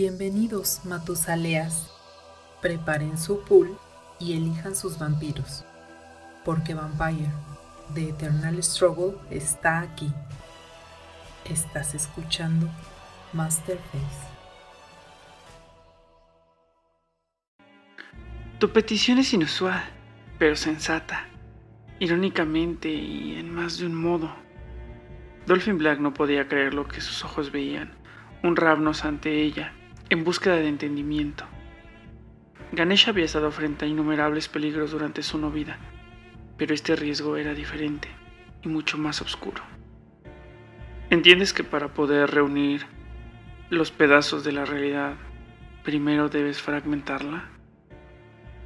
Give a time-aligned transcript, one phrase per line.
[0.00, 1.90] Bienvenidos, Matusaleas.
[2.62, 3.76] Preparen su pool
[4.20, 5.64] y elijan sus vampiros,
[6.44, 7.32] porque Vampire,
[7.94, 10.08] The Eternal Struggle, está aquí.
[11.46, 12.68] Estás escuchando
[13.32, 14.28] Masterface.
[18.60, 19.82] Tu petición es inusual,
[20.38, 21.26] pero sensata.
[21.98, 24.32] Irónicamente y en más de un modo.
[25.46, 27.98] Dolphin Black no podía creer lo que sus ojos veían,
[28.44, 29.72] un Ravnos ante ella,
[30.10, 31.44] en búsqueda de entendimiento.
[32.72, 35.78] Ganesh había estado frente a innumerables peligros durante su no vida,
[36.56, 38.08] pero este riesgo era diferente
[38.62, 39.62] y mucho más oscuro.
[41.10, 42.86] ¿Entiendes que para poder reunir
[43.70, 45.14] los pedazos de la realidad,
[45.84, 47.44] primero debes fragmentarla?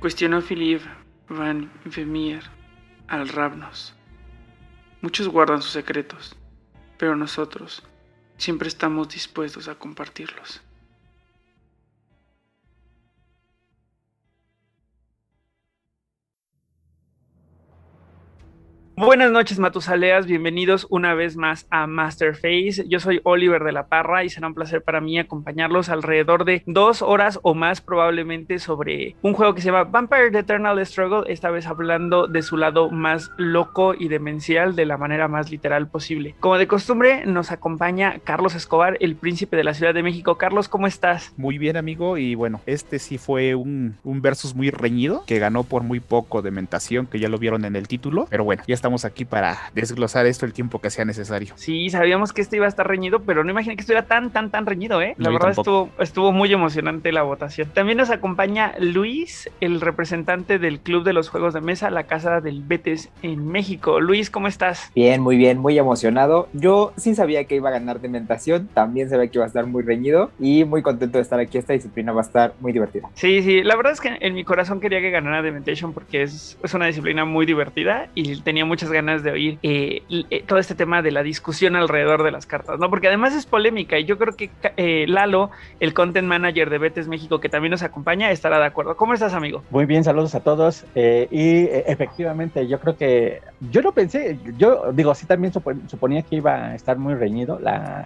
[0.00, 0.84] Cuestionó Philippe
[1.28, 2.42] Van Vermeer
[3.08, 3.94] al Ravnos.
[5.00, 6.36] Muchos guardan sus secretos,
[6.98, 7.82] pero nosotros
[8.36, 10.62] siempre estamos dispuestos a compartirlos.
[19.04, 20.26] Buenas noches, Matusaleas.
[20.26, 22.84] Bienvenidos una vez más a Masterface.
[22.86, 26.62] Yo soy Oliver de la Parra y será un placer para mí acompañarlos alrededor de
[26.66, 31.24] dos horas o más, probablemente, sobre un juego que se llama Vampire The Eternal Struggle.
[31.32, 35.88] Esta vez hablando de su lado más loco y demencial de la manera más literal
[35.88, 36.36] posible.
[36.38, 40.38] Como de costumbre, nos acompaña Carlos Escobar, el príncipe de la Ciudad de México.
[40.38, 41.34] Carlos, ¿cómo estás?
[41.36, 42.18] Muy bien, amigo.
[42.18, 46.40] Y bueno, este sí fue un, un versus muy reñido que ganó por muy poco
[46.40, 48.28] de mentación, que ya lo vieron en el título.
[48.30, 51.54] Pero bueno, ya estamos aquí para desglosar esto el tiempo que sea necesario.
[51.56, 54.50] Sí, sabíamos que este iba a estar reñido, pero no imaginé que estuviera tan, tan,
[54.50, 55.14] tan reñido, ¿eh?
[55.18, 57.68] La verdad estuvo, estuvo muy emocionante la votación.
[57.72, 62.40] También nos acompaña Luis, el representante del Club de los Juegos de Mesa, la Casa
[62.40, 64.00] del Betes en México.
[64.00, 64.90] Luis, ¿cómo estás?
[64.94, 66.48] Bien, muy bien, muy emocionado.
[66.52, 69.82] Yo sí sabía que iba a ganar Dementación, también sabía que iba a estar muy
[69.82, 71.58] reñido y muy contento de estar aquí.
[71.58, 73.08] Esta disciplina va a estar muy divertida.
[73.14, 76.58] Sí, sí, la verdad es que en mi corazón quería que ganara Dementation porque es,
[76.62, 80.74] es una disciplina muy divertida y tenía muchas ganas de oír eh, eh, todo este
[80.74, 82.90] tema de la discusión alrededor de las cartas, ¿no?
[82.90, 85.50] Porque además es polémica y yo creo que eh, Lalo,
[85.80, 88.96] el content manager de Betes México, que también nos acompaña, estará de acuerdo.
[88.96, 89.62] ¿Cómo estás, amigo?
[89.70, 90.84] Muy bien, saludos a todos.
[90.94, 96.54] y efectivamente, yo creo que yo no pensé, yo digo, sí también suponía que iba
[96.54, 97.60] a estar muy reñido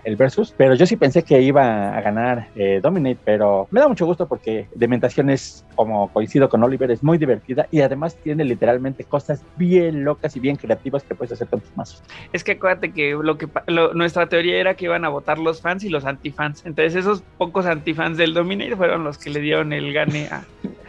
[0.05, 2.49] el versus, pero yo sí pensé que iba a ganar
[2.83, 7.19] Dominate, pero me da mucho gusto porque Dementación es, como coincido con Oliver, es muy
[7.19, 11.61] divertida y además tiene literalmente cosas bien locas y bien creativas que puedes hacer con
[11.61, 12.03] tus mazos.
[12.33, 13.49] Es que acuérdate que lo que
[13.95, 16.65] nuestra teoría era que iban a votar los fans y los antifans.
[16.67, 20.45] Entonces esos pocos antifans del Dominate fueron los que le dieron el gane a,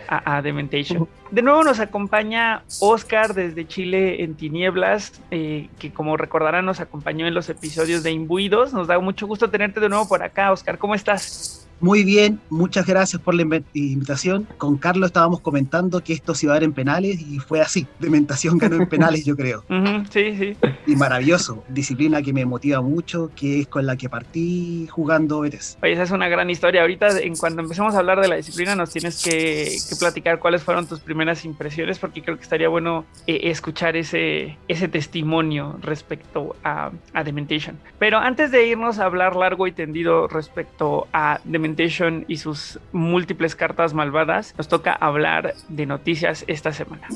[0.07, 1.07] a, Dementation.
[1.31, 7.27] De nuevo nos acompaña Oscar desde Chile en Tinieblas, eh, que como recordarán nos acompañó
[7.27, 8.73] en los episodios de Imbuidos.
[8.73, 10.77] Nos da mucho gusto tenerte de nuevo por acá, Oscar.
[10.77, 11.67] ¿Cómo estás?
[11.79, 14.47] Muy bien, muchas gracias por la invitación.
[14.57, 17.85] Con Carlos estábamos comentando que esto se iba a dar en penales y fue así.
[17.99, 19.63] Dementación ganó en penales, yo creo.
[20.09, 20.57] sí, sí.
[20.87, 21.63] Y maravilloso.
[21.69, 25.77] Disciplina que me motiva mucho, que es con la que partí jugando ETS.
[25.83, 26.81] Oye, esa es una gran historia.
[26.81, 30.87] Ahorita, en cuando empecemos a hablar de la disciplina, nos tienes que, platicar cuáles fueron
[30.87, 36.91] tus primeras impresiones, porque creo que estaría bueno eh, escuchar ese, ese testimonio respecto a,
[37.13, 37.79] a Dementation.
[37.99, 43.55] Pero antes de irnos a hablar largo y tendido respecto a Dementation, y sus múltiples
[43.55, 47.07] cartas malvadas, nos toca hablar de noticias esta semana.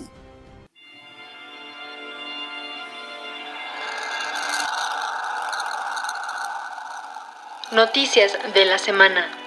[7.72, 9.41] Noticias de la semana.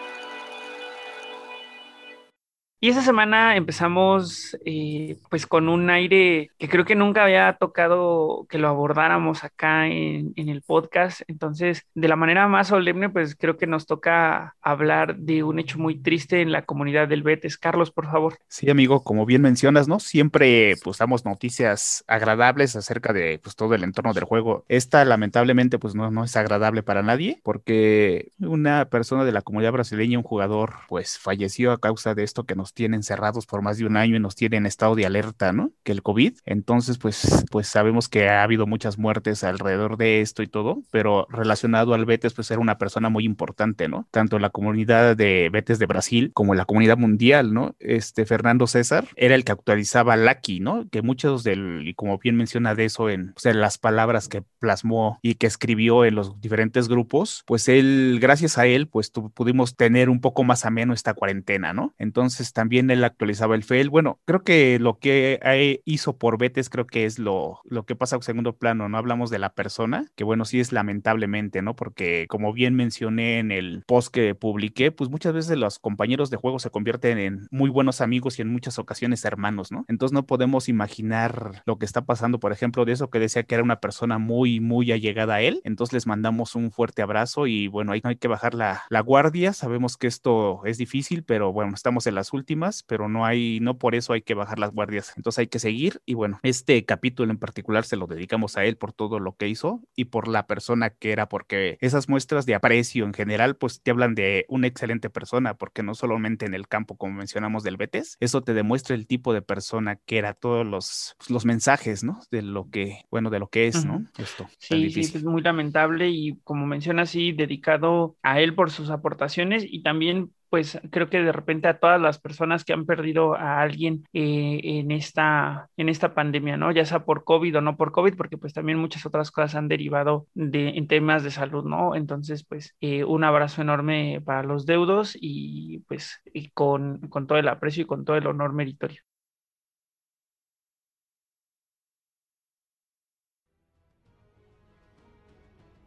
[2.85, 8.47] Y esta semana empezamos eh, pues con un aire que creo que nunca había tocado
[8.51, 11.23] que lo abordáramos acá en, el podcast.
[11.27, 15.79] Entonces, de la manera más solemne, pues creo que nos toca hablar de un hecho
[15.79, 17.57] muy triste en la comunidad del Betes.
[17.57, 18.37] Carlos, por favor.
[18.49, 19.99] Sí, amigo, como bien mencionas, ¿no?
[19.99, 24.67] Siempre pues damos noticias agradables acerca de pues todo el entorno del juego.
[24.69, 29.73] Esta lamentablemente pues no, no es agradable para nadie porque una persona de la comunidad
[29.73, 33.79] brasileña, un jugador, pues falleció a causa de esto que nos tienen cerrados por más
[33.79, 35.73] de un año y nos tienen en estado de alerta, ¿no?
[35.83, 36.39] Que el COVID.
[36.45, 41.27] Entonces, pues, pues sabemos que ha habido muchas muertes alrededor de esto y todo, pero
[41.31, 44.07] relacionado al Betes, pues era una persona muy importante, ¿no?
[44.11, 47.75] Tanto la comunidad de Betes de Brasil como la comunidad mundial, ¿no?
[47.79, 50.89] Este Fernando César era el que actualizaba Lucky, ¿no?
[50.91, 55.19] Que muchos del, y como bien menciona de eso en, pues, las palabras que plasmó
[55.23, 60.09] y que escribió en los diferentes grupos, pues él, gracias a él, pues pudimos tener
[60.09, 61.95] un poco más ameno esta cuarentena, ¿no?
[61.99, 63.91] Entonces también él actualizaba el fail.
[63.91, 65.39] Bueno, creo que lo que
[65.85, 69.31] hizo por Betes creo que es lo, lo que pasa en segundo plano, no hablamos
[69.31, 71.77] de la persona, que bueno, sí es lamentablemente, ¿no?
[71.77, 76.37] Porque como bien mencioné en el post que publiqué, pues muchas veces los compañeros de
[76.37, 79.85] juego se convierten en muy buenos amigos y en muchas ocasiones hermanos, ¿no?
[79.89, 83.55] Entonces no podemos imaginar lo que está pasando, por ejemplo, de eso que decía que
[83.55, 85.61] era una persona muy, muy allegada a él.
[85.65, 89.01] Entonces les mandamos un fuerte abrazo y bueno, ahí no hay que bajar la, la
[89.01, 89.53] guardia.
[89.53, 92.44] Sabemos que esto es difícil, pero bueno, estamos en las últimas,
[92.87, 95.13] pero no hay, no por eso hay que bajar las guardias.
[95.17, 98.77] Entonces hay que seguir y bueno, este capítulo en particular se lo dedicamos a él
[98.77, 102.55] por todo lo que hizo y por la persona que era, porque esas muestras de
[102.55, 106.69] aprecio en general, pues te hablan de una excelente persona, porque no solamente en el
[106.69, 110.67] campo, como mencionamos del Betes, eso te demuestra el tipo de persona que era, todos
[110.67, 112.21] los, pues, los mensajes, ¿no?
[112.31, 114.05] De lo que, bueno, de lo que es, ¿no?
[114.19, 114.49] Esto.
[114.59, 119.65] Sí, sí, es muy lamentable y como menciona, sí, dedicado a él por sus aportaciones
[119.67, 123.61] y también pues creo que de repente a todas las personas que han perdido a
[123.61, 126.71] alguien eh, en, esta, en esta pandemia, ¿no?
[126.71, 129.67] Ya sea por COVID o no por COVID, porque pues también muchas otras cosas han
[129.67, 131.97] derivado de, en temas de salud, ¿no?
[131.97, 137.39] Entonces, pues eh, un abrazo enorme para los deudos y pues y con, con todo
[137.39, 139.03] el aprecio y con todo el honor meritorio.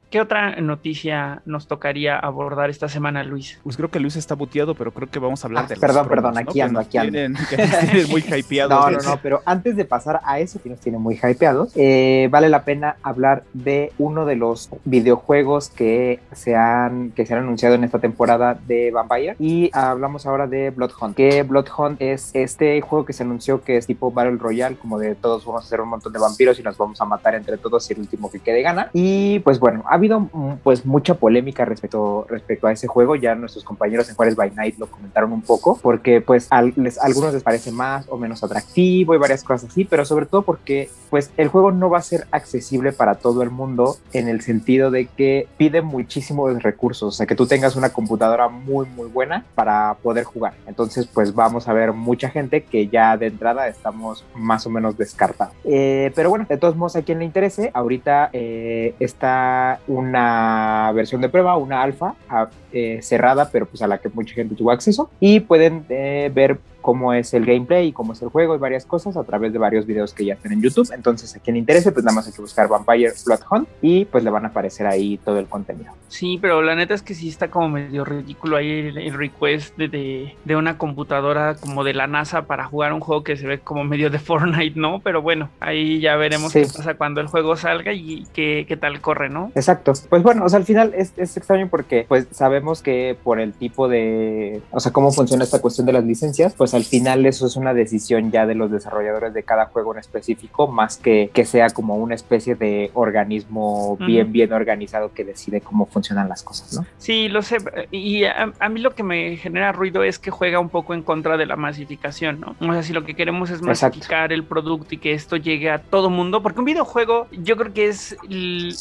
[0.10, 3.60] ¿Qué otra noticia nos tocaría abordar esta semana, Luis?
[3.62, 5.82] Pues creo que Luis está buteado, pero creo que vamos a hablar Ah, de los
[5.82, 6.50] perdón, promos, perdón, ¿no?
[6.50, 7.12] aquí ando, aquí ando.
[7.12, 8.68] tienen- que nos tienen muy hypeados.
[8.88, 12.30] No, no, no, pero antes de pasar a eso que nos tiene muy hypeados, eh,
[12.32, 17.42] vale la pena hablar de uno de los videojuegos que se han que se han
[17.42, 21.18] anunciado en esta temporada de Vampire y hablamos ahora de Bloodhunt.
[21.18, 25.16] Que Bloodhunt es este juego que se anunció que es tipo Battle Royale, como de
[25.16, 27.90] todos vamos a hacer un montón de vampiros y nos vamos a matar entre todos
[27.90, 28.90] y el último que quede gana.
[28.94, 33.64] Y pues bueno, habido mm, pues mucha polémica respecto respecto a ese juego, ya nuestros
[33.64, 37.72] compañeros en Juárez by Night lo comentaron un poco, porque pues a algunos les parece
[37.72, 41.72] más o menos atractivo y varias cosas así, pero sobre todo porque pues el juego
[41.72, 45.82] no va a ser accesible para todo el mundo en el sentido de que pide
[45.82, 50.54] muchísimos recursos, o sea que tú tengas una computadora muy muy buena para poder jugar.
[50.68, 54.98] Entonces pues vamos a ver mucha gente que ya de entrada estamos más o menos
[54.98, 55.54] descartados.
[55.64, 61.22] Eh, pero bueno, de todos modos a quien le interese, ahorita eh, está una versión
[61.22, 64.72] de prueba, una alfa a- eh, cerrada, pero pues a la que mucha gente tuvo
[64.72, 68.60] acceso y pueden eh, ver cómo es el gameplay y cómo es el juego y
[68.60, 70.90] varias cosas a través de varios videos que ya están en YouTube.
[70.94, 74.06] Entonces, a quien le interese, pues nada más hay que buscar Vampire Blood Hunt y
[74.06, 75.92] pues le van a aparecer ahí todo el contenido.
[76.08, 79.76] Sí, pero la neta es que sí está como medio ridículo ahí el, el request
[79.78, 83.46] de, de, de una computadora como de la NASA para jugar un juego que se
[83.48, 85.02] ve como medio de Fortnite, ¿no?
[85.02, 86.62] Pero bueno, ahí ya veremos Sí.
[86.62, 89.52] qué pasa cuando el juego salga y qué, qué tal corre, ¿no?
[89.56, 89.92] Exacto.
[90.10, 93.54] Pues bueno, o sea, al final es, es extraño porque pues sabemos que por el
[93.54, 97.48] tipo de, o sea, cómo funciona esta cuestión de las licencias, pues al final eso
[97.48, 101.46] es una decisión ya de los desarrolladores de cada juego en específico, más que que
[101.46, 106.74] sea como una especie de organismo bien, bien organizado que decide cómo funcionan las cosas,
[106.74, 106.86] ¿no?
[106.98, 107.58] Sí, lo sé.
[107.92, 111.04] Y a, a mí lo que me genera ruido es que juega un poco en
[111.04, 112.56] contra de la masificación, ¿no?
[112.60, 113.98] O sea, si lo que queremos es Exacto.
[113.98, 117.74] masificar el producto y que esto llegue a todo mundo, porque un videojuego yo creo
[117.74, 118.18] que es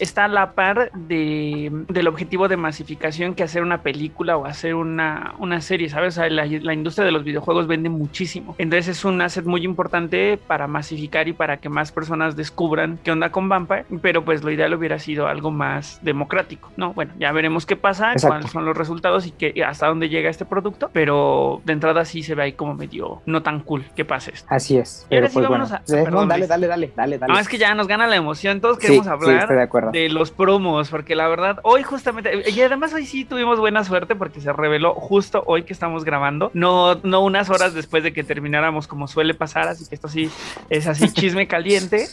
[0.00, 4.74] está a la par de, del objetivo de masificación que hacer una película o hacer
[4.74, 6.14] una, una serie, ¿sabes?
[6.14, 8.54] O sea, la, la industria de los videojuegos vende muchísimo.
[8.58, 13.10] Entonces es un asset muy importante para masificar y para que más personas descubran qué
[13.12, 16.92] onda con Vampire, pero pues lo ideal hubiera sido algo más democrático, ¿no?
[16.94, 18.28] Bueno, ya veremos qué pasa, Exacto.
[18.36, 22.04] cuáles son los resultados y que, y hasta dónde llega este producto, pero de entrada
[22.04, 24.46] sí se ve ahí como medio no tan cool que pase esto.
[24.50, 25.06] Así es.
[25.10, 27.18] Y ahora Pero sí pues vámonos bueno, a- ah, perdón, no, dale, dale, dale, dale,
[27.18, 27.32] dale.
[27.32, 30.30] No, es que ya nos gana la emoción, todos queremos sí, hablar de de los
[30.30, 34.52] promos, porque la verdad, hoy justamente, y además hoy sí tuvimos buena suerte porque se
[34.52, 39.08] reveló justo hoy que estamos grabando, no, no unas horas después de que termináramos como
[39.08, 40.30] suele pasar, así que esto sí
[40.70, 42.06] es así chisme caliente,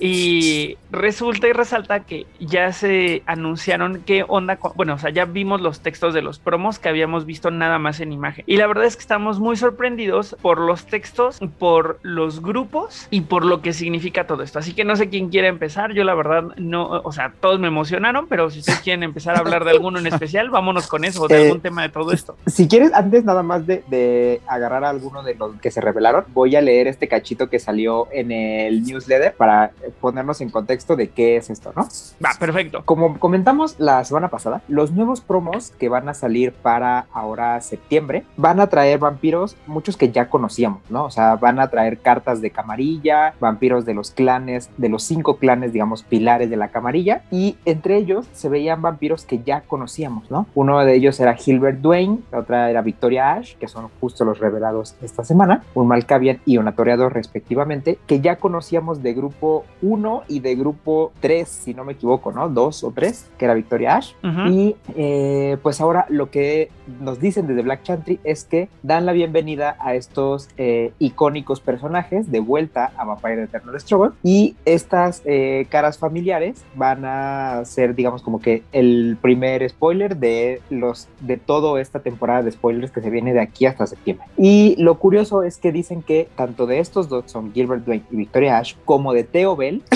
[0.00, 5.24] y resulta y resalta que ya se anunciaron qué onda, con- bueno, o sea, ya
[5.24, 8.66] vimos los textos de los promos que habíamos visto nada más en imagen, y la
[8.66, 13.62] verdad es que estamos muy sorprendidos por los textos, por los grupos y por lo
[13.62, 16.88] que significa todo esto, así que no sé quién quiere empezar, yo la verdad no,
[16.88, 20.06] o sea, todos me emocionaron, pero si ustedes quieren empezar a hablar de alguno en
[20.06, 22.36] especial, vámonos con eso, de Eh, algún tema de todo esto.
[22.46, 26.24] Si quieres, antes nada más de, de agarrar a alguno de los que se revelaron,
[26.32, 31.08] voy a leer este cachito que salió en el newsletter para ponernos en contexto de
[31.08, 31.88] qué es esto, ¿no?
[32.24, 32.82] Va, perfecto.
[32.84, 38.24] Como comentamos la semana pasada, los nuevos promos que van a salir para ahora septiembre
[38.36, 41.04] van a traer vampiros, muchos que ya conocíamos, ¿no?
[41.04, 45.36] O sea, van a traer cartas de camarilla, vampiros de los clanes, de los cinco
[45.36, 50.30] clanes, digamos, pilares de la camarilla, y entre ellos se veían vampiros que ya conocíamos,
[50.30, 50.46] ¿no?
[50.54, 54.38] Uno de ellos era Gilbert Dwayne, la otra era Victoria Ash, que son justo los
[54.38, 60.24] revelados esta semana, un Malkavian y un Atoreador respectivamente, que ya conocíamos de grupo 1
[60.28, 62.48] y de grupo 3, si no me equivoco, ¿no?
[62.48, 64.12] 2 o 3, que era Victoria Ash.
[64.50, 69.12] Y eh, pues ahora lo que nos dicen desde Black Chantry es que dan la
[69.12, 75.66] bienvenida a estos eh, icónicos personajes de vuelta a Vampire Eternal Struggle y estas eh,
[75.68, 81.80] caras familiares van a ser digamos como que el primer spoiler de los de toda
[81.80, 84.26] esta temporada de spoilers que se viene de aquí hasta septiembre.
[84.36, 88.16] Y lo curioso es que dicen que tanto de estos dos son Gilbert Dwayne y
[88.16, 89.82] Victoria Ash como de Theo Bell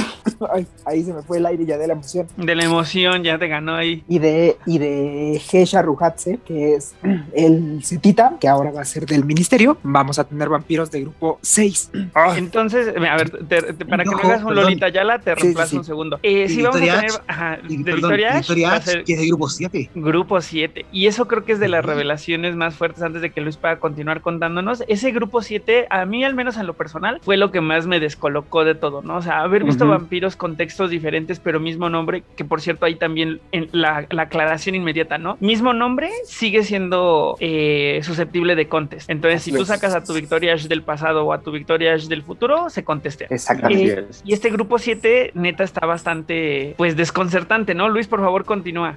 [0.52, 3.38] Ay, ahí se me fue el aire ya de la emoción De la emoción ya
[3.38, 4.04] te ganó ahí.
[4.08, 6.94] y de, y de Gesha Ruhatse, que es
[7.34, 9.78] el Cetita, que ahora va a ser del ministerio.
[9.82, 11.90] Vamos a tener vampiros de grupo 6.
[12.36, 14.64] Entonces, a ver, te- te- para que No, me hagas un perdón.
[14.64, 15.78] Lolita Yala, te Sí, reemplazo sí, sí.
[15.78, 16.18] un segundo.
[16.22, 16.94] Eh, sí, vamos a tener.
[16.96, 19.90] Ash, Ajá, Y, de perdón, Victoria Ash Victoria que es de grupo 7.
[19.94, 20.59] Grupo 7.
[20.92, 23.78] Y eso creo que es de las revelaciones más fuertes antes de que Luis pueda
[23.78, 24.84] continuar contándonos.
[24.88, 28.00] Ese grupo 7, a mí al menos en lo personal, fue lo que más me
[28.00, 29.16] descolocó de todo, ¿no?
[29.16, 32.96] O sea, haber visto vampiros con textos diferentes, pero mismo nombre, que por cierto ahí
[32.96, 35.36] también en la, la aclaración inmediata, ¿no?
[35.40, 39.10] Mismo nombre sigue siendo eh, susceptible de contest.
[39.10, 42.06] Entonces, si tú sacas a tu Victoria Ash del pasado o a tu Victoria Ash
[42.06, 43.28] del futuro, se contestea.
[43.30, 44.00] Exactamente.
[44.00, 47.88] Eh, y este grupo 7, neta, está bastante, pues, desconcertante, ¿no?
[47.88, 48.96] Luis, por favor, continúa.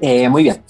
[0.00, 0.62] Eh, muy bien.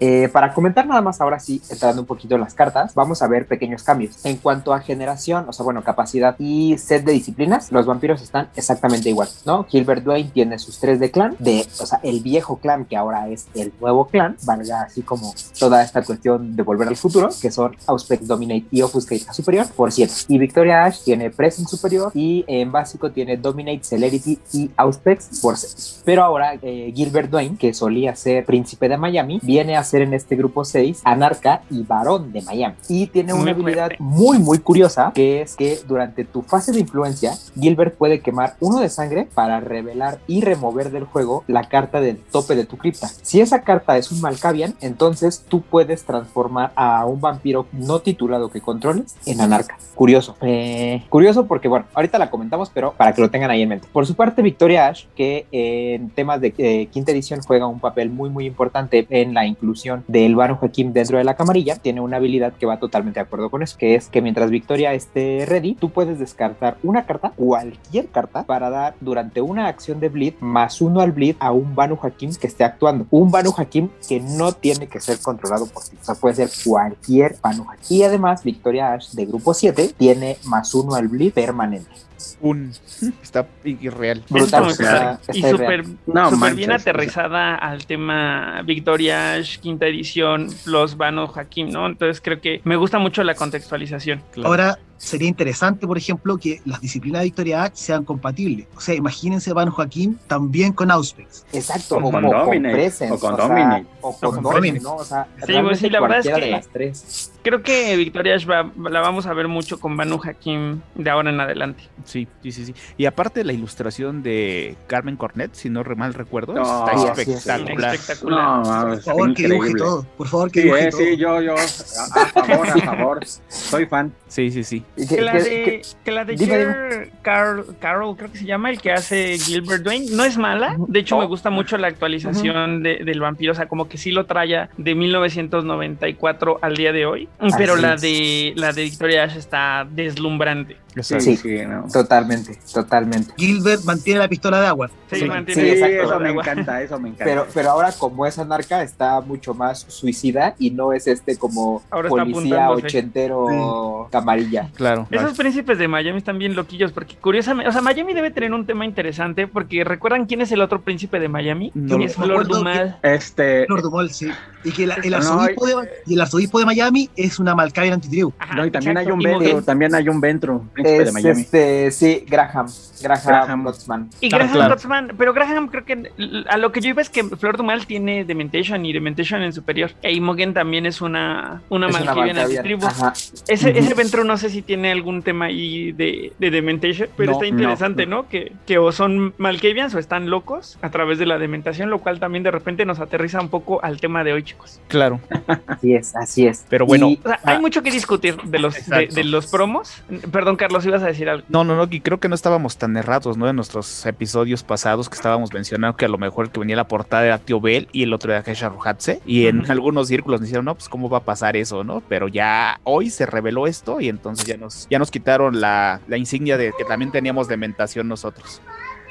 [0.00, 3.28] Eh, para comentar nada más ahora sí, entrando un poquito en las cartas, vamos a
[3.28, 4.24] ver pequeños cambios.
[4.24, 8.48] En cuanto a generación, o sea, bueno, capacidad y set de disciplinas, los vampiros están
[8.56, 9.64] exactamente igual, ¿no?
[9.64, 13.28] Gilbert Dwayne tiene sus tres de clan, de, o sea, el viejo clan que ahora
[13.28, 17.50] es el nuevo clan, valga así como toda esta cuestión de volver al futuro, que
[17.50, 20.12] son Auspex, Dominate y Offuscate a superior por 7.
[20.28, 25.56] Y Victoria Ash tiene Present superior y en básico tiene Dominate, Celerity y Auspex por
[25.56, 26.02] 6.
[26.04, 30.14] Pero ahora eh, Gilbert Dwayne, que solía ser príncipe de Miami, viene a ser en
[30.14, 32.74] este grupo 6 anarca y varón de Miami.
[32.88, 34.02] Y tiene una Muy habilidad fuerte.
[34.02, 38.80] muy, muy curiosa, que es que durante tu fase de influencia, Gilbert puede quemar uno
[38.80, 43.08] de sangre para revelar y remover del juego la carta del tope de tu cripta.
[43.08, 48.50] Si esa carta es un Malkavian, entonces tú puedes transformar a un vampiro no titulado
[48.50, 49.76] que controles en anarca.
[49.94, 50.36] Curioso.
[50.40, 53.88] Eh, curioso porque, bueno, ahorita la comentamos, pero para que lo tengan ahí en mente.
[53.92, 58.10] Por su parte, Victoria Ash, que en temas de eh, quinta edición juega un papel
[58.10, 62.16] muy, muy importante en la inclusión del Banu Hakim dentro de la camarilla, tiene una
[62.16, 65.74] habilidad que va totalmente de acuerdo con eso, que es que mientras Victoria esté ready,
[65.74, 70.80] tú puedes descartar una carta, cualquier carta, para dar durante una acción de bleed más
[70.80, 73.06] uno al bleed a un Banu Hakim que esté actuando.
[73.10, 76.50] Un Banu Hakim que no tiene que ser controlado por ti, o sea, puede ser
[76.64, 77.98] cualquier Banu Hakim.
[77.98, 82.09] Y además, Victoria Ash de grupo 7 tiene más uno al bleed permanente.
[82.40, 82.72] Un.
[83.22, 84.22] Está irreal.
[84.28, 86.92] Brutal, o sea, está y súper No, bien o sea.
[86.92, 91.86] aterrizada al tema Victoria Ash, quinta edición, los Vano Hakim, ¿no?
[91.86, 94.22] Entonces creo que me gusta mucho la contextualización.
[94.32, 94.48] Claro.
[94.48, 98.66] Ahora, sería interesante, por ejemplo, que las disciplinas de Victoria H sean compatibles.
[98.76, 101.46] O sea, imagínense Van Joaquín también con Auspex.
[101.52, 103.86] Exacto, O o, con Presence, o con sea, Dominate.
[104.02, 104.44] o con.
[104.46, 105.26] O sea,
[105.62, 107.32] pues sí, la verdad es que- de las tres.
[107.42, 111.30] Creo que Victoria Ash va- la vamos a ver mucho con Banu Hakim de ahora
[111.30, 111.84] en adelante.
[112.04, 112.74] Sí, sí, sí, sí.
[112.98, 117.22] Y aparte la ilustración de Carmen Cornet, si no re- mal recuerdo, No, está sí,
[117.22, 117.28] es.
[117.46, 117.94] espectacular.
[117.94, 118.44] Espectacular.
[118.58, 120.02] No, Por favor, que dibuje todo.
[120.18, 121.00] Por favor, que Sí, dibuje eh, todo.
[121.00, 123.20] sí, yo, yo, a, a favor, a favor.
[123.48, 124.12] Soy fan.
[124.28, 124.84] Sí, sí, sí.
[124.96, 128.70] Que- Que la de, que- la de dime, Cher Carl, Carol, creo que se llama,
[128.70, 130.76] el que hace Gilbert Dwayne, no es mala.
[130.78, 131.20] De hecho, Oh.
[131.20, 133.52] me gusta mucho la actualización de- del vampiro.
[133.52, 137.28] O sea, como que sí lo trae de 1994 al día de hoy.
[137.56, 138.00] Pero Así la es.
[138.00, 140.76] de la de Victoria Ash está deslumbrante.
[141.00, 141.36] Sí, Sí.
[141.36, 141.86] sí, no.
[141.92, 143.32] Totalmente, totalmente.
[143.36, 144.90] Gilbert mantiene la pistola de agua.
[145.10, 146.42] Sí, Sí, mantiene sí, eso me agua.
[146.42, 147.24] encanta, eso me encanta.
[147.24, 151.82] Pero, pero ahora como es anarca está mucho más suicida y no es este como
[151.90, 154.68] Ahora policía ochentero camarilla.
[154.74, 155.06] Claro.
[155.10, 158.66] Esos príncipes de Miami están bien loquillos porque curiosamente, o sea, Miami debe tener un
[158.66, 161.70] tema interesante porque recuerdan quién es el otro príncipe de Miami?
[161.74, 162.98] No es me Flor acuerdo Dumal.
[163.02, 164.30] Este, Lord sí.
[164.64, 165.74] Y que la- el, No, arzobispo de,
[166.06, 168.32] y el arzobispo de Miami es una Malkavian antitribu.
[168.54, 168.98] No, y también exacto.
[168.98, 169.64] hay un Ventru, Moguel.
[169.64, 171.40] también hay un Ventru, príncipe de Es Miami.
[171.42, 172.66] este, sí, Graham.
[173.02, 174.10] Graham, Graham.
[174.20, 174.74] Y Ah, Graham claro.
[174.74, 176.10] Gottsman, pero Graham creo que
[176.48, 179.92] a lo que yo iba es que Flor Dumal tiene Dementation y Dementation en superior.
[180.02, 182.38] E Imogen también es una, una Es una Malkavian.
[182.38, 182.86] antitribu.
[182.86, 183.12] Ajá.
[183.48, 183.78] Ese, Ujú.
[183.78, 187.46] ese Ventru no sé si tiene algún tema ahí de, de Dementation, pero No, está
[187.46, 188.28] interesante, ¿no?
[188.28, 192.20] Que, que o son Malkavians o están locos a través de la dementación, lo cual
[192.20, 194.78] también de repente nos aterriza un poco al tema de hoy, chicos.
[194.88, 195.20] Claro.
[195.66, 196.66] Así es, así es.
[196.68, 199.46] Pero bueno, Y- O sea, ah, hay mucho que discutir de los, de, de los
[199.46, 200.02] promos.
[200.30, 200.69] Perdón, Carlos.
[200.70, 201.44] Carlos, ibas a decir algo.
[201.48, 203.48] No, no, no, y creo que no estábamos tan errados, ¿no?
[203.48, 206.78] En nuestros episodios pasados que estábamos mencionando que a lo mejor el que venía a
[206.78, 209.20] la portada era Tío Bell y el otro era Kesha Rohatse.
[209.26, 212.04] Y en algunos círculos nos dijeron, no, pues cómo va a pasar eso, ¿no?
[212.08, 216.16] Pero ya hoy se reveló esto y entonces ya nos, ya nos quitaron la, la
[216.16, 218.62] insignia de que también teníamos de mentación nosotros.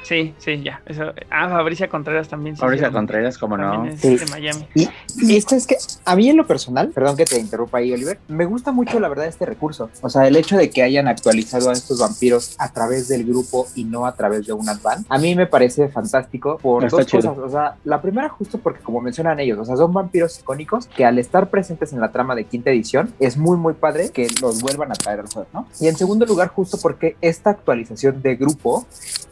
[0.02, 0.82] Sí, sí, ya.
[0.86, 1.12] Eso.
[1.30, 2.56] Ah, Fabricia Contreras también.
[2.56, 3.86] sí, Fabricia sí, Contreras, como no.
[3.86, 4.16] es Sí.
[4.16, 4.66] de Miami.
[4.74, 4.88] Y,
[5.20, 8.18] y esto es que a mí en lo personal, perdón que te interrumpa ahí, Oliver,
[8.28, 9.90] me gusta mucho la verdad este recurso.
[10.02, 13.66] O sea, el hecho de que hayan actualizado a estos vampiros a través del grupo
[13.74, 17.06] y no a través de un advance, a mí me parece fantástico por Está dos
[17.06, 17.34] chido.
[17.34, 17.44] cosas.
[17.44, 21.04] O sea, la primera justo porque como mencionan ellos, o sea, son vampiros icónicos que
[21.04, 24.62] al estar presentes en la trama de quinta edición, es muy muy padre que los
[24.62, 25.66] vuelvan a traer al juego, ¿no?
[25.78, 28.86] Y en segundo lugar, justo porque esta actualización de grupo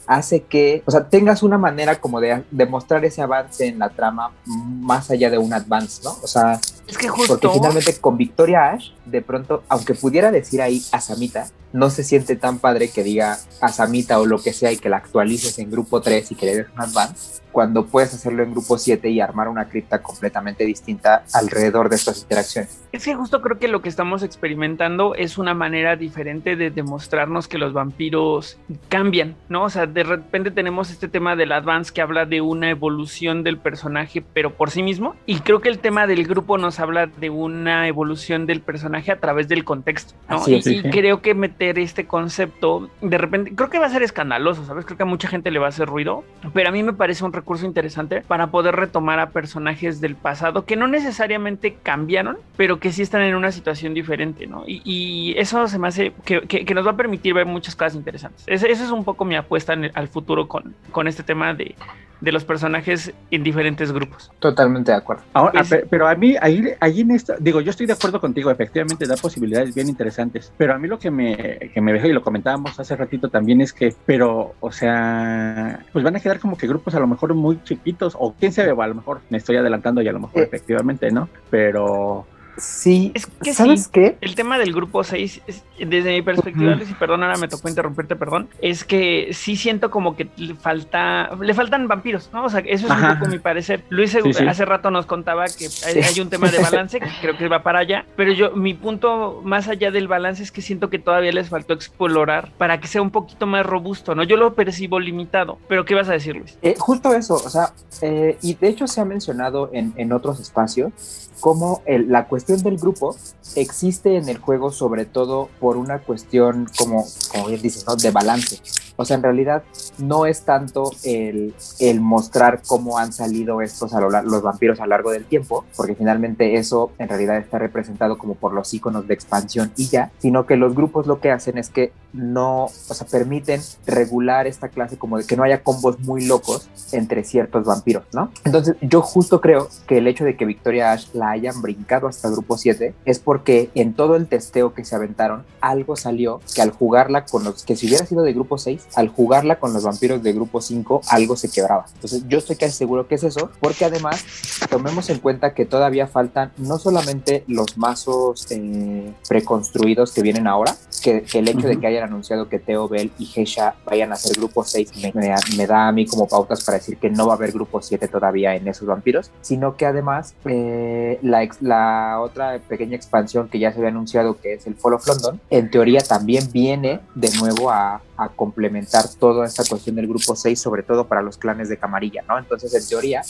[0.07, 3.89] hace que, o sea, tengas una manera como de, de mostrar ese avance en la
[3.89, 6.15] trama más allá de un advance, ¿no?
[6.21, 7.39] O sea, Es que justo.
[7.39, 12.35] porque finalmente con Victoria Ash, de pronto, aunque pudiera decir ahí Asamita, no se siente
[12.35, 16.01] tan padre que diga Asamita o lo que sea y que la actualices en grupo
[16.01, 19.47] 3 y que le des un advance, cuando puedes hacerlo en grupo 7 y armar
[19.47, 22.79] una cripta completamente distinta alrededor de estas interacciones.
[22.91, 27.47] Es que justo creo que lo que estamos experimentando es una manera diferente de demostrarnos
[27.47, 29.63] que los vampiros cambian, ¿no?
[29.63, 33.57] O sea, de repente tenemos este tema del advance que habla de una evolución del
[33.57, 35.15] personaje, pero por sí mismo.
[35.25, 39.19] Y creo que el tema del grupo nos habla de una evolución del personaje a
[39.19, 40.37] través del contexto, ¿no?
[40.37, 40.89] Así y, es, sí, y sí.
[40.89, 44.85] creo que meter este concepto, de repente, creo que va a ser escandaloso, ¿sabes?
[44.85, 47.23] Creo que a mucha gente le va a hacer ruido, pero a mí me parece
[47.25, 52.79] un recurso interesante para poder retomar a personajes del pasado que no necesariamente cambiaron, pero
[52.79, 54.63] que sí están en una situación diferente, ¿no?
[54.67, 57.75] Y, y eso se me hace que, que- que nos va a permitir ver muchas
[57.75, 58.43] cosas interesantes.
[58.47, 61.53] Ese- Esa es un poco mi apuesta en el- al futuro con, con este tema
[61.53, 61.75] de,
[62.21, 64.31] de los personajes en diferentes grupos.
[64.39, 65.23] Totalmente de acuerdo.
[65.33, 68.19] Ahora, Pues- pe- pero a mí, ahí, ahí en esta, digo, yo estoy de acuerdo
[68.19, 71.35] contigo, efectivamente da posibilidades bien interesantes, pero a mí lo que me,
[71.73, 76.03] que me deja, y lo comentábamos hace ratito también, es que, pero, o sea, pues
[76.03, 78.81] van a quedar como que grupos a lo mejor muy chiquitos, o quién sabe, o
[78.81, 80.43] a lo mejor me estoy adelantando y a lo mejor Eh.
[80.43, 81.29] efectivamente, ¿no?
[81.49, 82.25] Pero,
[82.59, 83.89] Sí, Es que ¿sabes sí.
[83.91, 84.17] qué?
[84.21, 86.75] El tema del grupo 6, es- desde mi perspectiva.
[86.75, 90.55] Luis, y perdón, ahora me tocó interrumpirte, perdón, es que sí siento como que le
[90.55, 92.45] falta, le faltan vampiros, ¿no?
[92.45, 93.13] O sea, eso es Ajá.
[93.13, 93.83] un poco mi parecer.
[93.89, 94.45] Luis Sí, sí.
[94.45, 97.63] hace rato nos contaba que hay, hay un tema de balance que creo que va
[97.63, 101.31] para allá, pero yo, mi punto más allá del balance es que siento que todavía
[101.31, 104.23] les faltó explorar para que sea un poquito más robusto, ¿no?
[104.23, 106.57] Yo lo percibo limitado, pero ¿qué vas a decir, Luis?
[106.61, 110.39] Eh, justo eso, o sea, eh, y de hecho se ha mencionado en, en otros
[110.39, 110.91] espacios
[111.39, 113.15] como el- la cuestión del grupo
[113.55, 118.59] existe en el juego sobre todo por una cuestión, como, como bien dices, de balance.
[118.99, 119.63] O sea, en realidad
[119.97, 124.83] no es tanto el, el mostrar cómo han salido estos a lo los vampiros a
[124.83, 129.07] lo largo del tiempo, porque finalmente eso en realidad está representado como por los iconos
[129.07, 132.69] de expansión y ya, sino que los grupos lo que hacen es que no, o
[132.69, 137.65] sea, permiten regular esta clase como de que no haya combos muy locos entre ciertos
[137.65, 138.31] vampiros, ¿no?
[138.43, 142.29] Entonces yo justo creo que el hecho de que Victoria Ash la hayan brincado hasta
[142.29, 146.71] grupo 7 es porque en todo el testeo que se aventaron algo salió que al
[146.71, 150.21] jugarla con los que si hubiera sido de grupo 6, al jugarla con los vampiros
[150.23, 151.85] de grupo 5 algo se quebraba.
[151.95, 154.23] Entonces yo estoy casi seguro que es eso, porque además
[154.69, 160.75] tomemos en cuenta que todavía faltan no solamente los mazos eh, preconstruidos que vienen ahora,
[161.01, 164.15] que, que el hecho de que hayan anunciado que Teo Bell y Hesha vayan a
[164.15, 167.27] ser grupo 6 me, me- me da a mí como pautas para decir que no
[167.27, 171.61] va a haber grupo 7 todavía en esos vampiros, sino que además eh, la, ex-
[171.61, 175.39] la otra pequeña expansión que ya se había anunciado que es el Fall of London,
[175.49, 178.78] en teoría también viene de nuevo a, a complementar
[179.17, 182.37] toda esta cuestión del grupo 6, sobre todo para los clanes de Camarilla, ¿no?
[182.37, 183.21] Entonces, en teoría,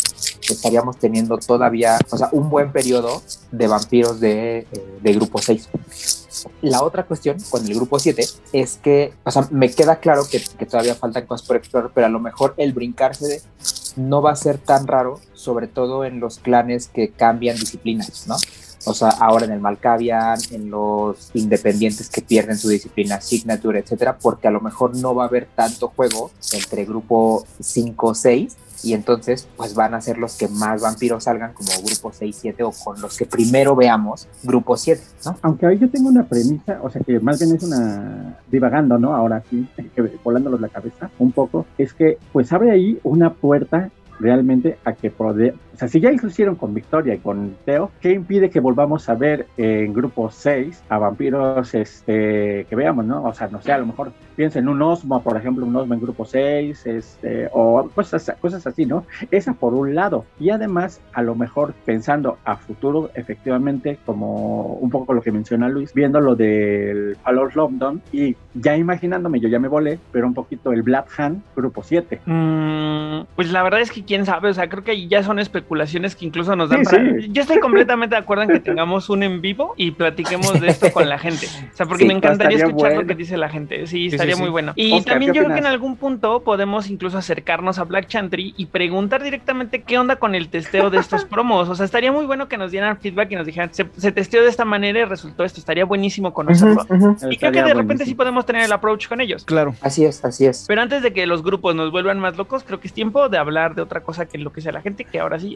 [0.48, 5.70] estaríamos teniendo todavía, o sea, un buen periodo de vampiros de, eh, de grupo 6.
[6.62, 10.42] La otra cuestión con el grupo 7 es que, o sea, me queda claro que,
[10.58, 13.42] que todavía faltan cosas por explorar, pero a lo mejor el brincarse de
[13.96, 18.36] no va a ser tan raro, sobre todo en los clanes que cambian disciplinas, ¿no?
[18.86, 24.18] O sea, ahora en el Malkavian, en los independientes que pierden su disciplina Signature, etcétera,
[24.18, 28.58] porque a lo mejor no va a haber tanto juego entre grupo 5 o 6
[28.84, 32.64] y entonces pues van a ser los que más vampiros salgan como grupo 6, 7
[32.64, 35.38] o con los que primero veamos grupo 7, ¿no?
[35.42, 39.16] aunque ahí yo tengo una premisa, o sea que más bien es una divagando, ¿no?
[39.16, 39.68] Ahora sí,
[40.24, 43.90] volándolos la cabeza un poco, es que pues abre ahí una puerta
[44.20, 45.12] realmente a que
[45.80, 49.16] sea, si ya lo hicieron con Victoria y con Teo, ¿qué impide que volvamos a
[49.16, 53.24] ver en grupo 6 a vampiros este, que veamos, ¿no?
[53.24, 55.94] O sea, no sé, a lo mejor piensa en un Osmo, por ejemplo, un Osmo
[55.94, 59.06] en grupo 6, este, o cosas, cosas así, ¿no?
[59.32, 60.26] Esa por un lado.
[60.38, 65.70] Y además, a lo mejor pensando a futuro, efectivamente, como un poco lo que menciona
[65.70, 70.34] Luis, viendo lo del Valor London y ya imaginándome, yo ya me volé, pero un
[70.34, 72.20] poquito el Black Hand, grupo 7.
[72.26, 75.69] Mm, pues la verdad es que quién sabe, o sea, creo que ya son especulaciones
[75.70, 77.04] que incluso nos dan para...
[77.28, 80.92] Yo estoy completamente de acuerdo en que tengamos un en vivo y platiquemos de esto
[80.92, 81.48] con la gente.
[81.72, 83.88] O sea, porque me encantaría escuchar lo que dice la gente.
[83.88, 84.74] Sí, estaría muy bueno.
[84.76, 88.66] Y también yo creo que en algún punto podemos incluso acercarnos a Black Chantry y
[88.68, 91.70] preguntar directamente qué onda con el testeo de estos promos.
[91.70, 94.50] O sea, estaría muy bueno que nos dieran feedback y nos dijeran, se, testeó de
[94.50, 95.60] esta manera y resultó esto.
[95.60, 96.86] Estaría buenísimo conocerlo.
[97.30, 99.46] Y creo que de repente sí podemos tener el approach con ellos.
[99.46, 99.76] Claro.
[99.82, 100.66] Así es, así es.
[100.68, 103.38] Pero antes de que los grupos nos vuelvan más locos, creo que es tiempo de
[103.38, 105.54] hablar de otra cosa que lo que sea la gente, que ahora sí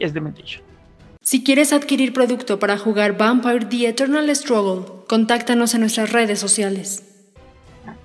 [1.22, 7.13] Si quieres adquirir producto para jugar Vampire The Eternal Struggle, contáctanos en nuestras redes sociales.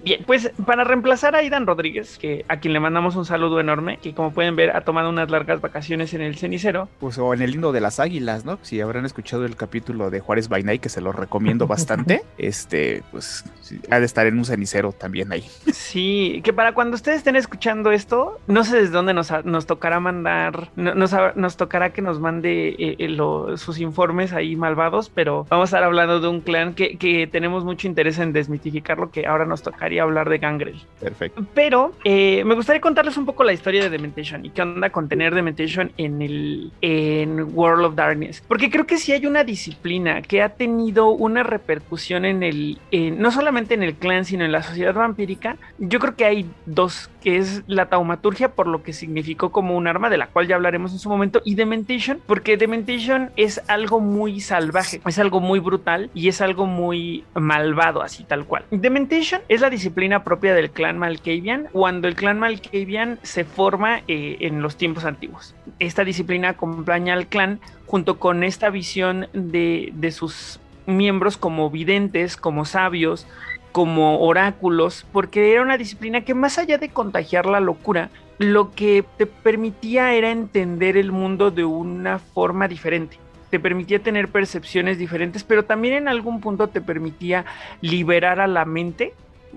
[0.03, 3.99] Bien, pues para reemplazar a Aidan Rodríguez, que a quien le mandamos un saludo enorme,
[4.01, 6.87] que como pueden ver ha tomado unas largas vacaciones en el cenicero.
[6.99, 8.59] Pues o en el lindo de las águilas, ¿no?
[8.61, 13.43] Si habrán escuchado el capítulo de Juárez Night, que se lo recomiendo bastante, este, pues
[13.89, 15.43] ha de estar en un cenicero también ahí.
[15.89, 19.99] Sí, que para cuando ustedes estén escuchando esto, no sé desde dónde nos, nos tocará
[19.99, 25.63] mandar, nos, nos tocará que nos mande eh, eh, sus informes ahí malvados, pero vamos
[25.63, 29.45] a estar hablando de un clan que, que tenemos mucho interés en desmitificarlo, que ahora
[29.45, 30.81] nos tocaría hablar de Gangrel.
[30.99, 31.43] Perfecto.
[31.53, 35.09] Pero eh, me gustaría contarles un poco la historia de Dementation y qué onda con
[35.09, 38.43] tener Dementation en el en World of Darkness.
[38.47, 42.77] Porque creo que sí hay una disciplina que ha tenido una repercusión en el,
[43.17, 45.57] no solamente en el clan, sino en la sociedad vampírica.
[45.79, 49.87] Yo creo que hay dos, que es la taumaturgia por lo que significó como un
[49.87, 53.99] arma, de la cual ya hablaremos en su momento, y Dementation, porque Dementation es algo
[53.99, 58.65] muy salvaje, es algo muy brutal y es algo muy malvado, así tal cual.
[58.71, 59.78] Dementation es la disciplina
[60.23, 65.55] propia del clan Malkavian cuando el clan Malkavian se forma eh, en los tiempos antiguos.
[65.79, 72.35] Esta disciplina acompaña al clan junto con esta visión de, de sus miembros como videntes,
[72.37, 73.27] como sabios,
[73.71, 79.03] como oráculos, porque era una disciplina que más allá de contagiar la locura, lo que
[79.17, 83.17] te permitía era entender el mundo de una forma diferente.
[83.49, 87.45] Te permitía tener percepciones diferentes, pero también en algún punto te permitía
[87.81, 89.13] liberar a la mente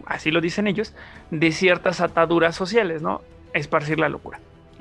[0.06, 0.94] así lo dicen ellos,
[1.30, 3.22] de ciertas ataduras sociales, ¿no?
[3.52, 4.40] Esparcir la locura.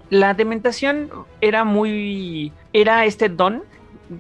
[0.10, 3.64] La dementación era muy, era este don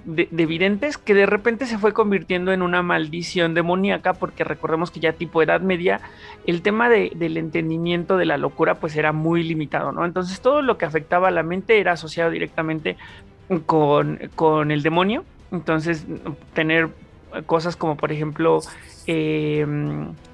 [0.06, 5.01] de, videntes que de repente se fue convirtiendo en una maldición demoníaca porque recordemos que
[5.01, 5.99] ya tipo Edad Media
[6.47, 10.06] el tema del entendimiento de la locura pues era muy limitado, ¿no?
[10.06, 12.95] Entonces todo lo que afectaba a la mente era asociado directamente
[13.65, 15.25] con, con el demonio.
[15.51, 16.06] Entonces
[16.54, 16.88] tener
[17.45, 18.62] cosas como por ejemplo
[19.08, 19.65] eh,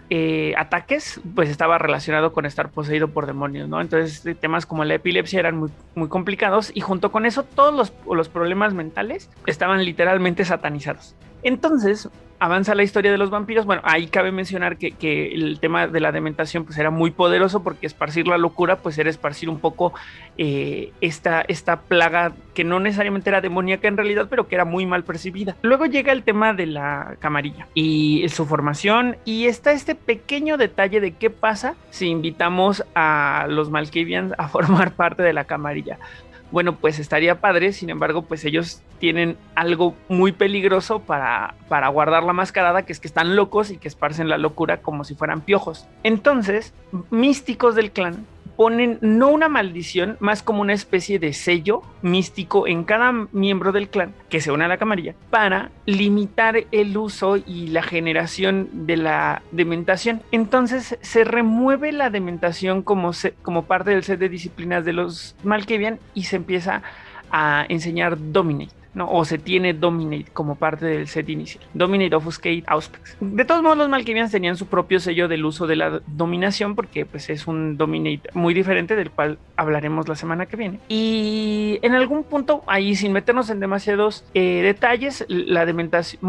[0.09, 3.81] eh, ataques, pues estaba relacionado con estar poseído por demonios, ¿no?
[3.81, 7.93] Entonces temas como la epilepsia eran muy, muy complicados y junto con eso todos los,
[8.15, 11.15] los problemas mentales estaban literalmente satanizados.
[11.43, 13.65] Entonces, avanza la historia de los vampiros.
[13.65, 14.95] Bueno, ahí cabe mencionar que,
[15.33, 19.09] el tema de la dementación pues era muy poderoso porque esparcir la locura pues era
[19.09, 19.93] esparcir un poco
[20.37, 24.85] eh, esta, esta plaga que no necesariamente era demoníaca en realidad, pero que era muy
[24.85, 25.55] mal percibida.
[25.61, 30.99] Luego llega el tema de la camarilla y su formación y está este pequeño detalle
[31.01, 35.99] de qué pasa si invitamos a los Malkavians a formar parte de la camarilla
[36.51, 42.23] bueno, pues estaría padre, sin embargo, pues ellos tienen algo muy peligroso para, para guardar
[42.23, 45.41] la mascarada, que es que están locos y que esparcen la locura como si fueran
[45.41, 45.87] piojos.
[46.03, 46.73] Entonces,
[47.09, 48.25] místicos del clan
[48.57, 53.87] ponen no una maldición, más como una especie de sello místico en cada miembro del
[53.87, 58.97] clan que se une a la camarilla para limitar el uso y la generación de
[58.97, 60.21] la dementación.
[60.31, 63.11] Entonces se remueve la dementación como,
[63.43, 66.81] como parte del set de disciplinas de los Malkavian y se empieza
[67.31, 68.73] a enseñar Dominate.
[69.05, 71.63] O se tiene Dominate como parte del set inicial.
[71.73, 73.17] Dominate, Offuscate, Auspex.
[73.19, 77.05] De todos modos, los Malkavians tenían su propio sello del uso de la dominación porque
[77.05, 80.79] pues es un Dominate muy diferente del cual hablaremos la semana que viene.
[80.87, 85.65] Y en algún punto, ahí sin meternos en demasiados eh, detalles, la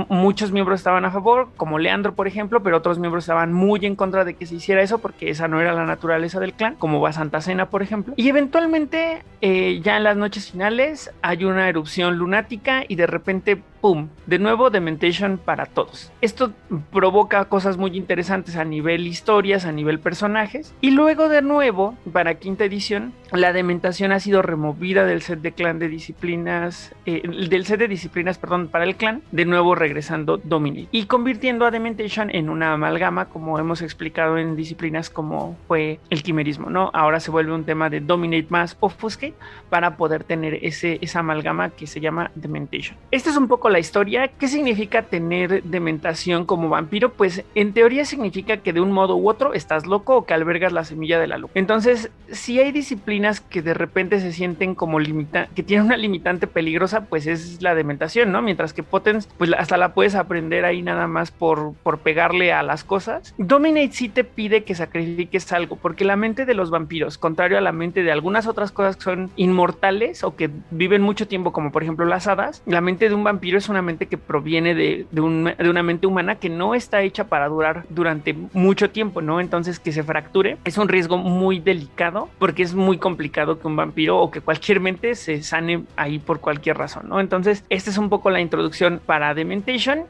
[0.09, 3.97] muchos miembros estaban a favor, como Leandro, por ejemplo, pero otros miembros estaban muy en
[3.97, 7.01] contra de que se hiciera eso porque esa no era la naturaleza del clan, como
[7.01, 8.15] va Santa Cena, por ejemplo.
[8.17, 12.58] Y eventualmente, eh, ya en las noches finales, hay una erupción lunática
[12.89, 14.09] y de repente ¡pum!
[14.27, 16.13] De nuevo Dementation para todos.
[16.21, 16.53] Esto
[16.93, 20.75] provoca cosas muy interesantes a nivel historias, a nivel personajes.
[20.81, 25.53] Y luego de nuevo, para quinta edición, la Dementación ha sido removida del set de
[25.53, 30.39] clan de disciplinas, eh, del set de disciplinas, perdón, para el clan, de nuevo regresando
[30.39, 30.89] Dominate.
[30.93, 36.23] Y convirtiendo a Dementation en una amalgama, como hemos explicado en disciplinas como fue el
[36.23, 36.91] quimerismo, ¿no?
[36.93, 39.35] Ahora se vuelve un tema de Dominate más Offuscate
[39.71, 42.97] para poder tener ese, esa amalgama que se llama Dementation.
[43.11, 44.29] Esta es un poco la historia.
[44.29, 47.13] ¿Qué significa tener dementación como vampiro?
[47.13, 50.73] Pues en teoría significa que de un modo u otro estás loco o que albergas
[50.73, 51.61] la semilla de la locura.
[51.61, 56.47] Entonces, si hay disciplinas que de repente se sienten como limita que tienen una limitante
[56.47, 58.43] peligrosa, pues es la dementación, ¿no?
[58.43, 62.63] Mientras que Potence, pues hasta la puedes aprender ahí nada más por, por pegarle a
[62.63, 63.35] las cosas.
[63.39, 67.61] Dominate sí te pide que sacrifiques algo, porque la mente de los vampiros, contrario a
[67.61, 71.73] la mente de algunas otras cosas que son inmortales o que viven mucho tiempo, como
[71.73, 75.07] por ejemplo las hadas, la mente de un vampiro es una mente que proviene de,
[75.11, 79.41] de, una mente humana que no está hecha para durar durante mucho tiempo, ¿no?
[79.41, 83.77] Entonces que se fracture es un riesgo muy delicado porque es muy complicado que un
[83.77, 87.21] vampiro o que cualquier mente se sane ahí por cualquier razón, ¿no?
[87.21, 90.07] Entonces, esta es un poco la introducción para Dementation.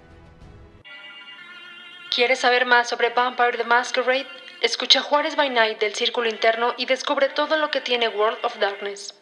[2.14, 4.26] ¿Quieres saber más sobre Vampire the Masquerade?
[4.60, 8.58] Escucha Juárez by Night del Círculo Interno y descubre todo lo que tiene World of
[8.58, 9.14] Darkness.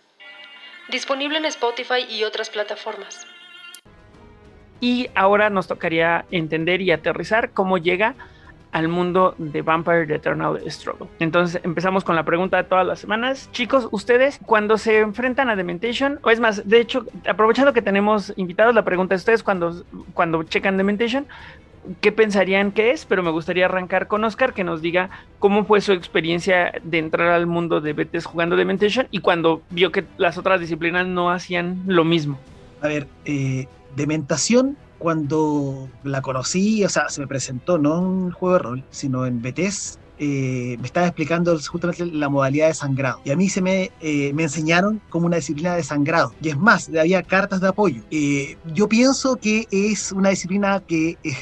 [0.88, 3.26] Disponible en Spotify y otras plataformas.
[4.80, 8.14] Y ahora nos tocaría entender y aterrizar cómo llega
[8.72, 11.06] al mundo de Vampire Eternal Struggle.
[11.18, 13.48] Entonces empezamos con la pregunta de todas las semanas.
[13.52, 18.34] Chicos, ustedes cuando se enfrentan a Dementation, o es más, de hecho, aprovechando que tenemos
[18.36, 21.26] invitados, la pregunta de ustedes cuando, cuando checan Dementation,
[22.02, 23.06] ¿qué pensarían que es?
[23.06, 25.08] Pero me gustaría arrancar con Oscar, que nos diga
[25.38, 29.90] cómo fue su experiencia de entrar al mundo de Betes jugando Dementation y cuando vio
[29.90, 32.38] que las otras disciplinas no hacían lo mismo.
[32.82, 38.30] A ver, eh, Dementación cuando la conocí, o sea, se me presentó no en un
[38.30, 43.20] juego de rol, sino en BTS, eh, me estaba explicando justamente la modalidad de sangrado.
[43.24, 46.34] Y a mí se me, eh, me enseñaron como una disciplina de sangrado.
[46.40, 48.02] Y es más, había cartas de apoyo.
[48.10, 51.32] Eh, yo pienso que es una disciplina que eh,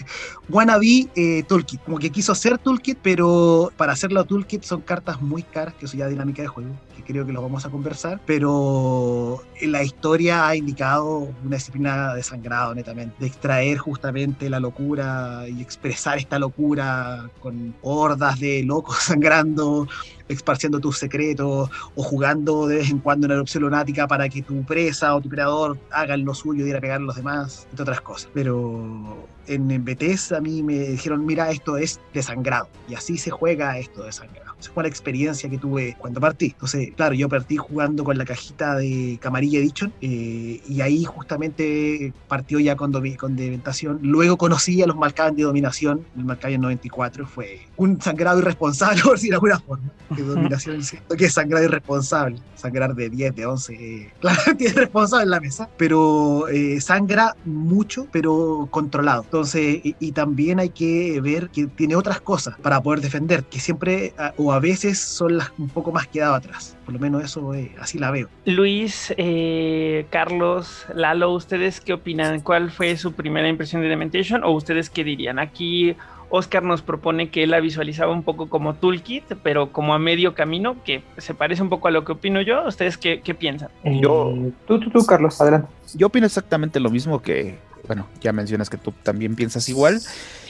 [0.49, 5.75] wannabe toolkit, como que quiso hacer toolkit, pero para hacerlo toolkit son cartas muy caras,
[5.75, 9.83] que eso ya dinámica de juego, que creo que lo vamos a conversar, pero la
[9.83, 16.19] historia ha indicado una disciplina de sangrado netamente, de extraer justamente la locura y expresar
[16.19, 19.87] esta locura con hordas de locos sangrando,
[20.29, 24.63] esparciendo tus secretos o jugando de vez en cuando en erupción lunática para que tu
[24.65, 27.83] presa o tu creador hagan lo suyo y ir a pegar a los demás, entre
[27.83, 28.31] otras cosas.
[28.33, 33.79] Pero en BTS a mí me dijeron, mira, esto es desangrado y así se juega
[33.79, 34.54] esto de sangrado.
[34.59, 36.47] Esa fue la experiencia que tuve cuando partí.
[36.47, 42.13] Entonces, claro, yo partí jugando con la cajita de Camarilla Edition eh, y ahí justamente
[42.29, 43.99] partió ya con, con Deventación.
[44.03, 49.15] Luego conocí a los Malkavian de Dominación, el Malkavian 94, fue un sangrado irresponsable, por
[49.15, 49.91] decir de alguna forma.
[50.11, 52.39] De dominación, siento que es sangrado irresponsable.
[52.55, 57.37] Sangrar de 10, de 11, eh, claramente es responsable en la mesa, pero eh, sangra
[57.45, 59.23] mucho, pero controlado.
[59.23, 63.59] Entonces, y, y, también hay que ver que tiene otras cosas para poder defender, que
[63.61, 66.77] siempre o a veces son las un poco más quedado atrás.
[66.85, 68.29] Por lo menos eso eh, así la veo.
[68.47, 72.41] Luis, eh, Carlos, Lalo, ¿ustedes qué opinan?
[72.41, 75.39] ¿Cuál fue su primera impresión de Dementation o ustedes qué dirían?
[75.39, 75.97] Aquí
[76.31, 80.35] Oscar nos propone que él la visualizaba un poco como toolkit, pero como a medio
[80.35, 82.67] camino, que se parece un poco a lo que opino yo.
[82.67, 83.69] ¿Ustedes qué, qué piensan?
[83.85, 84.35] Yo,
[84.67, 85.69] tú, tú, tú, Carlos, adelante.
[85.95, 90.01] Yo opino exactamente lo mismo que, bueno, ya mencionas que tú también piensas igual.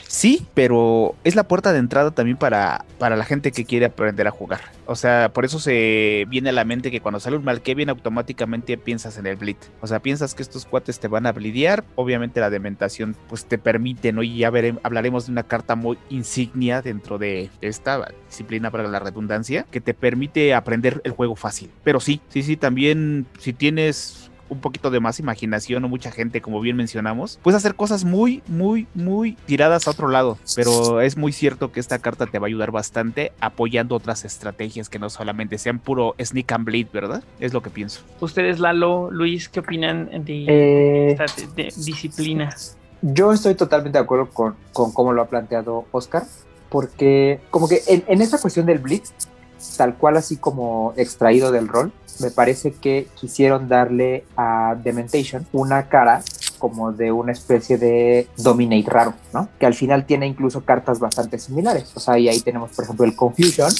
[0.07, 4.27] Sí, pero es la puerta de entrada también para, para la gente que quiere aprender
[4.27, 4.61] a jugar.
[4.85, 8.77] O sea, por eso se viene a la mente que cuando sale un Malkavian automáticamente
[8.77, 9.57] piensas en el bleed.
[9.81, 11.83] O sea, piensas que estos cuates te van a blidear.
[11.95, 14.21] Obviamente la dementación pues te permite, ¿no?
[14.21, 18.99] Y ya veremos, hablaremos de una carta muy insignia dentro de esta disciplina para la
[18.99, 21.71] redundancia que te permite aprender el juego fácil.
[21.83, 26.41] Pero sí, sí, sí, también si tienes un poquito de más imaginación o mucha gente,
[26.41, 30.37] como bien mencionamos, puedes hacer cosas muy, muy, muy tiradas a otro lado.
[30.55, 34.89] Pero es muy cierto que esta carta te va a ayudar bastante apoyando otras estrategias
[34.89, 37.23] que no solamente sean puro sneak and bleed, ¿verdad?
[37.39, 38.01] Es lo que pienso.
[38.19, 42.55] Ustedes, Lalo, Luis, ¿qué opinan de eh, esta de, de disciplina?
[43.01, 46.23] Yo estoy totalmente de acuerdo con, con cómo lo ha planteado Oscar,
[46.69, 49.03] porque como que en, en esa cuestión del bleed,
[49.77, 55.89] tal cual así como extraído del rol, me parece que quisieron darle a Dementation una
[55.89, 56.23] cara
[56.59, 59.49] como de una especie de Dominate raro, ¿no?
[59.59, 61.91] Que al final tiene incluso cartas bastante similares.
[61.95, 63.71] O sea, y ahí tenemos, por ejemplo, el Confusion,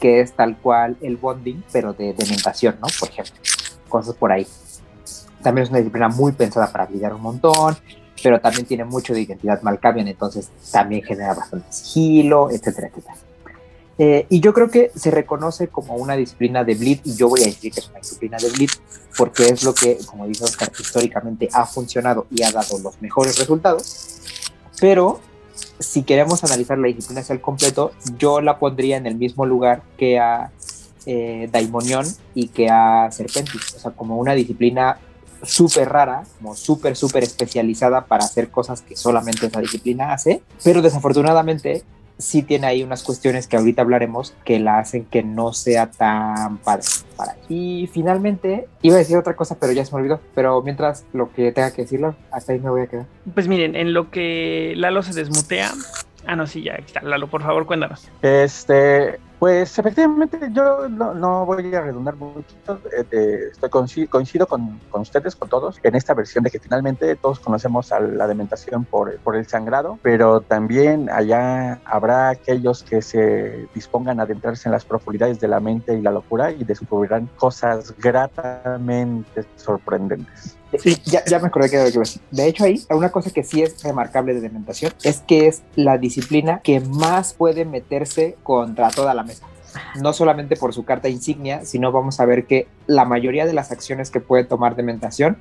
[0.00, 2.88] que es tal cual el Bonding, pero de Dementación, ¿no?
[2.98, 3.34] Por ejemplo,
[3.88, 4.46] cosas por ahí.
[5.42, 7.76] También es una disciplina muy pensada para lidiar un montón.
[8.22, 13.14] pero también tiene mucho de identidad Malkavian, entonces también genera bastante sigilo, etcétera, etcétera.
[13.98, 17.42] Eh, y yo creo que se reconoce como una disciplina de Bleed, y yo voy
[17.42, 18.70] a decir que es una disciplina de Bleed,
[19.16, 23.38] porque es lo que, como dice Oscar, históricamente ha funcionado y ha dado los mejores
[23.38, 24.20] resultados.
[24.78, 25.20] Pero
[25.78, 29.82] si queremos analizar la disciplina hacia el completo, yo la pondría en el mismo lugar
[29.96, 30.50] que a
[31.06, 34.98] eh, Daimonion y que a Serpentis, o sea, como una disciplina
[35.42, 40.82] súper rara, como súper, súper especializada para hacer cosas que solamente esa disciplina hace, pero
[40.82, 41.84] desafortunadamente
[42.18, 46.58] sí tiene ahí unas cuestiones que ahorita hablaremos que la hacen que no sea tan
[46.58, 46.84] padre.
[47.16, 47.36] Para.
[47.48, 50.20] Y finalmente, iba a decir otra cosa, pero ya se me olvidó.
[50.34, 53.06] Pero mientras lo que tenga que decirlo, hasta ahí me voy a quedar.
[53.34, 55.72] Pues miren, en lo que Lalo se desmutea.
[56.26, 57.02] Ah, no, sí, ya está.
[57.02, 58.08] Lalo, por favor, cuéntanos.
[58.22, 62.56] Este, pues efectivamente yo no, voy a redundar mucho,
[63.12, 63.70] eh, estoy
[64.08, 68.26] coincido, con, ustedes, con todos, en esta versión de que finalmente todos conocemos a la
[68.26, 74.68] dementación por, por el sangrado, pero también allá habrá aquellos que se dispongan a adentrarse
[74.68, 80.56] en las profundidades de la mente y la locura y descubrirán cosas gratamente sorprendentes.
[81.04, 84.40] Ya, me acordé que era De hecho, ahí, una cosa que sí es remarcable de
[84.40, 89.46] Dementación es que es la disciplina que más puede meterse contra toda la mesa.
[90.00, 93.72] No solamente por su carta insignia, sino vamos a ver que la mayoría de las
[93.72, 95.38] acciones que puede tomar Dementación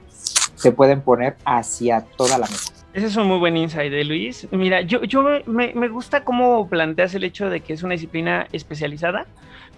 [0.56, 2.72] se pueden poner hacia toda la mesa.
[2.94, 4.48] Ese es un muy buen insight de Luis.
[4.52, 8.48] Mira, yo, yo me, me gusta cómo planteas el hecho de que es una disciplina
[8.54, 9.26] especializada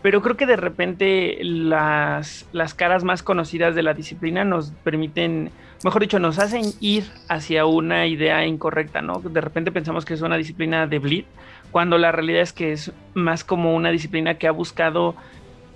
[0.02, 5.52] pero creo que de repente las, las caras más conocidas de la disciplina nos permiten,
[5.84, 9.20] mejor dicho, nos hacen ir hacia una idea incorrecta, ¿no?
[9.20, 11.26] De repente pensamos que es una disciplina de bleed,
[11.72, 15.16] cuando la realidad es que es más como una disciplina que ha buscado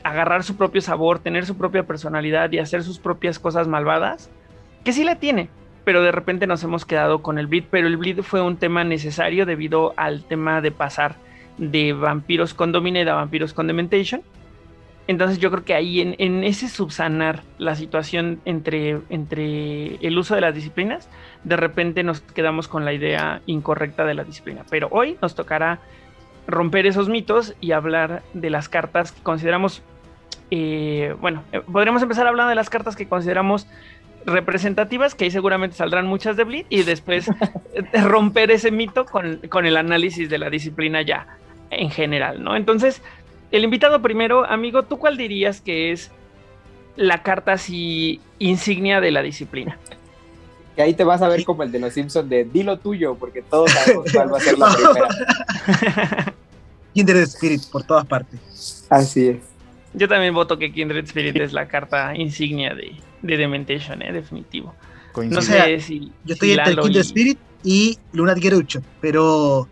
[0.03, 4.29] agarrar su propio sabor, tener su propia personalidad y hacer sus propias cosas malvadas,
[4.83, 5.49] que sí la tiene,
[5.83, 8.83] pero de repente nos hemos quedado con el bleed, pero el bleed fue un tema
[8.83, 11.15] necesario debido al tema de pasar
[11.61, 14.23] de vampiros con Dominate a vampiros con Dementation.
[15.07, 20.41] Entonces yo creo que ahí en, ese subsanar la situación entre, entre el uso de
[20.41, 21.07] las disciplinas,
[21.43, 24.63] de repente nos quedamos con la idea incorrecta de la disciplina.
[24.69, 25.79] Pero hoy nos tocará
[26.47, 29.83] romper esos mitos y hablar de las cartas que consideramos,
[30.49, 33.67] eh, bueno, eh, podríamos empezar hablando de las cartas que consideramos
[34.25, 37.29] representativas, que ahí seguramente saldrán muchas de Bleed, y después
[38.03, 41.27] romper ese mito con, con el análisis de la disciplina ya
[41.71, 42.55] en general, ¿no?
[42.55, 43.01] Entonces,
[43.51, 46.11] el invitado primero, amigo, ¿tú cuál dirías que es
[46.95, 49.77] la carta así insignia de la disciplina?
[50.77, 53.41] Y ahí te vas a ver como el de los Simpsons de dilo tuyo, porque
[53.41, 56.33] todos sabemos cuál va a ser la primera.
[56.93, 58.85] Kindred Spirit por todas partes.
[58.89, 59.37] Así es.
[59.93, 64.11] Yo también voto que Kindred Spirit es la carta insignia de, de Dementation, ¿eh?
[64.13, 64.73] definitivo.
[65.15, 66.11] No sé si.
[66.23, 69.67] Yo estoy entre Kindred Spirit y Lunatic Eruption, pero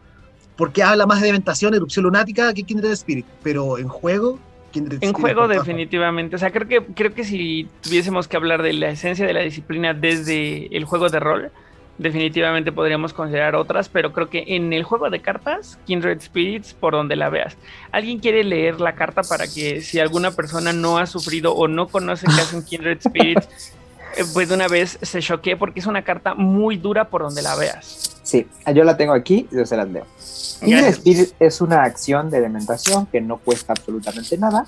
[0.59, 4.37] porque habla más de Dementación, erupción lunática que Kindred Spirit, pero en juego
[4.71, 8.73] Kindred en juego definitivamente, o sea, creo que creo que si tuviésemos que hablar de
[8.73, 11.51] la esencia de la disciplina desde el juego de rol,
[11.97, 16.91] definitivamente podríamos considerar otras, pero creo que en el juego de cartas, Kindred Spirits, por
[16.91, 17.55] donde la veas.
[17.93, 21.87] ¿Alguien quiere leer la carta para que si alguna persona no ha sufrido o no
[21.87, 23.47] conoce que es un Kindred Spirits,
[24.17, 27.41] eh, pues de una vez se choquee porque es una carta muy dura por donde
[27.41, 28.18] la veas?
[28.29, 30.05] Sí, yo la tengo aquí, yo se las leo.
[30.21, 34.67] Spirit es una acción de dementación que no cuesta absolutamente nada.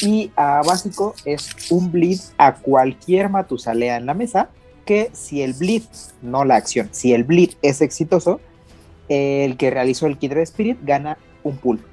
[0.00, 4.48] Y a básico es un bleed a cualquier matusalea en la mesa.
[4.86, 5.82] Que si el bleed,
[6.22, 8.40] no la acción, si el bleed es exitoso,
[9.10, 11.84] el que realizó el Kindred Spirit gana un pool.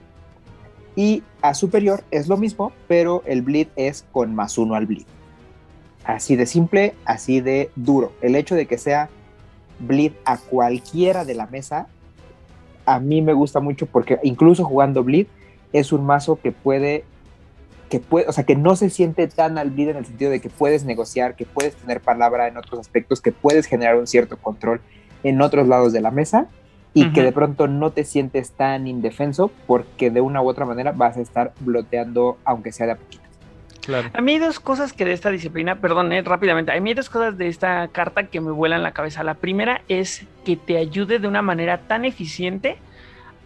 [0.95, 5.05] Y a superior es lo mismo, pero el bleed es con más uno al bleed.
[6.05, 8.13] Así de simple, así de duro.
[8.21, 9.09] El hecho de que sea
[9.87, 11.87] bleed a cualquiera de la mesa
[12.85, 15.27] a mí me gusta mucho porque incluso jugando Bleed
[15.71, 17.03] es un mazo que puede,
[17.89, 20.39] que puede, o sea, que no se siente tan al Bleed en el sentido de
[20.39, 24.37] que puedes negociar, que puedes tener palabra en otros aspectos, que puedes generar un cierto
[24.37, 24.81] control
[25.23, 26.47] en otros lados de la mesa
[26.95, 30.91] y que de pronto no te sientes tan indefenso porque de una u otra manera
[30.91, 33.22] vas a estar bloteando aunque sea de a poquito.
[34.13, 36.95] A mí hay dos cosas que de esta disciplina, perdón, eh, rápidamente, a mí hay
[36.95, 39.23] dos cosas de esta carta que me vuelan la cabeza.
[39.23, 42.77] La primera es que te ayude de una manera tan eficiente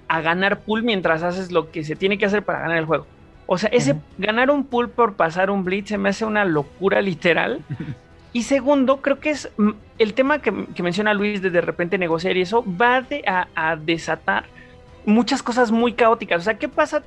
[0.08, 3.08] a ganar pool mientras haces lo que se tiene que hacer para ganar el juego.
[3.48, 7.02] O sea, ese ganar un pool por pasar un blitz se me hace una locura
[7.02, 7.62] literal.
[8.34, 12.38] Y segundo, creo que es mm, el tema que, menciona Luis de de repente negociar
[12.38, 14.44] y eso va a, a desatar
[15.06, 16.42] muchas cosas muy caóticas.
[16.42, 17.02] O sea, ¿qué pasa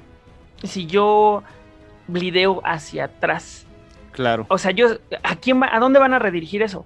[0.64, 1.44] si yo
[2.12, 3.66] blideo hacia atrás.
[4.12, 4.46] Claro.
[4.48, 4.88] O sea, yo,
[5.22, 6.84] ¿a quién va, a dónde van a redirigir eso?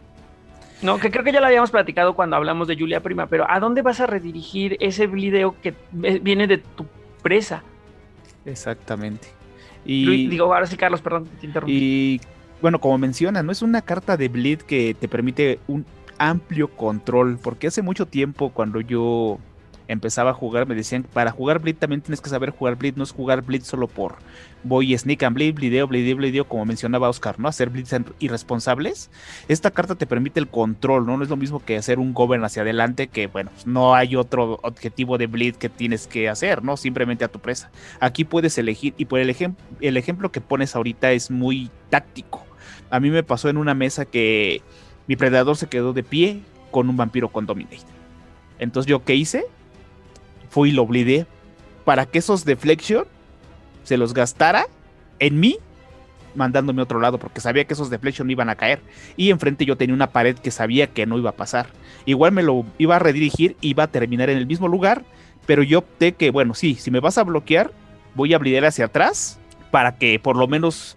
[0.82, 3.58] No, que creo que ya lo habíamos platicado cuando hablamos de Julia Prima, pero ¿a
[3.58, 6.86] dónde vas a redirigir ese video que viene de tu
[7.22, 7.62] presa?
[8.44, 9.28] Exactamente.
[9.86, 11.72] Y digo, ahora sí, Carlos, perdón, te interrumpí.
[11.72, 12.20] Y
[12.60, 15.86] bueno, como menciona, no es una carta de bleed que te permite un
[16.18, 19.38] amplio control, porque hace mucho tiempo cuando yo
[19.88, 23.04] empezaba a jugar, me decían, para jugar Bleed también tienes que saber jugar Bleed, no
[23.04, 24.16] es jugar Bleed solo por
[24.64, 27.48] voy sneak and Bleed, blideo, blideo, blideo, como mencionaba Oscar, ¿no?
[27.48, 29.10] Hacer Bleeds irresponsables.
[29.46, 31.16] Esta carta te permite el control, ¿no?
[31.16, 34.16] No es lo mismo que hacer un govern hacia adelante, que bueno, pues, no hay
[34.16, 36.76] otro objetivo de Bleed que tienes que hacer, ¿no?
[36.76, 37.70] Simplemente a tu presa.
[38.00, 39.34] Aquí puedes elegir, y por el,
[39.80, 42.44] el ejemplo que pones ahorita es muy táctico.
[42.90, 44.62] A mí me pasó en una mesa que
[45.06, 47.78] mi predador se quedó de pie con un vampiro con Dominate.
[48.58, 49.44] Entonces, ¿yo qué hice?
[50.54, 51.26] Fui y lo blindé
[51.84, 53.06] para que esos deflection
[53.82, 54.66] se los gastara
[55.18, 55.58] en mí,
[56.36, 58.80] mandándome a otro lado, porque sabía que esos deflection iban a caer.
[59.16, 61.66] Y enfrente yo tenía una pared que sabía que no iba a pasar.
[62.06, 65.02] Igual me lo iba a redirigir, iba a terminar en el mismo lugar,
[65.44, 67.72] pero yo opté que, bueno, sí, si me vas a bloquear,
[68.14, 69.40] voy a blindar hacia atrás
[69.72, 70.96] para que por lo menos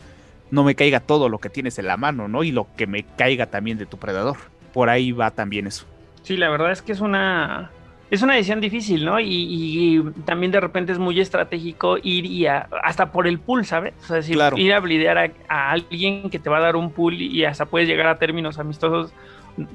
[0.52, 2.44] no me caiga todo lo que tienes en la mano, ¿no?
[2.44, 4.38] Y lo que me caiga también de tu predador.
[4.72, 5.88] Por ahí va también eso.
[6.22, 7.72] Sí, la verdad es que es una
[8.10, 9.20] es una decisión difícil, ¿no?
[9.20, 13.94] Y, también de repente es muy estratégico ir y hasta por el pool, ¿sabes?
[14.04, 17.22] O sea, decir, ir a blidear a, alguien que te va a dar un pool
[17.22, 19.12] y hasta puedes llegar a términos amistosos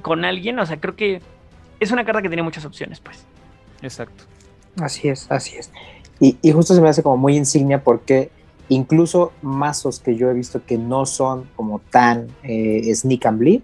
[0.01, 0.57] con alguien.
[0.59, 1.21] O sea, creo que
[1.79, 3.25] es una carta que tiene muchas opciones, pues.
[3.81, 4.23] Exacto.
[4.81, 5.71] Así es, así es.
[6.19, 8.31] Y, justo se me hace como muy insignia porque
[8.69, 13.61] incluso mazos que yo he visto que no son como tan eh, sneak and bleed,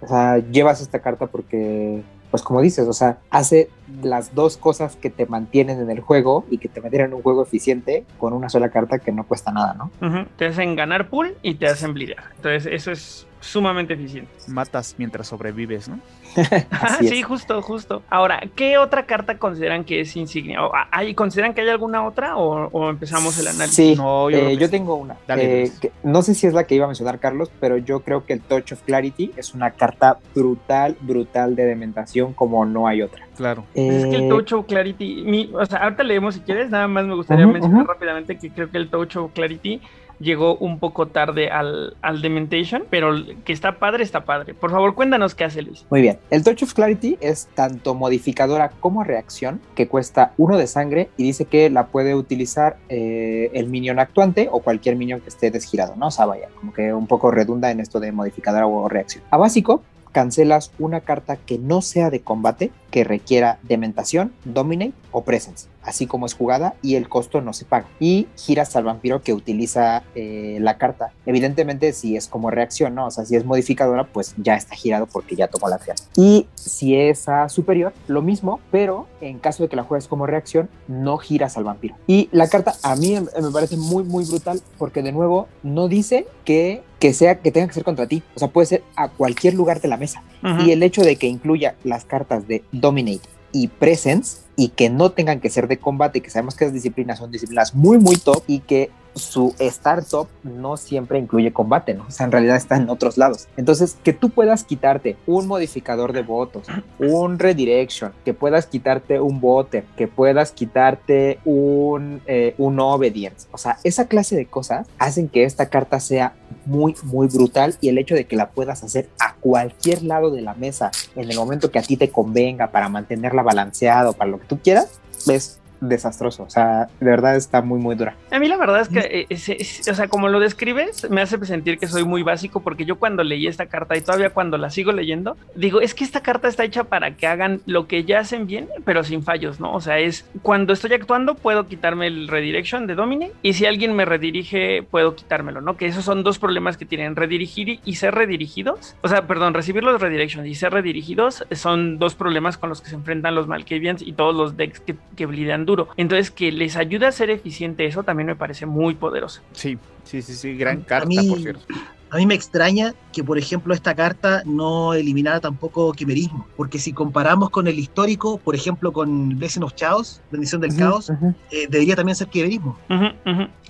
[0.00, 3.70] o sea, llevas esta carta porque pues como dices, o sea, hace
[4.02, 7.22] las dos cosas que te mantienen en el juego y que te mantienen en un
[7.22, 10.26] juego eficiente con una sola carta que no cuesta nada, ¿no?
[10.36, 12.24] Te hacen ganar pool y te hacen blidear.
[12.36, 14.30] Entonces, eso es sumamente eficiente.
[14.48, 16.00] Matas mientras sobrevives, ¿no?
[17.00, 18.02] sí, justo, justo.
[18.10, 20.60] Ahora, ¿qué otra carta consideran que es insignia?
[20.90, 23.74] ¿Hay, ¿Consideran que hay alguna otra o, empezamos el análisis?
[23.74, 25.16] Sí, yo, eh, tengo una.
[25.28, 25.70] Eh,
[26.02, 28.40] no sé si es la que iba a mencionar Carlos, pero yo creo que el
[28.40, 33.26] Touch of Clarity es una carta brutal, brutal de dementación como no hay otra.
[33.36, 33.64] Claro.
[33.72, 37.06] es que el eh, Touch of Clarity, o sea, ahorita leemos si quieres, nada más
[37.06, 39.80] me gustaría mencionar rápidamente que creo que el Touch of Clarity
[40.20, 43.14] llegó un poco tarde al, al Dementation, pero
[43.44, 44.54] que está padre, está padre.
[44.54, 45.86] Por favor, cuéntanos qué hace Luis.
[45.90, 46.18] Muy bien.
[46.30, 51.22] El Touch of Clarity es tanto modificadora como reacción, que cuesta uno de sangre y
[51.22, 55.96] dice que la puede utilizar eh, el minion actuante o cualquier minion que esté desgirado,
[55.96, 56.08] ¿no?
[56.08, 59.22] O como que un poco redunda en esto de modificadora o reacción.
[59.30, 65.22] A básico, cancelas una carta que no sea de combate, que requiera Dementación, Dominate o
[65.22, 67.86] Presence, así como es jugada y el costo no se paga.
[67.98, 71.12] Y giras al vampiro que utiliza eh, la carta.
[71.26, 73.06] Evidentemente, si es como reacción, ¿no?
[73.06, 75.96] O sea, si es modificadora, pues ya está girado porque ya tomó la acción.
[76.16, 80.26] Y si es a superior, lo mismo, pero en caso de que la juegues como
[80.26, 81.96] reacción, no giras al vampiro.
[82.06, 86.26] Y la carta a mí me parece muy, muy brutal porque de nuevo no dice
[86.44, 89.54] que que sea que tenga que ser contra ti, o sea, puede ser a cualquier
[89.54, 90.22] lugar de la mesa.
[90.64, 95.12] Y el hecho de que incluya las cartas de Dominate y Presence y que no
[95.12, 98.42] tengan que ser de combate, que sabemos que las disciplinas son disciplinas muy, muy top
[98.48, 102.06] y que su startup no siempre incluye combate, ¿no?
[102.08, 103.48] O sea, en realidad está en otros lados.
[103.56, 106.66] Entonces, que tú puedas quitarte un modificador de votos,
[106.98, 113.46] un redirection, que puedas quitarte un voter, que puedas quitarte un, eh, un obedience.
[113.52, 116.34] O sea, esa clase de cosas hacen que esta carta sea
[116.66, 120.42] muy, muy brutal y el hecho de que la puedas hacer a cualquier lado de
[120.42, 124.30] la mesa en el momento que a ti te convenga para mantenerla balanceada o para
[124.30, 124.88] lo que tú quieras,
[125.28, 126.44] es desastroso.
[126.44, 128.14] O sea, de verdad está muy, muy dura.
[128.30, 131.78] A mí la verdad es que, eh, o sea, como lo describes, me hace sentir
[131.78, 134.92] que soy muy básico porque yo cuando leí esta carta y todavía cuando la sigo
[134.92, 138.46] leyendo, digo, es que esta carta está hecha para que hagan lo que ya hacen
[138.46, 139.72] bien, pero sin fallos, ¿no?
[139.72, 143.94] O sea, es cuando estoy actuando puedo quitarme el redirection de Domine y si alguien
[143.94, 145.76] me redirige puedo quitármelo, ¿no?
[145.76, 148.96] Que esos son dos problemas que tienen, redirigir y ser redirigidos.
[149.02, 152.90] O sea, perdón, recibir los redirections y ser redirigidos son dos problemas con los que
[152.90, 155.88] se enfrentan los Malkavians y todos los decks que, que blidean duro.
[155.96, 159.42] Entonces, que les ayude a ser eficiente eso también me parece muy poderoso.
[159.52, 161.64] Sí, sí, sí, sí, gran carta, por cierto.
[162.10, 166.94] A mí me extraña que, por ejemplo, esta carta no eliminara tampoco quimerismo, porque si
[166.94, 171.10] comparamos con el histórico, por ejemplo, con Blessing of Chaos, Bendición del Caos,
[171.50, 172.78] eh, debería también ser quimerismo.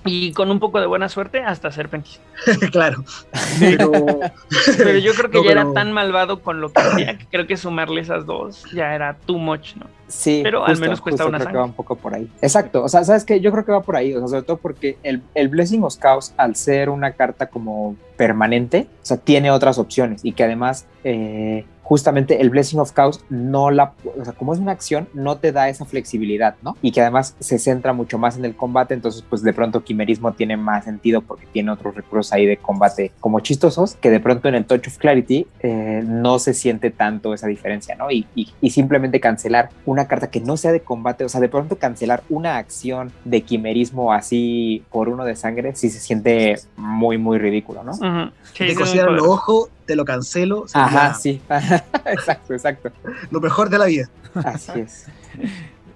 [0.05, 2.21] Y con un poco de buena suerte, hasta Serpentis.
[2.71, 3.03] claro.
[3.59, 3.91] Pero...
[4.99, 7.99] yo creo que ya era tan malvado con lo que hacía que creo que sumarle
[7.99, 9.98] esas dos ya era too much, ¿no?
[10.09, 12.29] Sí, pero al menos cuesta una creo que va un poco por ahí.
[12.41, 13.39] Exacto, o sea, ¿sabes qué?
[13.39, 15.97] Yo creo que va por ahí, o sea, sobre todo porque el, el Blessing of
[15.97, 20.85] Chaos, al ser una carta como permanente, o sea, tiene otras opciones y que además
[21.03, 25.37] eh, justamente el Blessing of Chaos no la, o sea, como es una acción, no
[25.37, 26.77] te da esa flexibilidad, ¿no?
[26.83, 30.33] Y que además se centra mucho más en el combate, entonces pues de pronto Quimerismo
[30.33, 34.47] tiene más sentido porque tiene otros recursos ahí de combate como chistosos, que de pronto
[34.47, 38.11] en el Touch of Clarity eh, no se siente tanto esa diferencia, ¿no?
[38.11, 41.49] Y, y, y simplemente cancelar una carta que no sea de combate, o sea, de
[41.49, 47.17] pronto cancelar una acción de quimerismo así por uno de sangre, sí se siente muy,
[47.17, 47.93] muy ridículo, ¿no?
[48.53, 50.67] Sí, te ojos, te lo cancelo.
[50.71, 51.41] Ajá, sí.
[52.05, 52.91] exacto, exacto.
[53.31, 54.07] Lo mejor de la vida.
[54.35, 55.07] Así es.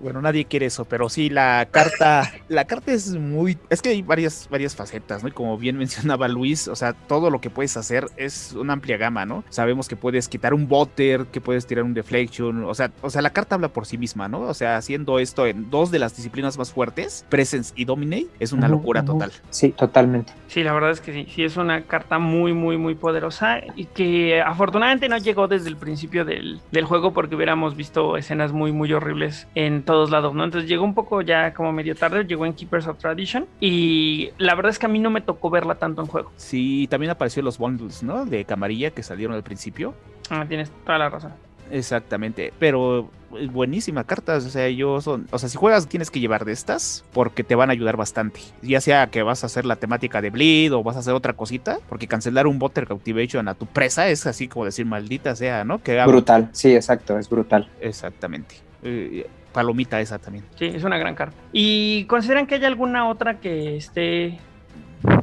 [0.04, 4.02] Bueno, nadie quiere eso, pero sí, la carta, la carta es muy, es que hay
[4.02, 5.30] varias, varias facetas, ¿no?
[5.30, 8.98] Y como bien mencionaba Luis, o sea, todo lo que puedes hacer es una amplia
[8.98, 9.46] gama, ¿no?
[9.48, 13.22] Sabemos que puedes quitar un botter, que puedes tirar un deflection, o sea, o sea,
[13.22, 14.42] la carta habla por sí misma, ¿no?
[14.42, 18.52] O sea, haciendo esto en dos de las disciplinas más fuertes, Presence y Dominate, es
[18.52, 19.32] una locura total.
[19.52, 20.34] Sí, totalmente.
[20.48, 23.86] Sí, la verdad es que sí, sí es una carta muy, muy, muy poderosa y
[23.86, 28.74] que afortunadamente no llegó desde el principio del, del juego porque hubiéramos visto escenas muy,
[28.74, 30.44] muy horribles en todos lados, ¿no?
[30.44, 34.56] Entonces llegó un poco ya como medio tarde, llegó en Keepers of Tradition y la
[34.56, 36.32] verdad es que a mí no me tocó verla tanto en juego.
[36.36, 38.26] Sí, también apareció los bundles, ¿no?
[38.26, 39.94] De camarilla que salieron al principio.
[40.32, 41.32] Ah, tienes toda la razón.
[41.70, 46.20] Exactamente, pero eh, buenísima carta, o sea, yo son, o sea, si juegas tienes que
[46.20, 49.66] llevar de estas porque te van a ayudar bastante, ya sea que vas a hacer
[49.66, 53.48] la temática de bleed o vas a hacer otra cosita, porque cancelar un Butter Cautivation
[53.48, 55.84] a tu presa es así como decir maldita sea, ¿no?
[55.84, 57.70] Que Brutal, sí, exacto, es brutal.
[57.80, 58.56] Exactamente.
[58.82, 60.44] Eh, palomita esa también.
[60.58, 61.38] Sí, es una gran carta.
[61.54, 64.40] ¿Y consideran que hay alguna otra que esté...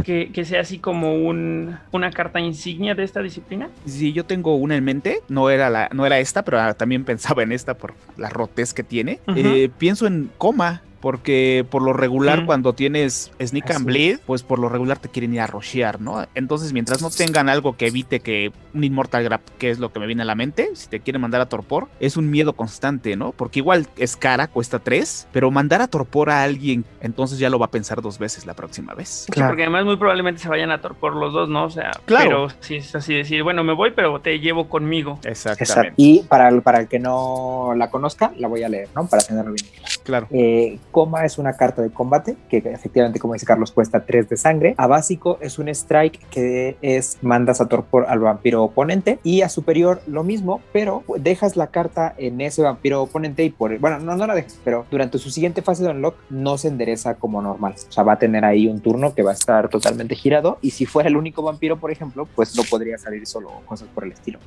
[0.05, 3.71] Que, que sea así como un, una carta insignia de esta disciplina?
[3.87, 7.05] Sí, yo tengo una en mente, no era la, no era esta, pero ah, también
[7.07, 9.21] pensaba en esta por la rotez que tiene.
[9.35, 10.83] Eh, pienso en coma.
[11.01, 12.47] Porque por lo regular, Mm.
[12.47, 16.01] cuando tienes Sneak Así and Bleed, pues por lo regular te quieren ir a rushear,
[16.01, 16.27] ¿no?
[16.35, 19.99] Entonces, mientras no tengan algo que evite que un Immortal Grab, que es lo que
[20.01, 23.17] me viene a la mente, si te quieren mandar a Torpor, es un miedo constante,
[23.17, 23.33] ¿no?
[23.33, 27.59] Porque igual es cara, cuesta 3, pero mandar a Torpor a alguien, entonces ya lo
[27.59, 29.27] va a pensar dos veces la próxima vez.
[29.33, 31.65] Sí, porque además muy probablemente se vayan a torpor los dos, ¿no?
[31.65, 32.47] O sea, Claro.
[32.47, 35.19] pero si es así decir, bueno, me voy, pero te llevo conmigo.
[35.25, 35.63] Exactamente.
[35.65, 35.95] Exacto.
[35.97, 39.07] Y para el, para el que no la conozca, la voy a leer, ¿no?
[39.07, 39.67] Para tenerlo bien.
[40.05, 40.27] Claro.
[40.31, 44.37] Eh, coma es una carta de combate que efectivamente, como dice Carlos, cuesta 3 de
[44.37, 44.75] sangre.
[44.79, 49.49] A básico es un strike que es mandas a torpor al vampiro oponente y a
[49.49, 54.17] superior lo mismo, pero dejas la carta en ese vampiro oponente y por bueno, no,
[54.17, 57.75] no la dejas, pero durante su siguiente fase de unlock no se endereza como normal.
[57.89, 60.71] O sea, va a tener ahí un turno que va a estar totalmente girado y
[60.71, 64.05] si fuera el único vampiro, por ejemplo, pues no podría salir solo o cosas por
[64.05, 64.39] el estilo.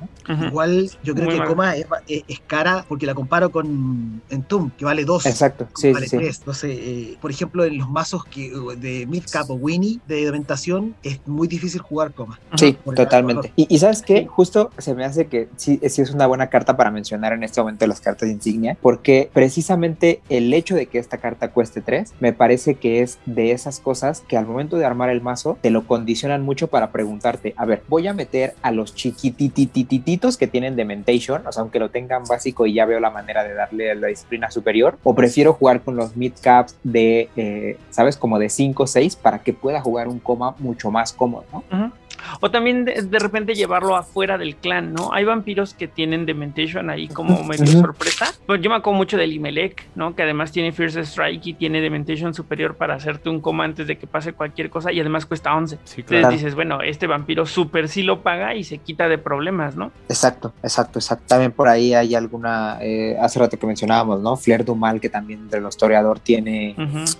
[0.46, 1.48] Igual yo creo Muy que mal.
[1.48, 5.26] Coma es, es- es cara porque la comparo con Entomb, que vale 2.
[5.26, 6.42] Exacto, sí, vale sí, sí.
[6.42, 6.64] 3.
[6.64, 11.20] Entonces, eh, por ejemplo, en los mazos que, de Midcap o Winnie de Dementación es
[11.26, 12.38] muy difícil jugar Coma.
[12.56, 13.52] Sí, totalmente.
[13.56, 16.76] Y, y sabes qué, justo se me hace que sí, sí es una buena carta
[16.76, 20.98] para mencionar en este momento las cartas de insignia, porque precisamente el hecho de que
[20.98, 24.84] esta carta cueste 3, me parece que es de esas cosas que al momento de
[24.84, 28.70] armar el mazo te lo condicionan mucho para preguntarte, a ver, voy a meter a
[28.70, 33.10] los chiquitititititos que tienen Dementation, o sea, aunque lo tengan básico y ya veo la
[33.10, 38.16] manera de darle la disciplina superior, o prefiero jugar con los midcaps de, eh, ¿sabes?
[38.16, 41.64] Como de 5 o 6 para que pueda jugar un coma mucho más cómodo, ¿no?
[41.70, 41.92] Ujú.
[42.40, 45.12] O también de, de repente llevarlo afuera del clan, ¿no?
[45.12, 48.26] Hay vampiros que tienen Dementation ahí como medio sorpresa.
[48.46, 50.14] Pues yo me acuerdo mucho del Imelec, ¿no?
[50.14, 53.96] Que además tiene Fierce Strike y tiene Dementation superior para hacerte un coma antes de
[53.98, 55.78] que pase cualquier cosa y además cuesta 11.
[55.84, 59.76] Sí, Entonces dices, bueno, este vampiro super sí lo paga y se quita de problemas,
[59.76, 59.90] ¿no?
[60.08, 61.24] Exacto, exacto, exacto.
[61.28, 64.36] También por ahí hay alguna, eh, hace rato que mencionábamos, ¿no?
[64.36, 66.74] Flair Dumal, que también de los toreador tiene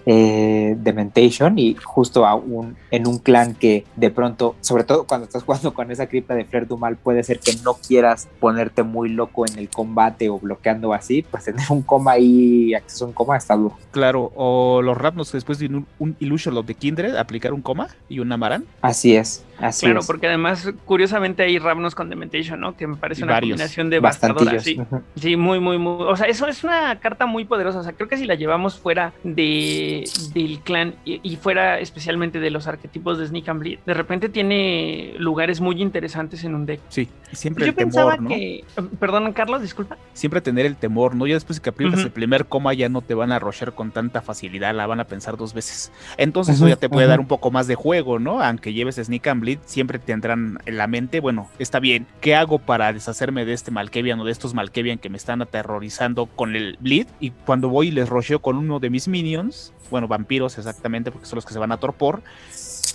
[0.06, 5.26] eh, Dementation y justo a un- en un clan que de pronto, sobre todo cuando
[5.26, 9.08] estás jugando con esa cripta de Flair Dumal, puede ser que no quieras ponerte muy
[9.08, 13.14] loco en el combate o bloqueando así, pues tener un coma ahí, acceso a un
[13.14, 13.76] coma está duro.
[13.90, 17.88] Claro, o los Rapnos después de un, un Illusion of the Kindred, aplicar un coma
[18.08, 18.64] y un Amaran.
[18.80, 20.06] Así es, así Claro, es.
[20.06, 22.76] porque además, curiosamente, hay Ravnos con Dementation, ¿no?
[22.76, 24.58] Que me parece una varios, combinación devastadora.
[24.60, 24.78] Sí.
[25.16, 25.96] Sí, muy, muy, muy.
[26.04, 27.80] O sea, eso es una carta muy poderosa.
[27.80, 32.40] O sea, creo que si la llevamos fuera de, del clan y, y fuera especialmente
[32.40, 36.66] de los arquetipos de Sneak and Bleed, de repente tiene lugares muy interesantes en un
[36.66, 36.80] deck.
[36.88, 38.36] Sí, y siempre Yo el pensaba temor, ¿no?
[38.36, 38.64] que.
[38.98, 39.96] Perdón, Carlos, disculpa.
[40.12, 41.26] Siempre tener el temor, ¿no?
[41.26, 42.00] Ya después que Ujú.
[42.00, 45.04] el primer coma ya no te van a rushear con tanta facilidad, la van a
[45.04, 45.92] pensar dos veces.
[46.16, 48.42] Entonces eso ya te puede dar un poco más de juego, ¿no?
[48.42, 52.92] Aunque lleves Sneak and Siempre tendrán en la mente, bueno, está bien, ¿qué hago para
[52.92, 57.06] deshacerme de este Malkevian o de estos Malkevian que me están aterrorizando con el Bleed?
[57.20, 61.26] Y cuando voy y les rocheo con uno de mis minions, bueno, vampiros exactamente, porque
[61.26, 62.22] son los que se van a torpor,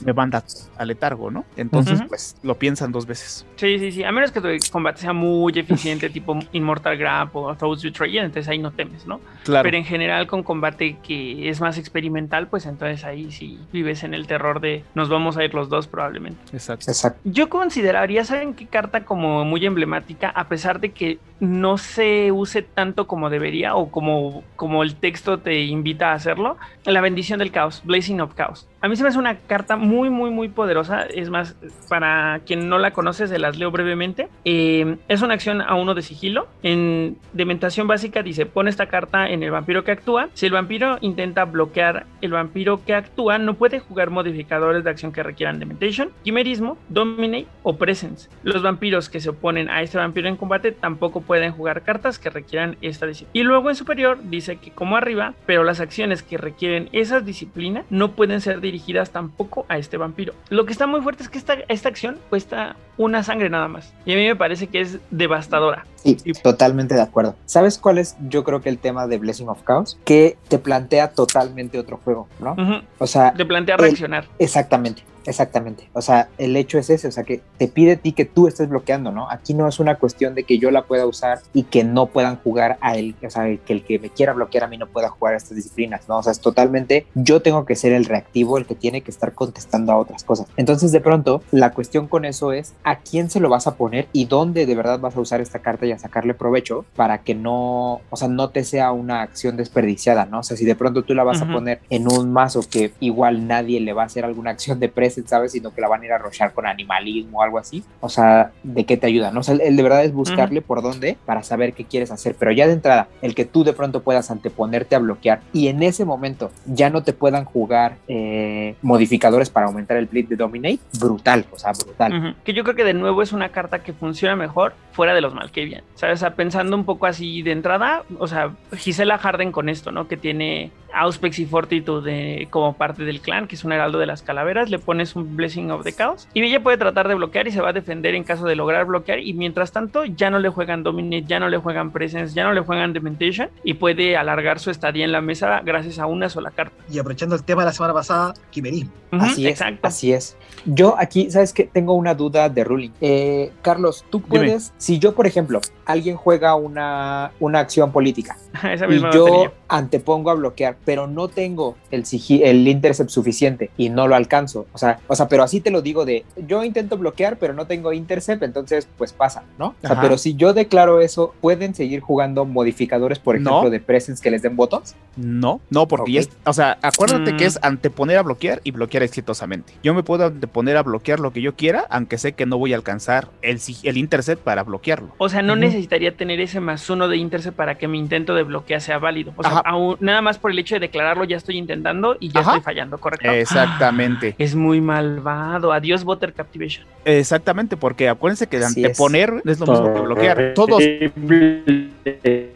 [0.04, 0.43] me manda
[0.78, 1.45] a letargo, ¿no?
[1.56, 3.45] Entonces, pues lo piensan dos veces.
[3.56, 4.04] Sí, sí, sí.
[4.04, 8.50] A menos que tu combate sea muy eficiente, tipo Immortal Grab o Thoughts Betrayal, entonces
[8.50, 9.20] ahí no temes, ¿no?
[9.43, 9.64] Claro.
[9.64, 14.14] Pero en general, con combate que es más experimental, pues entonces ahí sí vives en
[14.14, 16.39] el terror de nos vamos a ir los dos, probablemente.
[16.54, 16.91] Exacto.
[16.91, 17.20] Exacto.
[17.24, 20.30] Yo consideraría, ¿saben qué carta como muy emblemática?
[20.30, 25.39] A pesar de que no se use tanto como debería o como, como el texto
[25.39, 28.68] te invita a hacerlo, la bendición del caos, Blazing of Chaos.
[28.82, 31.02] A mí se me hace una carta muy, muy, muy poderosa.
[31.04, 31.58] Es más,
[31.90, 34.30] para quien no la conoce, se las leo brevemente.
[34.46, 36.48] Eh, es una acción a uno de sigilo.
[36.64, 40.30] En Dementación básica dice, pone esta carta en el vampiro que actúa.
[40.34, 45.12] Si el vampiro intenta bloquear el vampiro que actúa, no puede jugar modificadores de acción
[45.12, 48.30] que requieran Dementation, Quimerismo, Dominate o Presence.
[48.44, 52.30] Los vampiros que se oponen a este vampiro en combate tampoco pueden jugar cartas que
[52.30, 53.32] requieran esta disciplina.
[53.34, 57.84] Y luego en superior dice que como arriba, pero las acciones que requieren esa disciplina
[57.90, 60.34] no pueden ser dirigidas tampoco a este vampiro.
[60.50, 63.94] Lo que está muy fuerte es que esta, esta acción cuesta una sangre nada más.
[64.06, 65.86] Y a mí me parece que es devastadora.
[66.04, 67.36] Sí, totalmente de acuerdo.
[67.45, 69.97] ¿Sabes cuál es, yo creo que el tema de Blessing of Chaos?
[70.06, 72.56] Que te plantea totalmente otro juego, ¿no?
[73.00, 74.26] O sea, De plantear el- reaccionar.
[74.39, 75.89] Exactamente, exactamente.
[75.93, 78.47] O sea, el hecho es ese, o sea, que te pide a ti que tú
[78.47, 79.30] estés bloqueando, ¿no?
[79.30, 82.38] Aquí no es una cuestión de que yo la pueda usar y que no puedan
[82.38, 85.10] jugar a él, o sea, que el que me quiera bloquear a mí no pueda
[85.10, 86.18] jugar a estas disciplinas, ¿no?
[86.20, 89.34] O sea, es totalmente, yo tengo que ser el reactivo, el que tiene que estar
[89.34, 90.47] contestando a otras cosas.
[90.58, 94.08] Entonces, de pronto, la cuestión con eso es a quién se lo vas a poner
[94.14, 97.36] y dónde de verdad vas a usar esta carta y a sacarle provecho para que
[97.36, 100.40] no, o sea, no te sea una acción desperdiciada, ¿no?
[100.40, 103.48] O sea, si de pronto tú la vas a poner en un mazo que igual
[103.48, 105.52] nadie le va a hacer alguna acción de present, ¿sabes?
[105.52, 107.84] Sino que la van a ir a rochar con animalismo o algo así.
[108.02, 109.32] O sea, ¿de qué te ayuda?
[109.32, 109.42] ¿no?
[109.42, 112.36] O sea, el de verdad es buscarle por dónde para saber qué quieres hacer.
[112.38, 115.84] Pero ya de entrada, el que tú de pronto puedas anteponerte a bloquear y en
[115.84, 120.80] ese momento ya no te puedan jugar eh, modificadores para aumentar el bleed de Dominate,
[121.00, 122.36] brutal, o sea, brutal.
[122.44, 125.34] Que yo creo que de nuevo es una carta que funciona mejor fuera de los
[125.34, 125.79] Malkavian.
[125.96, 126.20] ¿Sabes?
[126.20, 130.08] O sea, pensando un poco así de entrada, o sea, Gisela Harden con esto, ¿no?
[130.08, 134.22] Que tiene Auspex y Fortitude como parte del clan, que es un heraldo de las
[134.22, 137.52] calaveras, le pones un Blessing of the Chaos y ella puede tratar de bloquear y
[137.52, 140.50] se va a defender en caso de lograr bloquear y mientras tanto ya no le
[140.50, 144.60] juegan Dominate, ya no le juegan Presence, ya no le juegan Dementation y puede alargar
[144.60, 146.76] su estadía en la mesa gracias a una sola carta.
[146.90, 148.92] Y aprovechando el tema de la semana pasada, quimerismo.
[149.12, 149.88] Así es, exacto.
[149.88, 150.38] así es.
[150.66, 151.64] Yo aquí, ¿sabes qué?
[151.72, 152.91] Tengo una duda de ruling.
[153.02, 154.30] Eh, Carlos, tú Dime.
[154.30, 160.30] puedes, si yo, por ejemplo, alguien juega una, una acción política Esa y yo antepongo
[160.32, 162.04] a bloquear, pero no tengo el,
[162.43, 164.66] el intercept suficiente y no lo alcanzo.
[164.74, 167.66] O sea, o sea, pero así te lo digo de, yo intento bloquear, pero no
[167.68, 169.76] tengo intercept, entonces pues pasa, ¿no?
[169.84, 173.50] O sea, pero si yo declaro eso, ¿pueden seguir jugando modificadores, por No.
[173.52, 174.95] ejemplo, de presence que les den votos?
[175.16, 176.28] No, no, porque ya Ok.
[176.28, 177.38] es- o sea, acuérdate Mm.
[177.38, 179.74] que es anteponer a bloquear y bloquear exitosamente.
[179.84, 182.72] Yo me puedo anteponer a bloquear lo que yo quiera, aunque sé que no voy
[182.74, 185.14] a alcanzar el, el intercept para bloquearlo.
[185.18, 188.44] O sea, no necesitaría tener ese más uno de intercept para que mi intento de
[188.44, 189.34] bloqueo sea válido.
[189.36, 192.40] O sea, aún- nada más por el hecho de declararlo ya estoy intentando y ya
[192.40, 192.52] Ajá.
[192.52, 193.30] estoy fallando, ¿correcto?
[193.30, 194.36] Exactamente.
[194.40, 195.74] Es muy malvado.
[195.74, 196.86] Adiós, Butter Captivation.
[197.06, 199.60] Exactamente, porque acuérdense que Así anteponer es.
[199.60, 200.54] lo mismo que bloquear.
[200.56, 200.82] Todos,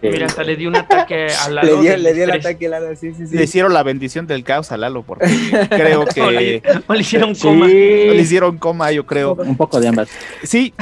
[0.01, 2.95] Mira, hasta le di un ataque a la Le dio, le dio el ataque, Lalo,
[2.95, 3.35] sí, sí, sí.
[3.35, 5.25] le hicieron la bendición del caos a Lalo, porque
[5.69, 7.67] creo O le, que o le hicieron coma.
[7.73, 9.33] Le hicieron coma, yo creo.
[9.35, 10.09] Un poco de ambas.
[10.43, 10.73] Sí,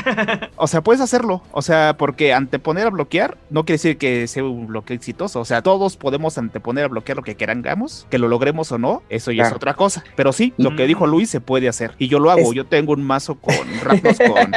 [0.56, 1.42] o sea, puedes hacerlo.
[1.52, 5.40] O sea, porque anteponer a bloquear no quiere decir que sea un bloqueo exitoso.
[5.40, 9.02] O sea, todos podemos anteponer a bloquear lo que queramos, que lo logremos o no,
[9.10, 10.04] eso ya es otra cosa.
[10.16, 10.88] Pero sí, lo que Mm.
[10.88, 11.92] dijo Luis se puede hacer.
[11.98, 12.42] Y yo lo hago.
[12.42, 14.52] Es- Yo tengo un mazo con Rapnos con,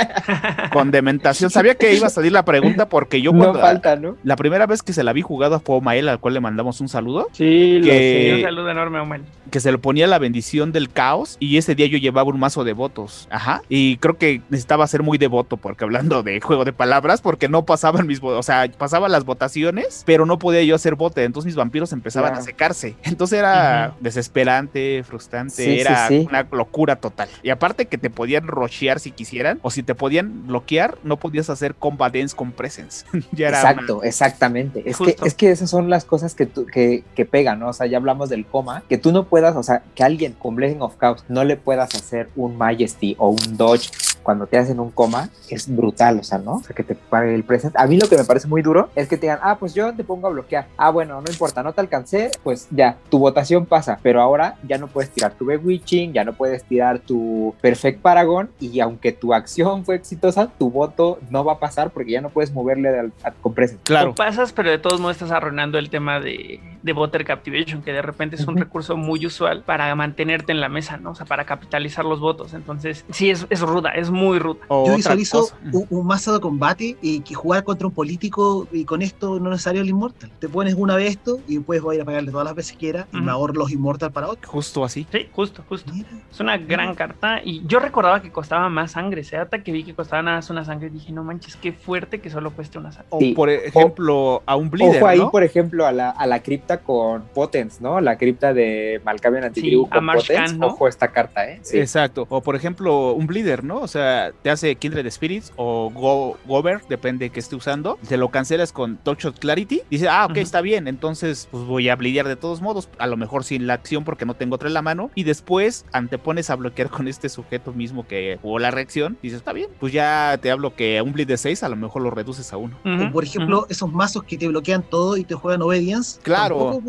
[0.73, 1.51] con dementación.
[1.51, 4.17] Sabía que iba a salir la pregunta porque yo no cuando falta, ¿no?
[4.25, 6.89] la primera vez que se la vi jugado fue Omael, al cual le mandamos un
[6.89, 8.35] saludo, Sí, lo Que- sé.
[8.37, 9.21] Un saludo enorme, Omar.
[9.51, 12.65] que se le ponía la bendición del caos y ese día yo llevaba un mazo
[12.65, 13.29] de votos.
[13.31, 13.63] Ajá.
[13.69, 17.65] Y creo que necesitaba ser muy devoto porque hablando de juego de palabras, porque no
[17.65, 21.47] pasaban mis votos, o sea, pasaban las votaciones, pero no podía yo hacer bote, entonces
[21.47, 22.43] mis vampiros empezaban Claro.
[22.43, 22.97] a secarse.
[23.03, 26.27] Entonces era desesperante, frustrante, Sí, era sí.
[26.29, 27.29] una locura total.
[27.43, 31.51] Y aparte que te podían rochear si quisieran, o si te podían bloquear, no podías
[31.51, 33.05] hacer combat dance con presence.
[33.33, 34.83] ya era una- Exacto, exactamente.
[34.89, 37.69] Es que, es que esas son las cosas que, tú- que, que pegan, ¿no?
[37.69, 40.33] O sea, ya hablamos del coma, que tú no puedas puedas, o sea, que alguien
[40.33, 43.91] con Blessing of Chaos no le puedas hacer un Majesty o un Dodge
[44.25, 46.55] cuando te hacen un coma es brutal, o sea, ¿no?
[46.55, 47.79] O sea, que te pague el presente.
[47.81, 49.95] A mí lo que me parece muy duro es que te digan, ah, pues yo
[49.95, 50.67] te pongo a bloquear.
[50.77, 54.79] Ah, bueno, no importa, no te alcancé, pues ya, tu votación pasa, pero ahora ya
[54.79, 59.35] no puedes tirar tu Bewitching, ya no puedes tirar tu Perfect Paragon y aunque tu
[59.35, 63.13] acción fue exitosa, tu voto no va a pasar porque ya no puedes moverle al,
[63.23, 63.83] al con present.
[63.83, 64.09] Claro.
[64.09, 67.93] Lo pasas, pero de todos modos estás arruinando el tema de, de Voter Captivation, que
[67.93, 71.11] de repente es un recurso muy usual para mantenerte en la mesa, ¿no?
[71.11, 72.55] O sea, para capitalizar los votos.
[72.55, 74.61] Entonces, sí, es, es ruda, es muy ruda.
[74.69, 79.03] Yo visualizo un, un, mazo de combate y que jugar contra un político y con
[79.03, 80.31] esto no necesario el Inmortal.
[80.39, 82.73] Te pones una vez esto y después voy a ir a pagarle todas las veces
[82.73, 84.51] que quiera y me ahorro los Immortal para otro.
[84.51, 85.07] Justo así.
[85.11, 85.93] Sí, justo, justo.
[86.31, 89.23] Es una gran carta y yo recordaba que costaba más sangre.
[89.23, 91.73] O sea, hasta que vi que costaba nada más una sangre dije, no manches, qué
[91.73, 93.09] fuerte que solo cueste una sangre.
[93.11, 95.31] O por ejemplo, a un Bleeder, Ojo ahí, ¿no?
[95.31, 98.01] por ejemplo, a la, a la cripta con Potence, ¿no?
[98.01, 100.59] La cripta de Malkavian Antitribu Sí, con a Marshkan, Potence.
[100.59, 100.67] ¿no?
[100.69, 101.61] Ojo esta carta, ¿eh?
[101.63, 101.79] Sí.
[101.95, 102.27] Exacto.
[102.29, 103.79] O por ejemplo, un Bleeder, ¿no?
[103.79, 108.01] O sea, te hace Kindred Spirits o Go Gober, depende que esté usando.
[108.09, 109.83] Te lo cancelas con Touch of Clarity.
[109.91, 110.89] Dice, ah, ok, está bien.
[110.89, 112.89] Entonces, pues voy a blidear de todos modos.
[112.99, 115.13] A lo mejor sin la acción porque no tengo otra en la mano.
[115.15, 119.17] Y después antepones a bloquear con este sujeto mismo que jugó la reacción.
[119.23, 119.71] Dices, está bien.
[119.79, 122.57] Pues ya te hablo que un bleed de 6 a lo mejor lo reduces a
[122.57, 122.77] uno.
[122.85, 126.21] O por ejemplo, esos mazos que te bloquean todo y te juegan Obedience.
[126.23, 126.83] Claro.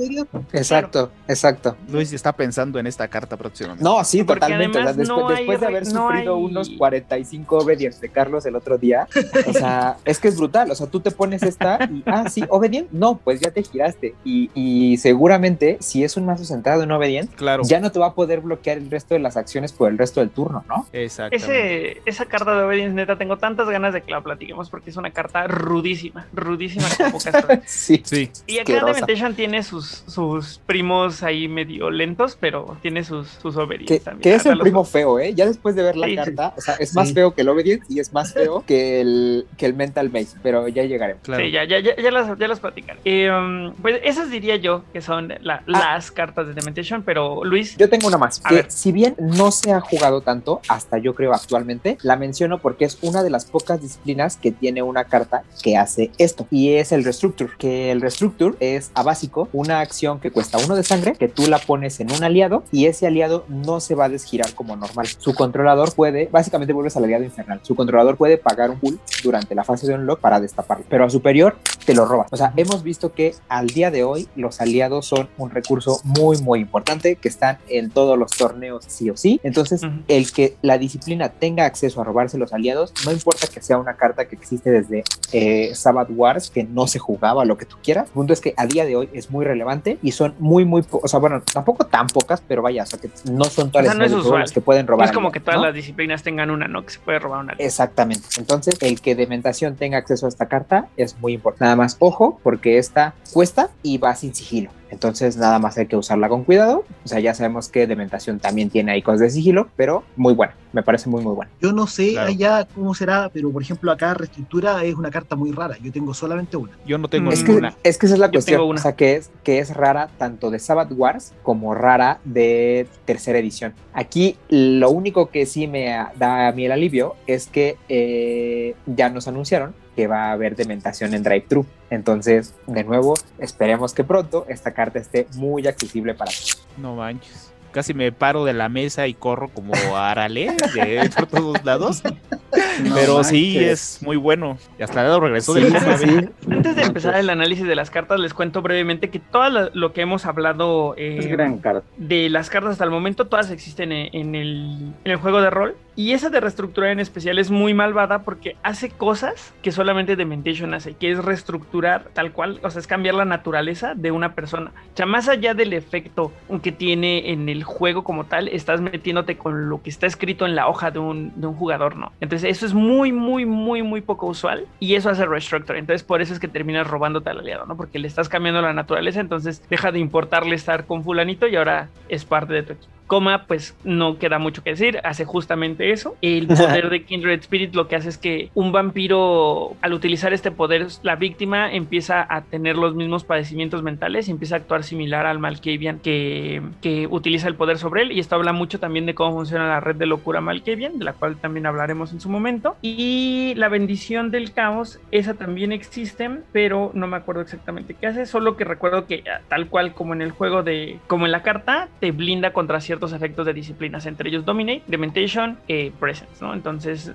[0.51, 1.77] Exacto, exacto.
[1.89, 3.83] Luis está pensando en esta carta próximamente.
[3.83, 4.79] No, sí, Porque totalmente.
[4.79, 8.45] Además después, no hay después de haber no sufrido hay- unos 45 obedience de Carlos
[8.45, 9.07] el otro día,
[9.47, 10.69] o sea, es que es brutal.
[10.71, 14.15] O sea, tú te pones esta y, ah, sí, obedient, no, pues ya te giraste.
[14.23, 17.63] Y, y seguramente, si es un mazo centrado en obedient, Claro.
[17.65, 20.19] ya no te va a poder bloquear el resto de las acciones por el resto
[20.19, 20.87] del turno, ¿no?
[20.93, 24.97] Ese, esa carta de Obedience, neta, tengo tantas ganas de que la platiquemos porque es
[24.97, 27.19] una carta rudísima, rudísima como.
[27.65, 28.01] Sí.
[28.05, 28.29] Sí.
[28.47, 28.85] Y acá.
[28.85, 34.21] Dementation tiene sus, sus primos ahí medio lentos, pero tiene sus, sus Obedience también.
[34.21, 35.33] que es el primo feo, ¿eh?
[35.33, 36.15] Ya después de ver la Sí, sí.
[36.17, 37.13] carta, o sea, es más Sí.
[37.13, 40.67] feo que el Obedient y es más feo que el, que el Mental Maze, pero
[40.67, 41.23] ya llegaremos.
[41.23, 41.43] Claro.
[41.43, 42.99] Sí, ya, ya, ya, ya las, ya las platicaré.
[43.05, 47.77] Eh, um, pues esas diría yo que son la- las cartas de Dementation, pero Luis,
[47.77, 48.71] Yo tengo una más, A que ver.
[48.71, 52.97] si bien no se ha jugado tanto, hasta yo creo actualmente, la menciono porque es
[53.01, 57.03] una de las pocas disciplinas que tiene una carta que hace esto, y es el
[57.03, 61.27] Restructure, que el Restructure es a básico una acción que cuesta uno de sangre, que
[61.27, 64.64] tú la pones en un aliado, y ese aliado no se va a desgirar como
[64.73, 65.07] normal.
[65.07, 69.53] Su controlador puede, básicamente vuelves al aliado infernal, su controlador puede pagar un pool durante
[69.55, 72.25] la fase de unlock para destaparlo, pero a superior te lo roba.
[72.31, 76.37] O sea, hemos visto que al día de hoy los aliados son un recurso muy,
[76.41, 79.39] muy importante que están en todos los torneos sí o sí.
[79.43, 83.77] Entonces, el que la disciplina tenga acceso a robarse los aliados, no importa que sea
[83.77, 87.77] una carta que existe desde eh, Sabbath Wars, que no se jugaba, lo que tú
[87.83, 88.07] quieras.
[88.07, 90.83] El punto es que a día de hoy es muy relevante y son muy, muy,
[90.89, 93.91] o sea, bueno, tampoco tan pocas, pero vaya, o sea, que no son todas O
[93.91, 94.43] sea, las no es juegos usual.
[94.55, 95.07] Que pueden no robar.
[95.07, 95.65] es como que todas ¿no?
[95.65, 96.85] las disciplinas tengan una, ¿no?
[96.85, 97.53] Que se puede robar una.
[97.59, 98.23] Exactamente.
[98.37, 101.65] Entonces, el que Dementación tenga acceso a esta carta es muy importante.
[101.65, 104.71] Nada más, ojo, porque esta cuesta y va sin sigilo.
[104.95, 106.85] Entonces, nada más hay que usarla con cuidado.
[107.03, 110.55] O sea, ya sabemos que Dementación también tiene icons de sigilo, pero muy buena.
[110.71, 111.51] Me parece muy, muy buena.
[111.61, 112.29] Yo no sé Claro.
[112.29, 115.75] allá cómo será, pero por ejemplo acá reestructura es una carta muy rara.
[115.81, 116.71] Yo tengo solamente una.
[116.85, 117.29] Yo no tengo.
[117.31, 117.75] Es que, ninguna.
[117.83, 118.57] es que esa es la Yo cuestión.
[118.59, 118.79] tengo una.
[118.79, 123.37] O sea, que es, que es rara tanto de Sabbath Wars como rara de tercera
[123.37, 123.73] edición.
[123.93, 125.87] Aquí lo único que sí me
[126.17, 130.55] da a mí el alivio es que eh, ya nos anunciaron que va a haber
[130.55, 131.65] dementación en Drive-Thru.
[131.89, 136.65] Entonces, de nuevo, esperemos que pronto esta carta esté muy accesible para todos.
[136.77, 137.51] No manches.
[137.71, 142.01] Casi me paro de la mesa y corro como Arale de por todos lados.
[142.93, 144.57] Pero sí, es muy bueno.
[144.79, 145.61] Y hasta Lado regresó Sí.
[146.05, 146.31] ¿ven?
[146.49, 150.01] Antes de empezar el análisis de las cartas, les cuento brevemente que todo lo que
[150.01, 151.85] hemos hablado eh, Es gran carta.
[151.97, 155.49] de las cartas hasta el momento, todas existen en, en el, en el juego de
[155.49, 155.75] rol.
[155.95, 160.73] Y esa de reestructurar en especial es muy malvada porque hace cosas que solamente Dementation
[160.73, 164.71] hace, que es reestructurar tal cual, o sea, es cambiar la naturaleza de una persona.
[164.93, 169.37] O sea, más allá del efecto que tiene en el juego como tal, estás metiéndote
[169.37, 172.11] con lo que está escrito en la hoja de un, jugador, ¿no?
[172.19, 175.79] Entonces, eso es muy, muy, muy, muy poco usual y eso hace reestructure.
[175.79, 177.77] Entonces, por eso es que terminas robándote al aliado, ¿no?
[177.77, 181.89] Porque le estás cambiando la naturaleza, entonces deja de importarle estar con fulanito y ahora
[182.09, 182.95] es parte de tu equipo.
[183.07, 186.15] Coma, pues no queda mucho que decir, hace justamente eso.
[186.21, 190.51] El poder de Kindred Spirit lo que hace es que un vampiro, al utilizar este
[190.51, 195.25] poder, la víctima empieza a tener los mismos padecimientos mentales y empieza a actuar similar
[195.25, 198.11] al Malkavian que, que utiliza el poder sobre él.
[198.11, 201.13] Y esto habla mucho también de cómo funciona la red de locura Malkavian, de la
[201.13, 202.75] cual también hablaremos en su momento.
[202.81, 208.25] Y la bendición del caos, esa también existe, pero no me acuerdo exactamente qué hace,
[208.25, 211.43] solo que recuerdo que ah, tal cual como en el juego de, como en la
[211.43, 216.53] carta, te blinda contra ciertos efectos de disciplinas, entre ellos Dominate, Dementation, eh, Presence, ¿no?
[216.53, 217.11] Entonces,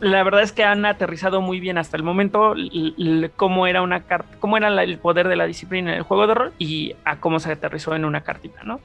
[0.00, 2.54] la verdad es que han aterrizado muy bien hasta el momento
[3.36, 6.34] cómo era una carta, cómo era el poder de la disciplina en el juego de
[6.34, 8.80] rol y a cómo se aterrizó en una cartita, ¿no?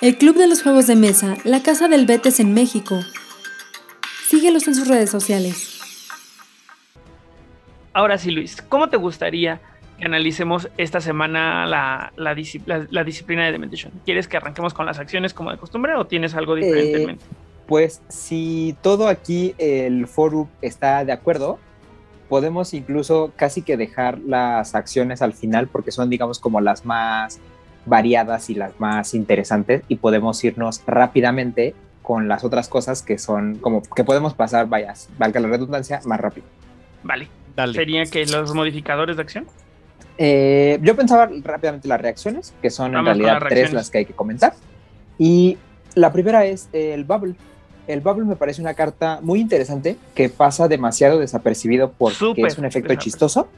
[0.00, 3.00] El Club de los Juegos de Mesa, la Casa del Betes en México.
[4.28, 5.78] Síguelos en sus redes sociales.
[7.92, 9.60] Ahora sí, Luis, ¿cómo te gustaría
[9.98, 13.92] que analicemos esta semana la, la, disciplina de Dementation?
[14.04, 17.06] ¿Quieres que arranquemos con las acciones como de costumbre o tienes algo diferente en eh,
[17.06, 17.24] mente?
[17.66, 21.58] Pues si todo aquí el foro está de acuerdo,
[22.28, 27.40] podemos incluso casi que dejar las acciones al final porque son digamos como las más
[27.84, 33.56] variadas y las más interesantes y podemos irnos rápidamente con las otras cosas que son
[33.56, 36.46] como que podemos pasar, vayas, valga la redundancia, más rápido.
[37.02, 37.28] Vale.
[37.74, 39.46] ¿Sería que los modificadores de acción?
[40.18, 44.14] Eh, yo pensaba rápidamente las reacciones, que son en realidad tres las que hay que
[44.14, 44.54] comentar.
[45.16, 45.58] Y
[45.94, 47.34] la primera es el Bubble.
[47.86, 52.66] El Bubble me parece una carta muy interesante que pasa demasiado desapercibido porque es un
[52.66, 53.48] efecto chistoso,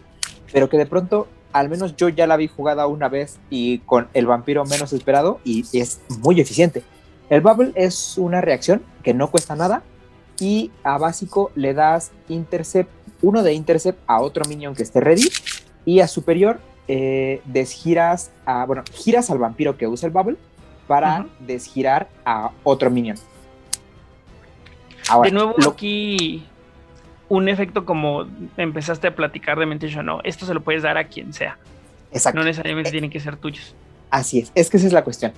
[0.52, 4.08] pero que de pronto, al menos yo ya la vi jugada una vez y con
[4.14, 6.84] el vampiro menos esperado y es muy eficiente.
[7.28, 9.82] El Bubble es una reacción que no cuesta nada
[10.38, 12.90] y a básico le das intercept
[13.22, 15.28] uno de intercept a otro minion que esté ready
[15.85, 20.37] y a superior eh, desgiras a, bueno, giras al vampiro que usa el bubble
[20.87, 23.16] para desgirar a otro minion.
[25.22, 26.45] de nuevo aquí
[27.28, 28.26] un efecto como
[28.57, 31.59] empezaste a platicar de Mentation, no, esto se lo puedes dar a quien sea.
[32.11, 32.41] Exacto.
[32.41, 33.74] No necesariamente eh, tienen que ser tuyos.
[34.11, 35.33] Así es, es que esa es la cuestión.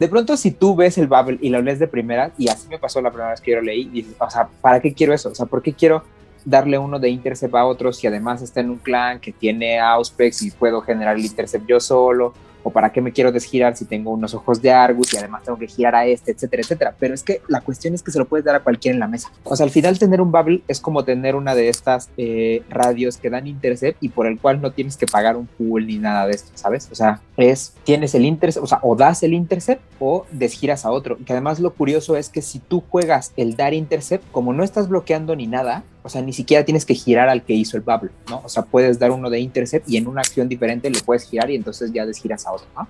[0.00, 2.78] De pronto, si tú ves el Bubble y lo lees de primera, y así me
[2.78, 5.28] pasó la primera vez que yo lo leí, dices, o sea, ¿para qué quiero eso?
[5.30, 6.02] O sea, ¿por qué quiero
[6.48, 10.42] darle uno de intercept a otro si además está en un clan que tiene Auspex
[10.42, 12.32] y puedo generar el intercept yo solo,
[12.62, 15.58] o para qué me quiero desgirar si tengo unos ojos de Argus y además tengo
[15.58, 16.94] que girar a este, etcétera, etcétera.
[16.98, 19.08] Pero es que la cuestión es que se lo puedes dar a cualquiera en la
[19.08, 19.30] mesa.
[19.44, 23.16] O sea, al final tener un bubble es como tener una de estas eh, radios
[23.16, 26.26] que dan intercept y por el cual no tienes que pagar un pool ni nada
[26.26, 26.88] de esto, ¿sabes?
[26.90, 30.90] O sea, es, tienes el intercept, o sea, o das el intercept o desgiras a
[30.90, 31.16] otro.
[31.24, 34.88] Que además lo curioso es que si tú juegas el dar intercept, como no estás
[34.88, 38.10] bloqueando ni nada, o sea, ni siquiera tienes que girar al que hizo el bubble,
[38.30, 38.40] ¿no?
[38.42, 41.50] O sea, puedes dar uno de intercept y en una acción diferente le puedes girar
[41.50, 42.88] y entonces ya desgiras a otro, ¿no?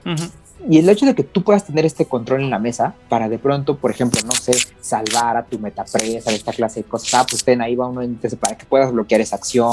[0.68, 3.38] Y el hecho de que tú puedas tener este control en la mesa para de
[3.38, 7.26] pronto, por ejemplo, no sé, salvar a tu metapresa de esta clase de cosas, ah,
[7.28, 9.72] pues ten ahí va uno de intercept para que puedas bloquear esa acción,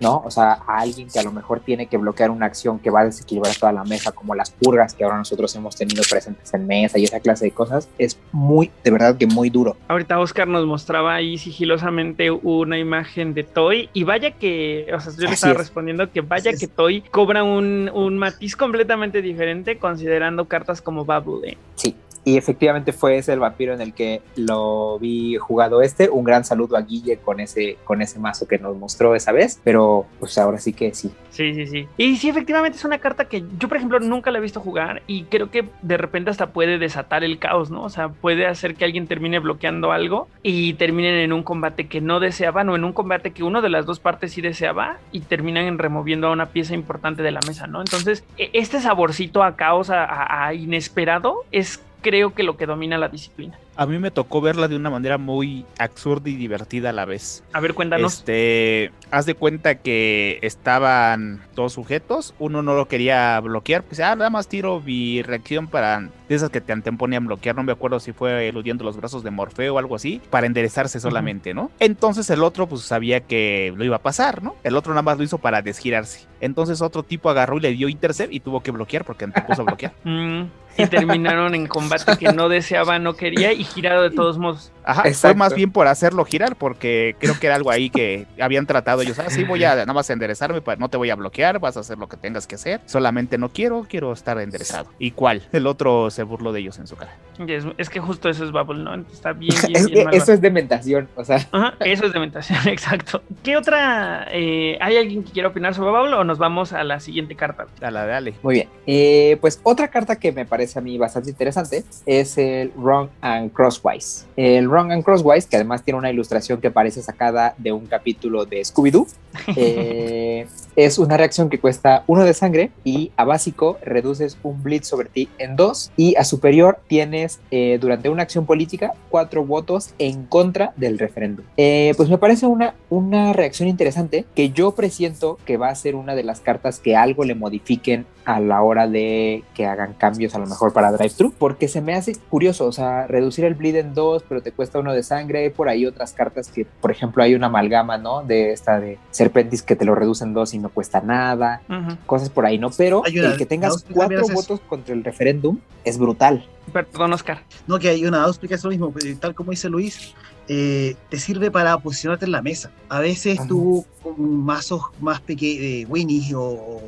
[0.00, 0.22] ¿no?
[0.24, 3.00] O sea, a alguien que a lo mejor tiene que bloquear una acción que va
[3.00, 6.66] a desequilibrar toda la mesa, como las purgas que ahora nosotros hemos tenido presentes en
[6.66, 9.76] mesa y esa clase de cosas, es muy, de verdad que muy duro.
[9.88, 12.30] Ahorita Oscar nos mostraba ahí sigilosamente
[12.64, 16.52] una imagen de Toy y vaya que, o sea, yo le estaba respondiendo que vaya
[16.52, 21.50] que Toy cobra un, un, matiz completamente diferente considerando cartas como Bubble.
[21.50, 21.58] ¿eh?
[21.76, 21.94] Sí,
[22.24, 26.08] y efectivamente fue ese el vampiro en el que lo vi jugado este.
[26.08, 29.60] Un gran saludo a Guille con ese, con ese mazo que nos mostró esa vez,
[29.62, 31.12] pero pues ahora sí que sí.
[31.30, 31.88] Sí, sí, sí.
[31.96, 35.02] Y sí, efectivamente es una carta que yo, por ejemplo, nunca la he visto jugar
[35.06, 37.82] y creo que de repente hasta puede desatar el caos, ¿no?
[37.82, 42.00] O sea, puede hacer que alguien termine bloqueando algo y terminen en un combate que
[42.00, 45.20] no deseaban o en un combate que uno de las dos partes sí deseaba y
[45.20, 47.80] terminan removiendo a una pieza importante de la mesa, ¿no?
[47.80, 53.08] Entonces, e, este saborcito a caos, a inesperado, es creo que lo que domina la
[53.08, 57.04] disciplina a mí me tocó verla de una manera muy absurda y divertida a la
[57.04, 57.42] vez.
[57.52, 58.14] A ver, cuéntanos.
[58.14, 64.14] Este, haz de cuenta que estaban dos sujetos, uno no lo quería bloquear, pues ah,
[64.16, 68.00] nada más tiro mi reacción para de esas que te anteponían bloquear, no me acuerdo
[68.00, 71.70] si fue eludiendo los brazos de Morfeo o algo así, para enderezarse solamente, ¿no?
[71.80, 74.56] Entonces el otro pues sabía que lo iba a pasar, ¿no?
[74.64, 76.26] El otro nada más lo hizo para desgirarse.
[76.40, 79.64] Entonces otro tipo agarró y le dio intercept y tuvo que bloquear porque puso a
[79.64, 79.92] bloquear.
[80.04, 80.44] Mm,
[80.76, 84.70] y terminaron en combate que no deseaba, no quería y girado de todos modos.
[84.84, 85.36] Ajá, fue Exacto.
[85.38, 89.18] más bien por hacerlo girar, porque creo que era algo ahí que habían tratado ellos.
[89.18, 91.80] Ah, sí, voy a nada más enderezarme, pa- no te voy a bloquear, vas a
[91.80, 92.80] hacer lo que tengas que hacer.
[92.86, 94.90] Solamente no quiero, quiero estar enderezado.
[94.98, 95.42] ¿Y cuál?
[95.52, 97.12] El otro se burló de ellos en su cara.
[97.48, 98.94] Es, es que justo eso es Bubble, ¿no?
[98.94, 103.22] Está bien, bien, Es bien eso es dementación, o sea, Ajá, eso es dementación, exacto.
[103.42, 104.26] ¿Qué otra?
[104.30, 107.66] eh, ¿Hay alguien que quiera opinar sobre Bubble o nos vamos a la siguiente carta?
[107.80, 108.34] Dale, dale.
[108.42, 108.68] Muy bien.
[108.86, 113.52] Eh, pues otra carta que me parece a mí bastante interesante es el Wrong and
[113.52, 114.26] Crosswise.
[114.36, 118.44] El Wrong and Crosswise, que además tiene una ilustración que parece sacada de un capítulo
[118.44, 119.06] de Scooby-Doo,
[119.56, 124.82] eh, es una reacción que cuesta uno de sangre y a básico reduces un bleed
[124.82, 129.94] sobre ti en dos y a superior tienes eh, durante una acción política cuatro votos
[129.98, 131.44] en contra del referéndum.
[131.56, 135.94] Eh, pues me parece una, una reacción interesante que yo presiento que va a ser
[135.94, 140.34] una de las cartas que algo le modifiquen a la hora de que hagan cambios
[140.34, 143.76] a lo mejor para drive-thru, porque se me hace curioso, o sea, reducir el bleed
[143.76, 146.90] en dos, pero te cuesta uno de sangre, hay por ahí otras cartas que, por
[146.90, 148.22] ejemplo, hay una amalgama, ¿no?
[148.22, 151.62] De esta de Serpentis que te lo reduce en dos y no cuesta nada,
[152.06, 152.70] cosas por ahí, ¿no?
[152.70, 156.46] Pero el que tengas cuatro votos contra el referéndum es brutal.
[156.72, 157.42] Perdón, Oscar.
[157.66, 160.14] No, que hay una Auspica es lo mismo, pues, tal como dice Luis,
[160.48, 162.70] eh, te sirve para posicionarte en la mesa.
[162.88, 163.48] A veces Ajá.
[163.48, 166.80] tú con mazos más pequeños, eh, Winnie o,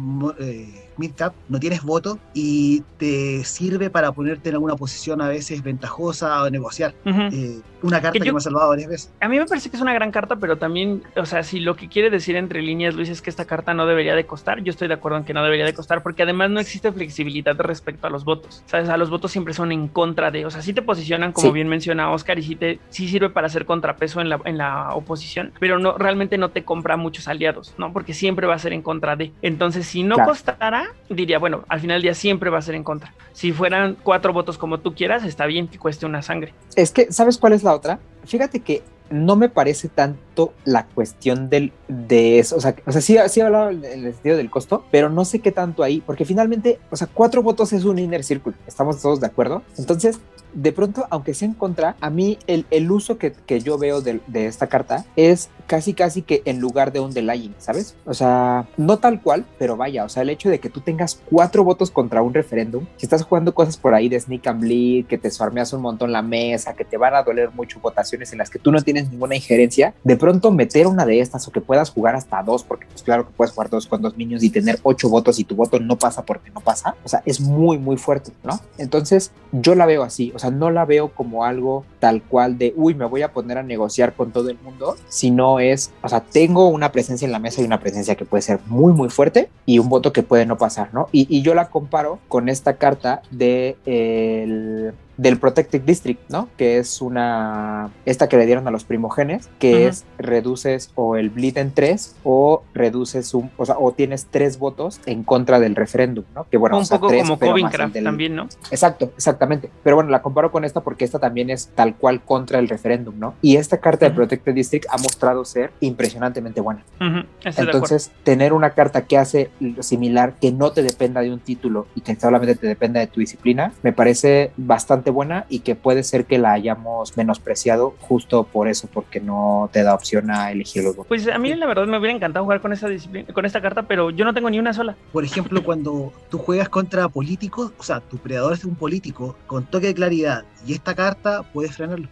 [0.00, 5.20] o, mo- eh, Midcap, no tienes voto y te sirve para ponerte en alguna posición
[5.22, 6.94] a veces ventajosa o negociar.
[7.04, 9.14] Eh, una carta Que que, yo- me ha salvado varias veces.
[9.20, 11.74] A mí me parece que es una gran carta, pero también, o sea, si lo
[11.76, 14.70] que quiere decir entre líneas, Luis, es que esta carta no debería de costar, yo
[14.70, 18.06] estoy de acuerdo en que no debería de costar, porque además no existe flexibilidad respecto
[18.06, 18.62] a los votos.
[18.66, 18.90] ¿Sabes?
[18.90, 21.54] A los votos siempre son en contra de, o sea, sí te posicionan, como Sí.
[21.54, 24.94] bien menciona Oscar, y sí, te, sí sirve para hacer contrapeso en la, en la
[24.94, 27.92] oposición, pero no realmente no te compra muchos aliados, ¿no?
[27.94, 29.32] Porque siempre va a ser en contra de.
[29.40, 30.30] Entonces, si no Claro.
[30.32, 33.14] costara, diría, bueno, al final del día siempre va a ser en contra.
[33.32, 36.54] Si fueran cuatro votos como tú quieras, está bien que cueste una sangre.
[36.76, 37.98] Es que, ¿sabes cuál es la otra?
[38.24, 42.56] Fíjate que no me parece tanto la cuestión del, de eso.
[42.56, 45.24] O sea, o sea sí, sí he hablado en el sentido del costo, pero no
[45.24, 48.54] sé qué tanto ahí, porque finalmente, o sea, cuatro votos es un inner circle.
[48.66, 49.62] ¿Estamos todos de acuerdo?
[49.76, 50.20] Entonces,
[50.52, 54.68] de pronto, aunque sea en contra, a mí el, uso que, yo veo de, esta
[54.68, 57.96] carta es casi, casi que en lugar de un delaying, ¿sabes?
[58.04, 61.20] O sea, no tal cual, pero vaya, o sea, el hecho de que tú tengas
[61.30, 65.06] cuatro votos contra un referéndum, si estás jugando cosas por ahí de sneak and bleed,
[65.06, 68.38] que te farmeas un montón la mesa, que te van a doler mucho votaciones en
[68.38, 71.60] las que tú no tienes ninguna injerencia, de pronto meter una de estas o que
[71.60, 74.50] puedas jugar hasta dos, porque pues claro que puedes jugar dos con dos niños y
[74.50, 77.78] tener ocho votos y tu voto no pasa porque no pasa, o sea, es muy,
[77.78, 78.60] muy fuerte, ¿no?
[78.78, 82.94] Entonces, yo la veo así, sea, no la veo como algo tal cual de, uy,
[82.94, 86.68] me voy a poner a negociar con todo el mundo, sino es, o sea, tengo
[86.68, 89.78] una presencia en la mesa y una presencia que puede ser muy, muy fuerte y
[89.78, 91.08] un voto que puede no pasar, ¿no?
[91.12, 96.48] Y, y yo la comparo con esta carta de el del Protected District, ¿no?
[96.56, 101.28] Que es una, esta que le dieron a los primogenes, que es reduces o el
[101.28, 105.76] bleed en tres o reduces un, o sea, o tienes tres votos en contra del
[105.76, 106.46] referéndum, ¿no?
[106.50, 108.48] Que bueno, un o sea, poco tres, como Covingcraft del- también, ¿no?
[108.70, 109.70] Exacto, exactamente.
[109.84, 113.18] Pero bueno, la comparo con esta porque esta también es tal cual contra el referéndum,
[113.18, 113.34] ¿no?
[113.42, 114.16] Y esta carta de Ujú.
[114.20, 116.82] Protected District ha mostrado ser impresionantemente buena.
[116.98, 117.06] De
[117.50, 117.72] acuerdo.
[117.72, 121.86] Entonces, tener una carta que hace lo similar, que no te dependa de un título
[121.94, 126.02] y que solamente te dependa de tu disciplina, me parece bastante buena y que puede
[126.02, 130.84] ser que la hayamos menospreciado justo por eso, porque no te da opción a elegir
[130.84, 131.08] los votos.
[131.08, 133.82] Pues a mí la verdad me hubiera encantado jugar con esta disciplina, con esta carta,
[133.82, 134.96] pero yo no tengo ni una sola.
[135.12, 139.64] Por ejemplo, cuando tú juegas contra políticos, o sea, tu predador es un político con
[139.66, 142.08] toque de claridad y esta carta puede frenarlo.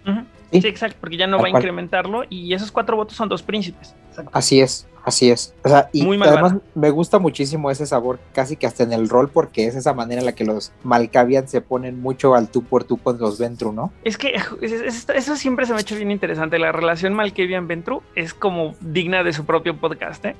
[0.50, 0.62] Sí.
[0.62, 1.62] Sí, exacto, porque ya no Tal va a cual.
[1.62, 3.94] incrementarlo y esos cuatro votos son dos príncipes.
[4.08, 4.30] Exacto.
[4.32, 5.54] Así es, así es.
[5.64, 9.08] O sea, y Muy además me gusta muchísimo ese sabor, casi que hasta en el
[9.08, 12.62] rol, porque es esa manera en la que los Malkavian se ponen mucho al tú
[12.62, 13.92] por tú con los Ventru, ¿no?
[14.04, 16.58] Es que es- es- eso siempre se me ha hecho bien interesante.
[16.58, 20.36] La relación Malkavian-Ventru es como digna de su propio podcast, ¿eh?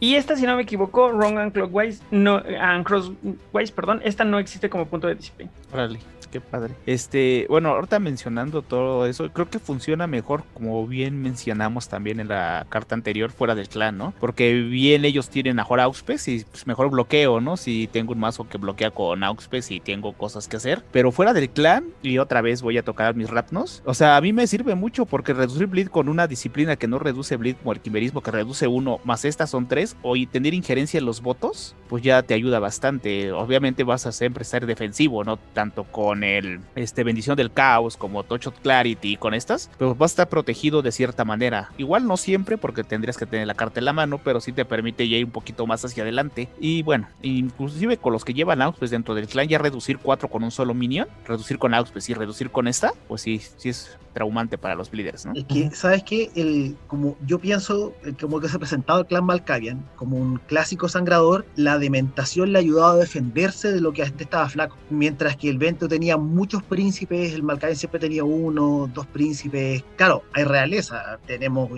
[0.00, 4.38] Y esta, si no me equivoco, Wrong and Clockwise, no, and Crosswise, perdón, esta no
[4.38, 5.50] existe como punto de disciplina.
[5.72, 5.98] Órale,
[6.34, 6.74] qué padre.
[6.84, 12.26] Este, bueno, ahorita mencionando todo eso, creo que funciona mejor, como bien mencionamos también en
[12.26, 14.12] la carta anterior, fuera del clan, ¿no?
[14.18, 17.56] Porque bien ellos tienen mejor Auspes y pues mejor bloqueo, ¿no?
[17.56, 20.84] Si tengo un mazo que bloquea con Auspes y tengo cosas que hacer.
[20.90, 24.20] Pero fuera del clan, y otra vez voy a tocar mis Rapnos, o sea, a
[24.20, 27.72] mí me sirve mucho porque reducir bleed con una disciplina que no reduce bleed como
[27.72, 31.22] el quimerismo, que reduce uno, más estas son tres, o y tener injerencia en los
[31.22, 33.30] votos, pues ya te ayuda bastante.
[33.30, 35.36] Obviamente vas a siempre ser defensivo, ¿no?
[35.36, 40.12] Tanto con el este, bendición del caos como Touch Clarity con estas, pero vas a
[40.12, 41.70] estar protegido de cierta manera.
[41.78, 44.64] Igual no siempre porque tendrías que tener la carta en la mano, pero sí te
[44.64, 46.48] permite ya ir un poquito más hacia adelante.
[46.58, 50.44] Y bueno, inclusive con los que llevan Auspes dentro del clan ya reducir 4 con
[50.44, 54.56] un solo minion, reducir con Auspes y reducir con esta, pues sí, sí es traumante
[54.56, 55.32] para los líderes, ¿no?
[55.34, 56.30] Es que, ¿sabes qué?
[56.34, 60.88] El, como yo pienso, como que se ha presentado el clan Malkavian como un clásico
[60.88, 64.76] sangrador, la dementación le ha ayudado a defenderse de lo que antes estaba flaco.
[64.88, 69.84] Mientras que el Vento tenía muchos príncipes, el Malkavian siempre tenía uno, dos príncipes.
[69.96, 71.74] Claro, hay realeza, tenemos uh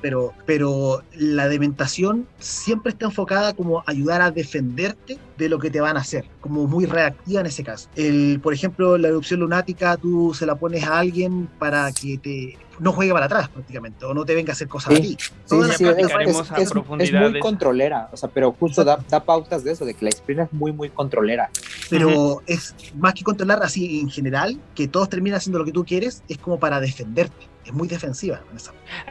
[0.00, 5.80] pero, pero la dementación siempre está enfocada como ayudar a defenderte de lo que te
[5.80, 7.88] van a hacer, como muy reactiva en ese caso.
[7.96, 12.58] El, por ejemplo, la erupción lunática, tú se la pones a alguien para que te
[12.80, 15.16] no juegue para atrás prácticamente, o no te venga a hacer cosas a ti.
[15.44, 20.04] Sí, sí, es, muy controlera, o sea, pero justo da, pautas de eso, de que
[20.04, 21.50] la disciplina es muy, muy controlera.
[21.90, 25.84] Pero es más que controlar así en general, que todos terminan haciendo lo que tú
[25.84, 28.40] quieres, es como para defenderte es muy defensiva.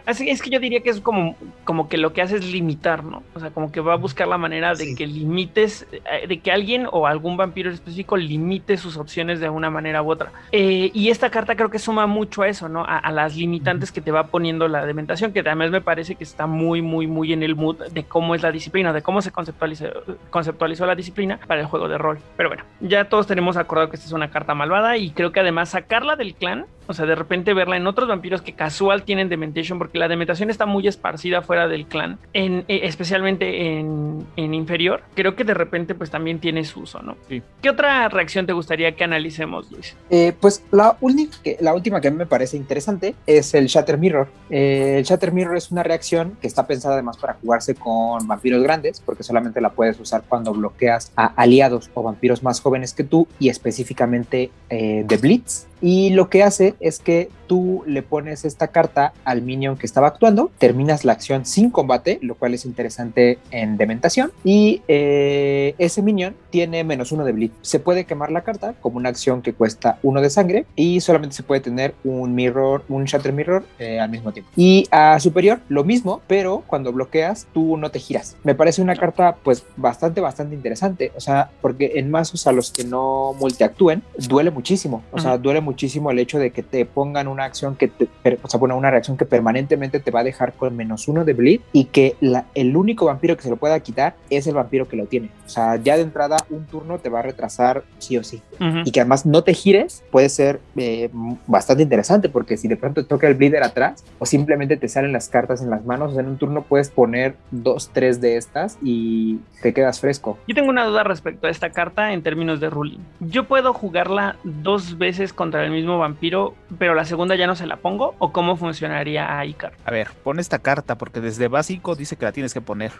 [0.05, 3.03] Así es que yo diría que es como, como que lo que hace es limitar,
[3.03, 3.23] ¿no?
[3.35, 6.51] O sea, como que va a buscar la manera de que limites, eh, de que
[6.51, 10.31] alguien o algún vampiro específico limite sus opciones de una manera u otra.
[10.51, 12.83] Eh, y esta carta creo que suma mucho a eso, ¿no?
[12.87, 16.45] A, las limitantes que te va poniendo la dementación, que además me parece que está
[16.45, 19.85] muy, muy, muy en el mood de cómo es la disciplina, de cómo se conceptualizó,
[20.29, 22.19] conceptualizó la disciplina para el juego de rol.
[22.35, 25.39] Pero bueno, ya todos tenemos acordado que esta es una carta malvada y creo que
[25.39, 29.27] además sacarla del clan, o sea, de repente verla en otros vampiros que casual tienen
[29.27, 35.03] Dementation, porque la Dementación está muy esparcida fuera del clan, en, eh, especialmente en, inferior.
[35.15, 37.17] Creo que de repente pues también tiene su uso, ¿no?
[37.27, 37.43] Sí.
[37.61, 39.97] ¿Qué otra reacción te gustaría que analicemos, Luis?
[40.09, 43.67] Eh, pues la, única que, la última que a mí me parece interesante es el
[43.67, 44.29] Shatter Mirror.
[44.49, 48.63] Eh, el Shatter Mirror es una reacción que está pensada además para jugarse con vampiros
[48.63, 53.03] grandes, porque solamente la puedes usar cuando bloqueas a aliados o vampiros más jóvenes que
[53.03, 55.67] tú y específicamente de Blitz.
[55.81, 60.07] Y lo que hace es que tú le pones esta carta al minion que estaba
[60.07, 66.01] actuando, terminas la acción sin combate, lo cual es interesante en Dementación, y eh, ese
[66.01, 67.51] minion tiene menos uno de bleed.
[67.61, 71.35] Se puede quemar la carta como una acción que cuesta uno de sangre y solamente
[71.35, 74.51] se puede tener un mirror, un shatter mirror eh, al mismo tiempo.
[74.55, 78.35] Y a superior, lo mismo, pero cuando bloqueas, tú no te giras.
[78.43, 82.71] Me parece una carta pues bastante, bastante interesante, o sea, porque en mazos a los
[82.71, 85.66] que no multiactúen, duele muchísimo, o sea, duele muchísimo
[86.11, 88.07] el hecho de que te pongan una acción que te,
[88.41, 91.61] o sea, una reacción que permanentemente te va a dejar con menos uno de bleed
[91.71, 94.95] y que la, el único vampiro que se lo pueda quitar es el vampiro que
[94.95, 95.29] lo tiene.
[95.45, 98.41] O sea, ya de entrada un turno te va a retrasar sí o sí.
[98.59, 101.09] Y que además no te gires puede ser eh,
[101.47, 105.29] bastante interesante porque si de pronto toca el bleeder atrás o simplemente te salen las
[105.29, 108.77] cartas en las manos, o sea, en un turno puedes poner dos, tres de estas
[108.81, 110.37] y te quedas fresco.
[110.47, 112.99] Yo tengo una duda respecto a esta carta en términos de ruling.
[113.19, 117.67] Yo puedo jugarla dos veces contra el mismo vampiro, pero la segunda ya no se
[117.67, 119.73] la pongo, o cómo funcionaría ahí, Icar.
[119.85, 122.91] A ver, pon esta carta, porque desde básico dice que la tienes que poner.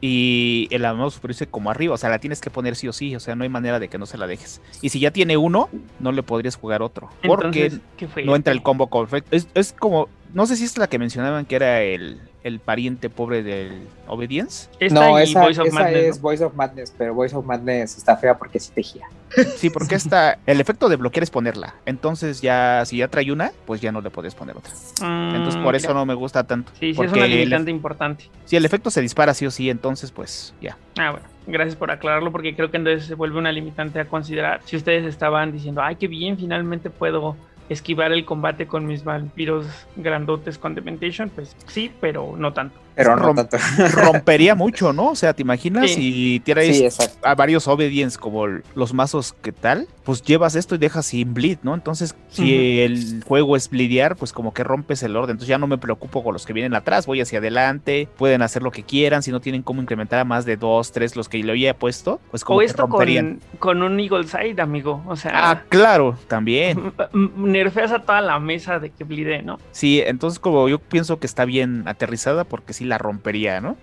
[0.00, 2.92] Y el amor superior dice como arriba, o sea, la tienes que poner sí o
[2.92, 4.60] sí, o sea, no hay manera de que no se la dejes.
[4.80, 5.68] Y si ya tiene uno,
[6.00, 7.08] no le podrías jugar otro.
[7.26, 7.72] Porque
[8.24, 9.36] no entra el combo perfecto.
[9.36, 13.10] Es, es como, no sé si es la que mencionaban que era el, el pariente
[13.10, 14.68] pobre del Obedience.
[14.90, 15.48] no, esa,
[15.90, 19.08] es Voice of Madness, pero Voice of Madness está fea porque sí te gira.
[19.56, 21.74] Sí, porque está, el efecto de bloquear es ponerla.
[21.86, 24.72] Entonces ya, si ya trae una, pues ya no le puedes poner otra.
[25.00, 26.72] Mm, entonces por eso no me gusta tanto.
[26.78, 28.28] Sí, sí, es una limitante importante.
[28.44, 30.76] Si el efecto se dispara sí o sí, entonces pues ya.
[30.98, 31.26] Ah, bueno.
[31.46, 34.60] Gracias por aclararlo porque creo que entonces se vuelve una limitante a considerar.
[34.64, 37.36] Si ustedes estaban diciendo, ay, qué bien, finalmente puedo
[37.68, 42.78] esquivar el combate con mis vampiros grandotes con Dementation, pues sí, pero no tanto.
[42.94, 43.56] Pero no tanto.
[43.92, 45.10] rompería mucho, ¿no?
[45.10, 49.88] O sea, ¿te imaginas si tienes a varios obedience como los mazos que tal?
[50.04, 51.74] Pues llevas esto y dejas sin bleed, ¿no?
[51.74, 55.32] Entonces, si el juego es bleedear, pues como que rompes el orden.
[55.32, 58.62] Entonces ya no me preocupo con los que vienen atrás, voy hacia adelante, pueden hacer
[58.62, 61.42] lo que quieran, si no tienen cómo incrementar a más de dos, tres los que
[61.42, 63.40] le había puesto, pues como o esto romperían.
[63.58, 65.02] Con, con un Eagle Side, amigo.
[65.06, 65.32] O sea.
[65.34, 66.92] Ah, claro, también.
[67.36, 69.58] Nerfeas a toda la mesa de que bleede, ¿no?
[69.70, 73.76] Sí, entonces como yo pienso que está bien aterrizada porque sí la rompería, ¿no?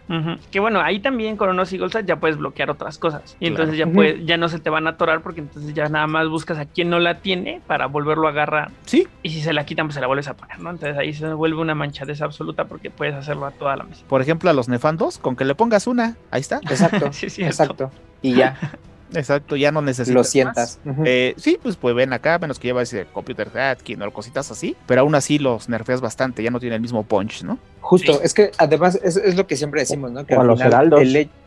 [0.52, 3.36] Que bueno, ahí también con unos Eagle ya puedes bloquear otras cosas.
[3.40, 3.88] Y entonces ya,
[4.24, 6.90] ya no se te van a atorar porque entonces ya nada más buscas a quien
[6.90, 8.72] no la tiene para volverlo a agarrar.
[8.86, 9.08] Sí.
[9.24, 10.70] Y si se la quitan, pues se la vuelves a poner, ¿no?
[10.70, 14.04] Entonces ahí se vuelve una manchadez absoluta porque puedes hacerlo a toda la mesa.
[14.08, 16.58] Por ejemplo, a los nefandos, con que le pongas una, ahí está.
[16.58, 17.10] Exacto.
[17.14, 17.92] sí, exacto.
[18.22, 18.58] Y ya.
[19.14, 20.14] Exacto, ya no necesitas.
[20.14, 20.80] Lo sientas.
[21.06, 24.76] Eh, sí, pues, pues ven acá, menos que llevas ese computer Hatkin o cositas así,
[24.86, 27.58] pero aún así los nerfeas bastante, ya no tiene el mismo punch, ¿no?
[27.82, 30.26] Justo, es que además es, lo que siempre decimos, ¿no?
[30.26, 31.02] Que con los heraldos.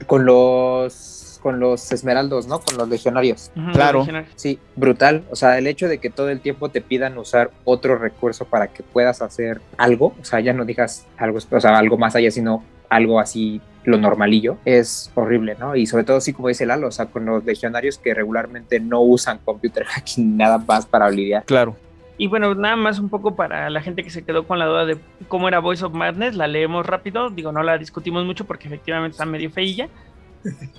[0.06, 2.60] con los con los esmeraldos, ¿no?
[2.60, 3.50] Con los legionarios.
[3.72, 4.00] Claro.
[4.00, 4.32] legionarios.
[4.36, 5.24] Sí, brutal.
[5.30, 8.68] O sea, el hecho de que todo el tiempo te pidan usar otro recurso para
[8.68, 12.30] que puedas hacer algo, o sea, ya no digas algo, o sea, algo más allá,
[12.30, 15.74] sino algo así lo normalillo, es horrible, ¿no?
[15.74, 19.00] Y sobre todo, sí, como dice Lalo, o sea, con los legionarios que regularmente no
[19.00, 21.44] usan computer hacking nada más para lidiar.
[21.44, 21.76] Claro.
[22.18, 24.84] Y bueno, nada más un poco para la gente que se quedó con la duda
[24.86, 28.68] de cómo era Voice of Madness, la leemos rápido, digo, no la discutimos mucho porque
[28.68, 29.88] efectivamente está medio feilla.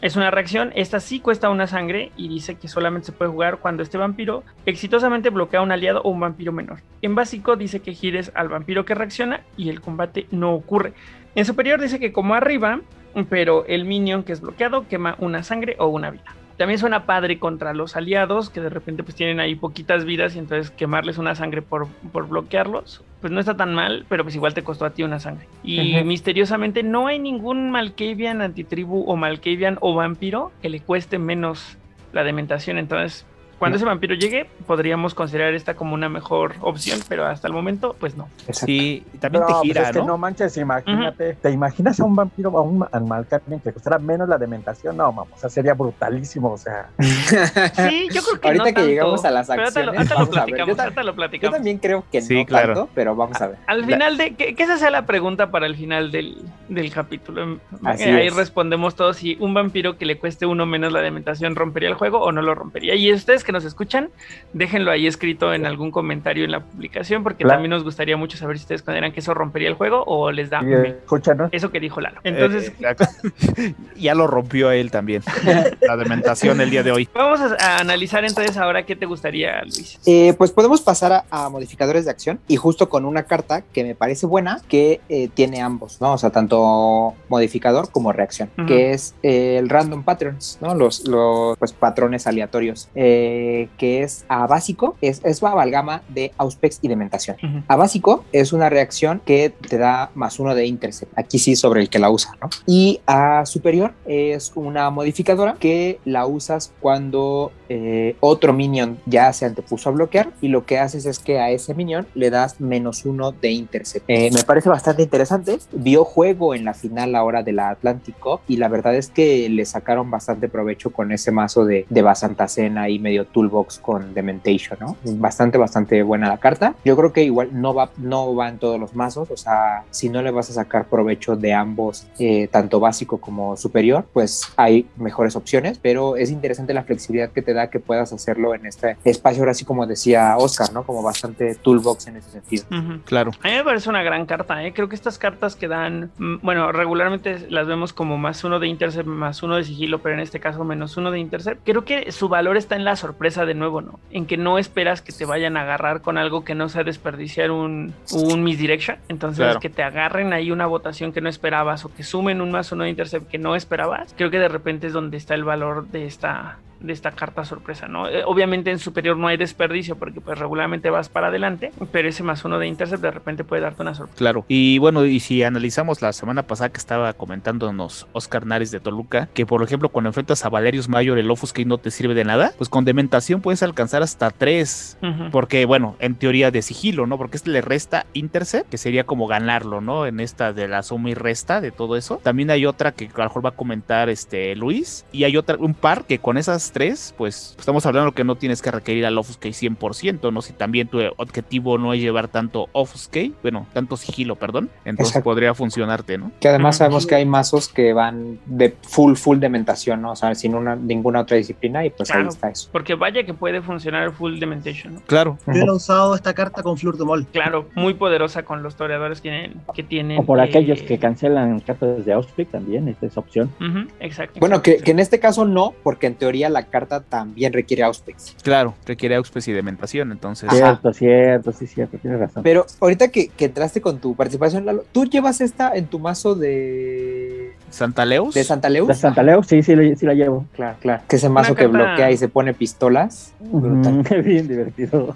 [0.02, 3.60] Es una reacción, esta sí cuesta una sangre y dice que solamente se puede jugar
[3.60, 6.80] cuando este vampiro exitosamente bloquea a un aliado o un vampiro menor.
[7.02, 10.94] En básico dice que gires al vampiro que reacciona y el combate no ocurre.
[11.36, 12.82] En superior dice que como arriba,
[13.30, 16.36] pero el minion que es bloqueado quema una sangre o una vida.
[16.58, 20.40] También suena padre contra los aliados que de repente pues tienen ahí poquitas vidas y
[20.40, 24.54] entonces quemarles una sangre por, por bloquearlos, pues no está tan mal, pero pues igual
[24.54, 25.48] te costó a ti una sangre.
[25.64, 31.78] Y misteriosamente no hay ningún Malkavian antitribu o Malkavian o vampiro que le cueste menos
[32.12, 33.26] la dementación, entonces
[33.64, 33.78] cuando No.
[33.78, 38.16] ese vampiro llegue podríamos considerar esta como una mejor opción, pero hasta el momento pues
[38.18, 38.28] no.
[38.48, 38.66] Exacto.
[38.66, 40.06] Sí, y también te pues gira, es que ¿no?
[40.06, 41.34] no manches, imagínate.
[41.36, 43.26] ¿Te imaginas a un vampiro a un animal
[43.64, 44.98] que costara menos la dementación?
[44.98, 46.88] No, vamos, o sea, sería brutalísimo, o sea.
[46.98, 49.98] Sí, yo creo que Ahorita no que tanto, llegamos a las pero ahorita lo- acciones,
[49.98, 51.16] ahorita lo vamos a ver.
[51.16, 52.74] platicamos, Yo también creo que Sí, no claro.
[52.74, 53.58] tanto, pero vamos a ver.
[53.68, 56.38] Al final de que, que esa sea la pregunta para el final del,
[56.70, 57.60] del capítulo.
[57.84, 58.36] Así Ahí es.
[58.36, 62.20] respondemos todos si un vampiro que le cueste uno menos la dementación rompería el juego
[62.20, 62.96] o no lo rompería.
[62.96, 64.10] Y ustedes que nos escuchan,
[64.52, 67.56] déjenlo ahí escrito en algún comentario en la publicación, porque Claro.
[67.56, 70.50] también nos gustaría mucho saber si ustedes consideran que eso rompería el juego o les
[70.50, 71.50] da eh, escúchanos.
[71.54, 72.20] eso que dijo Lalo.
[72.26, 75.22] Entonces, Eh, ya lo rompió él también.
[75.82, 77.08] La dementación el día de hoy.
[77.14, 80.00] vamos a, a analizar entonces ahora qué te gustaría, Luis.
[80.06, 83.84] Eh, pues podemos pasar a, a modificadores de acción y justo con una carta que
[83.84, 86.14] me parece buena que eh, tiene ambos, ¿no?
[86.14, 90.74] O sea, tanto modificador como reacción, que es eh, el random patterns, ¿no?
[90.76, 93.43] Los, los pues, patrones aleatorios, eh,
[93.78, 97.38] que es a básico, es, es la amalgama de Auspex y Dementación.
[97.42, 97.64] Ujú.
[97.68, 101.82] A básico es una reacción que te da más uno de intercept, aquí sí sobre
[101.82, 102.50] el que la usa, ¿no?
[102.66, 109.46] Y a superior es una modificadora que la usas cuando eh, otro minion ya se
[109.46, 113.04] antepuso a bloquear y lo que haces es que a ese minion le das menos
[113.04, 114.06] uno de intercept.
[114.08, 115.58] Eh, me parece bastante interesante.
[115.72, 119.66] Vio juego en la final ahora de la Atlántico y la verdad es que le
[119.66, 124.96] sacaron bastante provecho con ese mazo de, de Basantacena y medio toolbox con Dementation, ¿no?
[125.04, 126.76] Bastante, bastante buena la carta.
[126.86, 130.10] Yo creo que igual no va, no va en todos los mazos, o sea, si
[130.10, 134.88] no le vas a sacar provecho de ambos, eh, tanto básico como superior, pues hay
[134.96, 138.98] mejores opciones, pero es interesante la flexibilidad que te da que puedas hacerlo en este
[139.04, 140.84] espacio, ahora sí como decía Oscar, ¿no?
[140.84, 142.66] Como bastante toolbox en ese sentido.
[143.06, 143.32] Claro.
[143.42, 144.74] A mí me parece una gran carta, ¿eh?
[144.74, 148.68] Creo que estas cartas que dan, mm, bueno, regularmente las vemos como más uno de
[148.68, 151.62] intercept, más uno de sigilo, pero en este caso menos uno de intercept.
[151.66, 154.00] Creo que su valor está en la sorpresa de nuevo, ¿no?
[154.12, 157.52] En que no esperas que te vayan a agarrar con algo que no sea desperdiciar
[157.52, 158.98] un, un misdirection.
[159.10, 159.60] Entonces, Claro.
[159.60, 162.84] que te agarren ahí una votación que no esperabas o que sumen un más uno
[162.84, 164.14] de intercept que no esperabas.
[164.18, 167.88] Creo que de repente es donde está el valor de esta de esta carta sorpresa,
[167.88, 168.08] ¿no?
[168.08, 172.24] Eh, obviamente en superior no hay desperdicio porque pues regularmente vas para adelante, pero ese
[172.24, 174.18] más uno de intercept de repente puede darte una sorpresa.
[174.18, 174.46] Claro.
[174.48, 179.28] Y bueno, y si analizamos la semana pasada que estaba comentándonos Oscar Nares de Toluca,
[179.34, 182.54] que por ejemplo cuando enfrentas a Valerius Mayor el Offuscate no te sirve de nada,
[182.58, 184.98] pues con Dementación puedes alcanzar hasta tres.
[185.32, 187.18] Porque, bueno, en teoría de sigilo, ¿no?
[187.18, 190.06] Porque este le resta Intercept, que sería como ganarlo, ¿no?
[190.06, 192.20] En esta de la suma y resta de todo eso.
[192.24, 195.06] También hay otra que a lo mejor va a comentar este Luis.
[195.12, 198.62] Y hay otra, un par que con esas tres, pues estamos hablando que no tienes
[198.62, 200.42] que requerir al Offuscate 100%, ¿no?
[200.42, 204.70] Si también tu objetivo no es llevar tanto Offuscate, bueno, tanto sigilo, perdón.
[204.84, 205.30] Entonces Exacto.
[205.30, 206.32] podría funcionarte, ¿no?
[206.40, 210.12] Que además sabemos que hay mazos que van de full, full de mentación, ¿no?
[210.12, 212.70] O sea, sin una, ninguna otra disciplina y pues ahí está eso.
[212.72, 215.02] Porque vaya que puede funcionar full Dementation, ¿no?
[215.02, 215.38] Claro.
[215.48, 217.28] Yo he usado esta carta con Flur de Mol.
[217.28, 219.62] Claro, muy poderosa con los toreadores que tienen.
[219.74, 223.52] Que tienen O por eh, aquellos que cancelan cartas de Auspic también, esta es opción.
[224.00, 224.40] exacto.
[224.40, 224.86] Bueno, que, exacto.
[224.86, 228.36] que en este caso no, porque en teoría la carta también requiere Auspex.
[228.42, 230.48] Claro, requiere Auspes y Dementación, entonces.
[230.50, 230.58] Ajá.
[230.58, 232.44] Cierto, cierto, sí, cierto, tienes razón.
[232.44, 236.36] Pero ahorita que, que entraste con tu participación, Lalo, ¿tú llevas esta en tu mazo
[236.36, 237.43] de,
[237.74, 238.34] Santa Leus.
[238.34, 238.88] de Santa Leus?
[238.88, 239.44] ¿De Santa Leo?
[239.44, 240.46] Sí, sí, la- sí la llevo.
[240.54, 241.04] Claro, claro.
[241.10, 243.34] Que ese mazo que carta- bloquea y se pone pistolas.
[243.40, 244.00] Brutal.
[244.00, 245.16] Ujú, Bien divertido.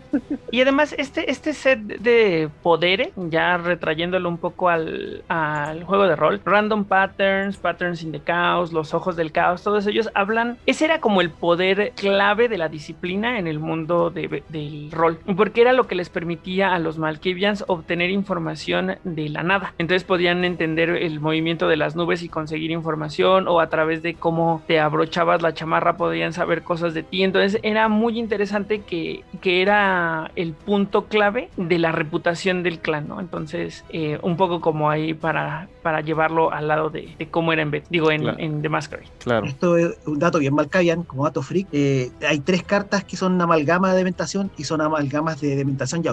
[0.52, 6.16] Y además, este, este set de poderes, ya retrayéndolo un poco al, al juego de
[6.16, 10.58] rol, Random Patterns, Patterns in the Chaos, Los Ojos del Caos, todos ellos hablan.
[10.66, 15.20] Ese era como el poder clave de la disciplina en el mundo de- del rol,
[15.36, 19.74] porque era lo que les permitía a los Malkavians obtener información de la nada.
[19.78, 24.14] Entonces podían entender el movimiento de las nubes y, conseguir información o a través de
[24.14, 27.24] cómo te abrochabas la chamarra podían saber cosas de ti.
[27.24, 33.10] Entonces era muy interesante que, que era el punto clave de la reputación del clan,
[33.10, 33.20] ¿no?
[33.20, 37.84] Entonces, eh, un poco como ahí para, para llevarlo al lado de, cómo era en,
[37.90, 39.10] digo, en, en The Masquerade.
[39.20, 39.46] Claro.
[39.46, 41.68] Esto es un dato bien malcavian, como dato freak.
[41.74, 46.08] Eh, hay tres cartas que son amalgama de dementación y son amalgamas de dementación y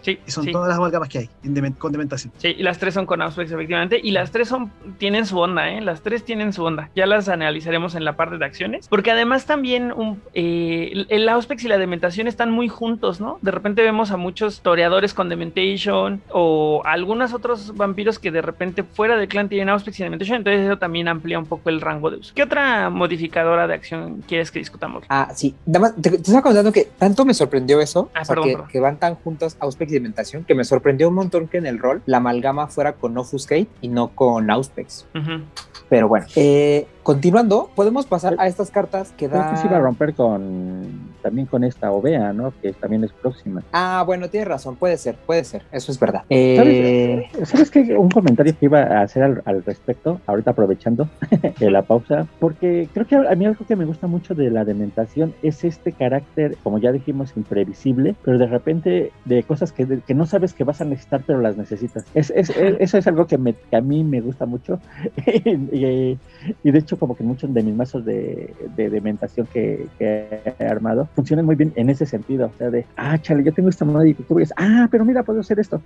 [0.00, 0.52] sí, y son sí.
[0.52, 2.32] todas las amalgamas que hay en con dementación.
[2.38, 4.00] Sí, y las tres son con Auspex, efectivamente.
[4.02, 5.80] Y las tres son, tienen su onda, ¿eh?
[5.80, 6.90] Las tres tienen su onda.
[6.94, 8.88] Ya las analizaremos en la parte de acciones.
[8.88, 13.38] Porque además también un, eh, el Auspex y la dementación están muy juntos, ¿no?
[13.42, 18.82] De repente vemos a muchos toreadores con dementation o algunos otros vampiros que de repente
[18.82, 20.38] fuera del clan tienen Auspex y dementation.
[20.38, 22.32] Entonces eso también amplía un poco el rango de uso.
[22.34, 25.04] ¿Qué otra modificadora de acción quieres que discutamos?
[25.08, 25.54] Ah, sí.
[25.66, 28.44] Nada más, te, te estaba contando que tanto me sorprendió eso, Ah, o sea, perdón,
[28.48, 28.68] que, perdón.
[28.70, 31.78] que van tan juntos Auspex y Dementación, que me sorprendió un montón que en el
[31.78, 35.06] rol la amalgama fuera con Offuscate y no con Auspex.
[35.14, 35.42] Ujú.
[35.88, 39.50] Pero bueno, eh, continuando, podemos pasar a estas cartas que Creo dan...
[39.54, 42.52] que se iba a romper con también con esta Ovea, ¿no?
[42.60, 43.62] Que también es próxima.
[43.72, 46.22] Ah, bueno, tienes razón, puede ser, puede ser, eso es verdad.
[46.22, 47.96] ¿Sabes, Eh, ¿Sabes qué?
[47.96, 51.08] Un comentario que iba a hacer al, al respecto, ahorita aprovechando
[51.60, 54.64] de la pausa, porque creo que a mí algo que me gusta mucho de la
[54.64, 60.14] dementación es este carácter, como ya dijimos, imprevisible, pero de repente de cosas que, que
[60.14, 62.04] no sabes que vas a necesitar, pero las necesitas.
[62.14, 64.80] Es, es- es- eso es algo que, me- que a mí me gusta mucho
[65.26, 66.18] y,
[66.62, 70.64] y de hecho como que muchos de mis mazos de, de dementación que, que he
[70.66, 73.84] armado funcionan muy bien en ese sentido, o sea, de, ah, chale, yo tengo esta
[73.84, 75.80] moneda y tú ves, ah, pero mira, puedo hacer esto.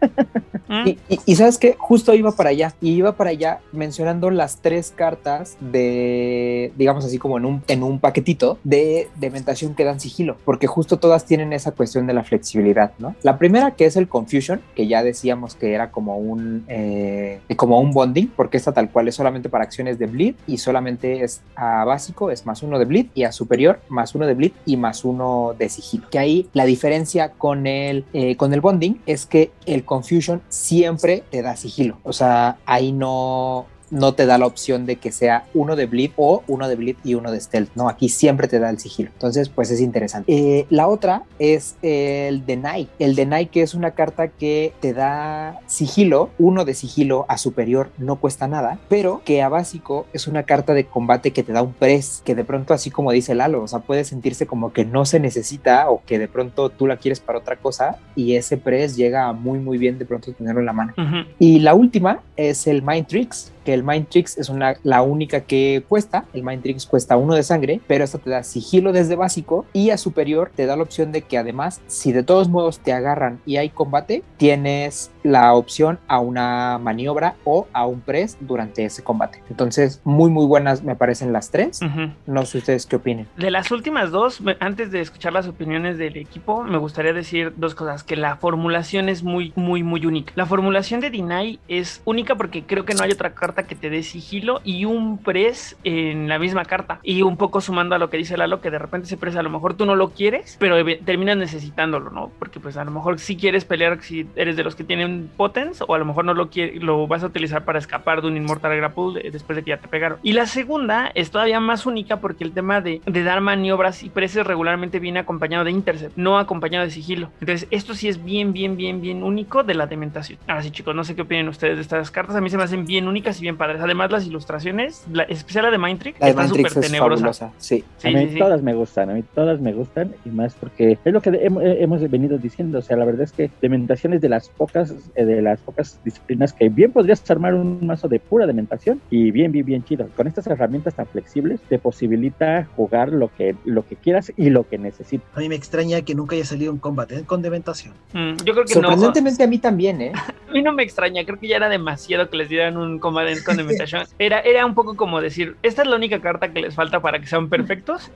[0.69, 0.81] Mm.
[0.87, 4.59] Y, y- y sabes que justo iba para allá, y iba para allá mencionando las
[4.62, 9.99] tres cartas de, digamos así como en un, en un paquetito de dementación que dan
[10.01, 13.15] sigilo, porque justo todas tienen esa cuestión de la flexibilidad, ¿no?
[13.23, 17.81] La primera que es el Confusion, que ya decíamos que era como un, eh, como
[17.81, 21.43] un bonding, porque esta tal cual es solamente para acciones de bleed y solamente es
[21.56, 24.77] a básico, es más uno de bleed y a superior más uno de bleed y
[24.77, 26.09] más uno de sigilo.
[26.10, 31.24] Que ahí la diferencia con el, eh, con el bonding es que el Confusion siempre
[31.31, 31.98] te da sigilo.
[32.05, 36.12] O sea, ahí no, no te da la opción de que sea uno de bleed
[36.16, 37.70] o uno de bleed y uno de stealth.
[37.74, 39.10] No, aquí siempre te da el sigilo.
[39.12, 40.32] Entonces, pues es interesante.
[40.32, 42.88] Eh, la otra es el deny.
[42.98, 47.90] El deny que es una carta que te da sigilo, uno de sigilo a superior
[47.98, 51.62] no cuesta nada, pero que a básico es una carta de combate que te da
[51.62, 54.84] un press, que de pronto así como dice Lalo, o sea, puede sentirse como que
[54.84, 58.56] no se necesita o que de pronto tú la quieres para otra cosa y ese
[58.56, 60.94] press llega muy muy bien de pronto tenerlo en la mano.
[61.38, 65.43] Y la última es el Mind Tricks, que el Mind Tricks es una, la única
[65.43, 66.24] que cuesta.
[66.32, 69.91] El Mind Tricks cuesta uno de sangre, pero esta te da sigilo desde básico y
[69.91, 73.41] a superior te da la opción de que además, si de todos modos te agarran
[73.47, 79.03] y hay combate, tienes la opción a una maniobra o a un press durante ese
[79.03, 79.43] combate.
[79.51, 81.81] Entonces, muy muy buenas me parecen las tres.
[82.27, 83.27] No sé ustedes qué opinen.
[83.37, 87.74] De las últimas dos, antes de escuchar las opiniones del equipo, me gustaría decir dos
[87.74, 88.03] cosas.
[88.03, 90.32] Que la formulación es muy, muy, muy única.
[90.37, 93.90] La formulación de Deny es única porque creo que no hay otra carta que te
[93.90, 97.01] dé sigilo y un press en la misma carta.
[97.02, 99.43] Y un poco sumando a lo que dice Lalo, que de repente ese press a
[99.43, 102.32] lo mejor tú no lo quieres, pero terminas necesitándolo, ¿no?
[102.39, 105.85] Porque pues a lo mejor sí quieres pelear si eres de los que tienen potence
[105.86, 108.36] o a lo mejor no lo, quiere- lo vas a utilizar para escapar de un
[108.36, 110.18] Immortal Grapple de- después de que ya te pegaron.
[110.22, 114.10] Y la segunda es todavía más única porque el tema de, de dar maniobras y
[114.10, 117.31] preces regularmente viene acompañado de intercept, no acompañado de sigilo.
[117.40, 120.39] Entonces, esto sí es bien, bien, bien, bien único de la dementación.
[120.47, 122.36] Ahora sí, chicos, no sé qué opinan ustedes de estas cartas.
[122.36, 123.80] A mí se me hacen bien únicas y bien padres.
[123.82, 126.98] Además, las ilustraciones, la, especial la de Mind Trick, La de está súper es tenebrosa.
[127.20, 127.52] fabulosa.
[127.58, 127.84] Sí.
[127.98, 128.38] Sí, a mí sí, sí.
[128.38, 131.48] todas me gustan, a mí todas me gustan y más porque es lo que de-
[131.48, 134.48] hem- eh, hemos venido diciendo, o sea, la verdad es que dementación es de las
[134.48, 139.00] pocas, eh, de las pocas disciplinas que bien podrías armar un mazo de pura dementación
[139.10, 140.08] y bien, bien, bien chido.
[140.16, 144.68] Con estas herramientas tan flexibles te posibilita jugar lo que, lo que quieras y lo
[144.68, 145.26] que necesites.
[145.34, 147.94] A mí me extraña que nunca haya salido un combate con dementación.
[148.12, 148.80] Mm, yo creo que no.
[148.80, 150.12] Sorprendentemente a mí también, ¿eh?
[150.50, 153.30] A mí no me extraña, creo que ya era demasiado que les dieran un combate
[153.44, 154.05] con dementación.
[154.19, 157.19] Era, era un poco como decir, esta es la única carta que les falta para
[157.20, 158.11] que sean perfectos.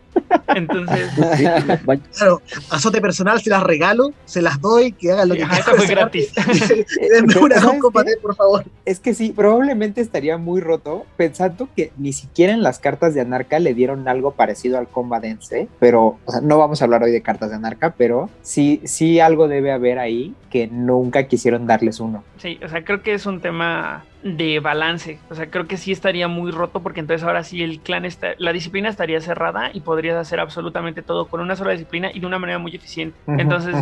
[0.49, 1.11] Entonces,
[2.17, 5.73] Claro, azote personal se las regalo, se las doy, que hagan lo que ajá, esta
[5.73, 5.87] quieran.
[5.87, 6.33] fue gratis.
[7.11, 8.65] Denme una ¿Sabes con combate, por favor.
[8.85, 13.21] Es que sí, probablemente estaría muy roto pensando que ni siquiera en las cartas de
[13.21, 15.69] Anarca le dieron algo parecido al Combadense, ¿eh?
[15.81, 19.21] pero o sea, no vamos a hablar hoy de cartas de Anarca, pero sí, sí
[19.21, 22.23] algo debe haber ahí que nunca quisieron darles uno.
[22.39, 25.19] Sí, o sea, creo que es un tema de balance.
[25.29, 28.29] O sea, creo que sí estaría muy roto porque entonces ahora sí el clan está,
[28.39, 32.27] la disciplina estaría cerrada y podrías hacer absolutamente todo con una sola disciplina y de
[32.27, 33.17] una manera muy eficiente.
[33.27, 33.77] Entonces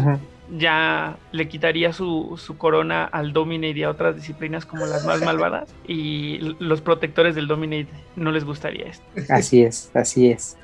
[0.59, 5.23] ya le quitaría su, su corona al Dominate y a otras disciplinas como las más
[5.23, 9.05] malvadas y los protectores del Dominate no les gustaría esto.
[9.29, 10.59] Así es, así es.